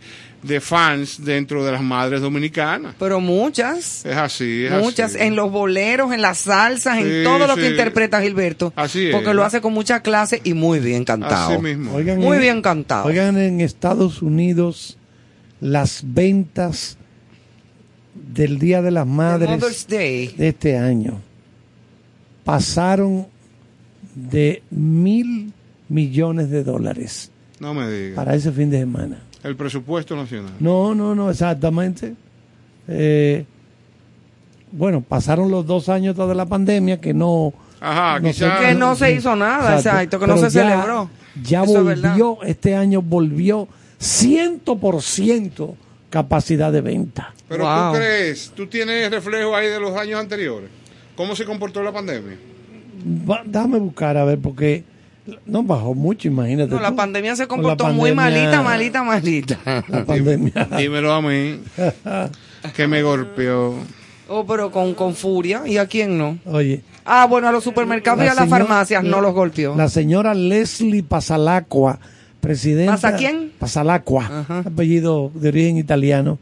[0.47, 2.95] de fans dentro de las madres dominicanas.
[2.99, 4.05] Pero muchas.
[4.05, 5.25] Es así, es Muchas, así.
[5.25, 8.73] en los boleros, en las salsas, en Sí, todo lo que interpreta Gilberto.
[8.77, 9.12] Así es.
[9.15, 11.53] Porque lo hace con mucha clase y muy bien cantado.
[11.55, 11.95] Así mismo.
[11.95, 13.07] Oigan, Muy en- bien cantado.
[13.07, 14.99] Oigan, en Estados Unidos,
[15.61, 16.99] las ventas
[18.15, 20.35] del Día de las Madres Mother's Day.
[20.37, 21.21] de este año
[22.45, 23.27] pasaron
[24.15, 25.53] de mil
[25.89, 27.31] millones de dólares
[27.61, 28.16] No me diga.
[28.16, 29.19] para ese fin de semana.
[29.45, 30.53] El presupuesto nacional.
[30.59, 32.15] No, no, no, exactamente.
[32.89, 33.45] Eh,
[34.73, 37.53] bueno, pasaron los dos años de la pandemia que no...
[37.81, 41.11] Ajá, no quizás- Que no se hizo nada, exacto, que no se ya- celebró.
[41.43, 42.11] Ya Eso es verdad.
[42.11, 43.69] volvió, este año volvió
[44.01, 45.75] 100%
[46.11, 47.35] capacidad de venta.
[47.49, 47.93] Pero Wow.
[47.93, 50.71] tú crees, tú tienes reflejo ahí de los años anteriores.
[51.16, 52.37] ¿Cómo se comportó la pandemia?
[53.29, 54.85] Va- déjame buscar a ver, porque
[55.46, 56.74] no bajó mucho, imagínate.
[56.74, 56.96] No, la tú.
[56.96, 59.59] pandemia se comportó muy malita, malita, malita.
[59.88, 60.68] La pandemia.
[60.76, 61.60] Dímelo a mí,
[62.76, 63.74] que me golpeó.
[64.28, 65.62] Oh, pero con, con furia.
[65.66, 66.38] ¿Y a quién no?
[66.46, 69.74] Oye, Ah, bueno, a los supermercados y a las farmacias no los golpeó.
[69.76, 71.98] La señora Leslie Pasalacqua,
[72.40, 72.92] presidenta.
[72.92, 73.52] ¿Pasa quién?
[73.59, 76.38] Pasalacqua, apellido de origen italiano,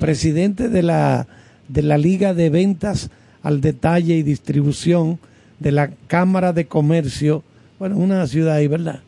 [0.00, 1.26] presidente de la,
[1.68, 3.10] de la Liga de Ventas
[3.42, 5.18] al Detalle y Distribución
[5.58, 7.42] de la Cámara de Comercio,
[7.78, 9.00] bueno, una ciudad ahí, ¿verdad?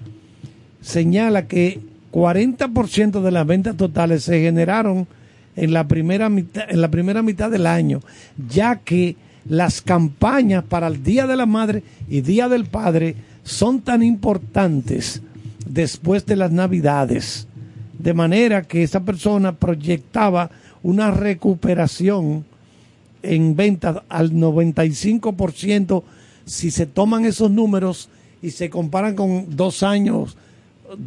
[0.80, 1.80] Señala que
[2.12, 5.06] 40% de las ventas totales se generaron
[5.56, 8.00] en la primera mitad, en la primera mitad del año,
[8.48, 9.16] ya que
[9.48, 15.22] las campañas para el Día de la Madre y Día del Padre son tan importantes
[15.66, 17.48] después de las Navidades,
[17.98, 20.50] de manera que esa persona proyectaba
[20.82, 22.44] una recuperación
[23.22, 26.02] en ventas al 95%
[26.44, 28.08] si se toman esos números
[28.42, 30.36] y se comparan con dos años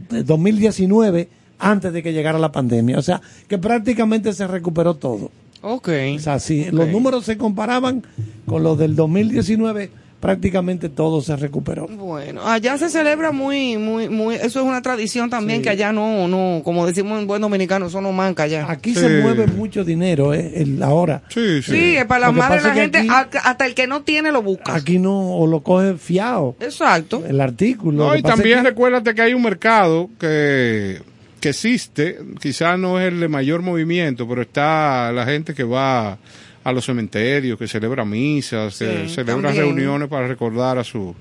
[0.09, 1.29] de 2019
[1.59, 2.97] antes de que llegara la pandemia.
[2.97, 5.31] O sea, que prácticamente se recuperó todo.
[5.61, 5.89] Ok.
[6.15, 8.03] O sea, si los números se comparaban
[8.45, 9.91] con los del 2019,
[10.21, 11.87] prácticamente todo se recuperó.
[11.87, 15.63] Bueno, allá se celebra muy, muy, muy, eso es una tradición también Sí.
[15.63, 18.67] que allá no, no, como decimos en buen dominicano, eso no manca allá.
[18.69, 21.23] Aquí se mueve mucho dinero eh, el- ahora.
[21.29, 24.41] Sí, Sí, es para la es que gente, aquí- hasta el que no tiene lo
[24.41, 24.75] busca.
[24.75, 26.55] Aquí no, o lo coge fiado.
[26.59, 27.23] Exacto.
[27.27, 28.05] El artículo.
[28.07, 31.01] No, y es también que- recuérdate que hay un mercado que,
[31.39, 36.19] que existe, quizás no es el de mayor movimiento, pero está la gente que va
[36.63, 39.65] a los cementerios, que celebra misas, que celebra también.
[39.65, 41.15] reuniones para recordar a, su,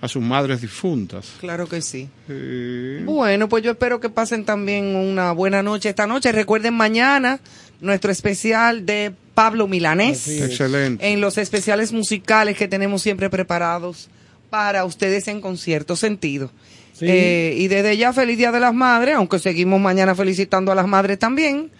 [0.00, 1.32] a sus madres difuntas.
[1.40, 2.08] Claro que sí.
[2.28, 2.98] Sí.
[3.04, 6.30] Bueno, pues yo espero que pasen también una buena noche esta noche.
[6.30, 7.40] Recuerden mañana
[7.80, 10.28] nuestro especial de Pablo Milanés.
[10.28, 11.12] Excelente.
[11.12, 14.08] En los especiales musicales que tenemos siempre preparados
[14.48, 16.52] para ustedes en concierto sentido.
[16.92, 17.06] Sí.
[17.08, 20.86] Eh, y desde ya feliz Día de las Madres, aunque seguimos mañana felicitando a las
[20.86, 21.72] madres también.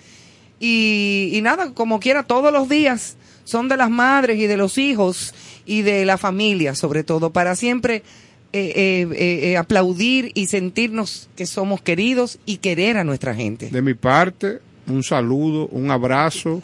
[0.60, 5.34] Y, nada, como quiera, todos los días son de las madres y de los hijos
[5.66, 8.02] y de la familia, sobre todo, para siempre
[8.52, 13.68] eh, eh, eh, eh, aplaudir y sentirnos que somos queridos y querer a nuestra gente.
[13.68, 16.62] De mi parte, un saludo, un abrazo.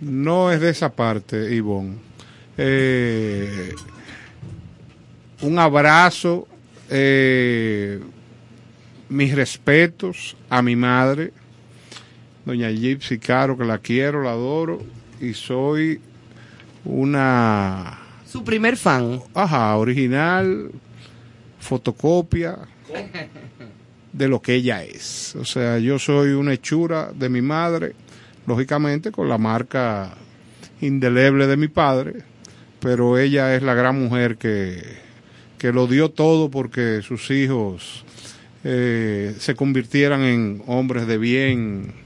[0.00, 1.94] No es de esa parte, Ivonne.
[2.58, 3.74] Eh,
[5.42, 6.48] un abrazo,
[6.88, 8.00] eh,
[9.08, 11.32] mis respetos a mi madre,
[12.46, 14.80] doña Gypsy Caro, que la quiero, la adoro,
[15.20, 16.00] y soy
[16.84, 19.20] una, Su primer fan.
[19.34, 20.70] ajá, original,
[21.58, 22.56] fotocopia
[24.12, 25.34] de lo que ella es.
[25.34, 27.94] O sea, yo soy una hechura de mi madre,
[28.46, 30.14] lógicamente con la marca
[30.80, 32.22] indeleble de mi padre,
[32.78, 34.82] pero ella es la gran mujer que,
[35.58, 38.04] que lo dio todo porque sus hijos
[38.62, 42.05] eh, se convirtieran en hombres de bien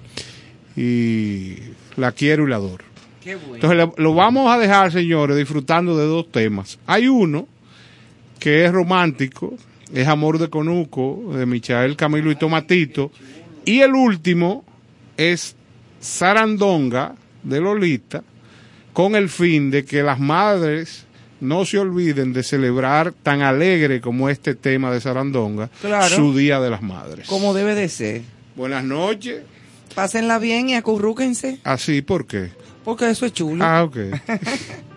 [0.77, 1.57] y
[1.97, 2.85] la quiero y la adoro.
[3.23, 3.55] Qué bueno.
[3.57, 6.79] Entonces lo vamos a dejar, señores, disfrutando de dos temas.
[6.87, 7.47] Hay uno
[8.39, 9.55] que es romántico,
[9.93, 13.11] es Amor de Conuco, de Michael Camilo y Tomatito.
[13.65, 14.65] Y el último
[15.17, 15.55] es
[16.01, 18.23] Sarandonga, de Lolita,
[18.93, 21.05] con el fin de que las madres
[21.41, 26.61] no se olviden de celebrar tan alegre como este tema de Sarandonga, claro, su Día
[26.61, 27.27] de las Madres.
[27.27, 28.23] Como debe de ser.
[28.57, 29.43] Buenas noches.
[29.95, 31.59] Pásenla bien y acurrúquense.
[31.65, 32.51] ¿Ah, Así, ¿por qué?
[32.85, 33.65] Porque eso es chulo.
[33.65, 33.97] Ah, ok.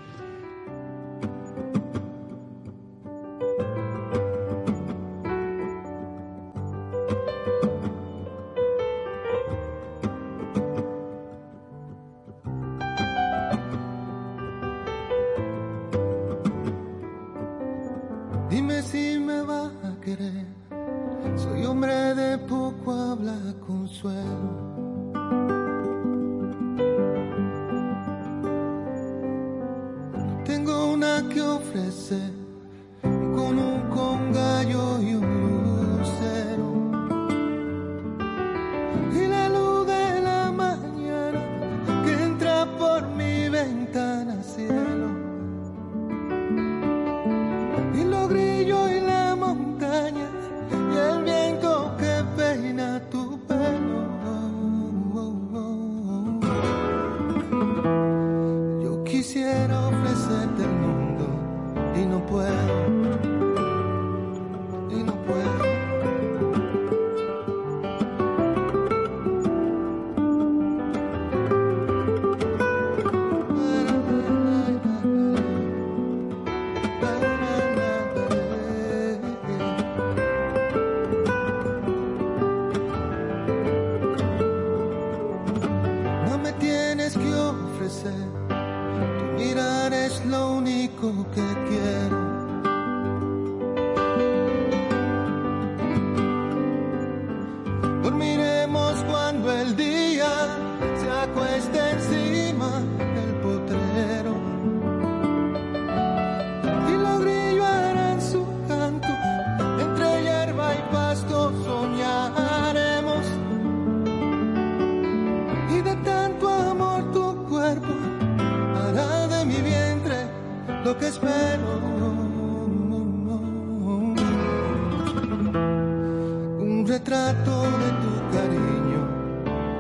[127.44, 129.02] tanto de tu cariño,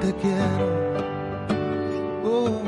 [0.02, 0.68] te quiero.
[2.26, 2.63] Oh.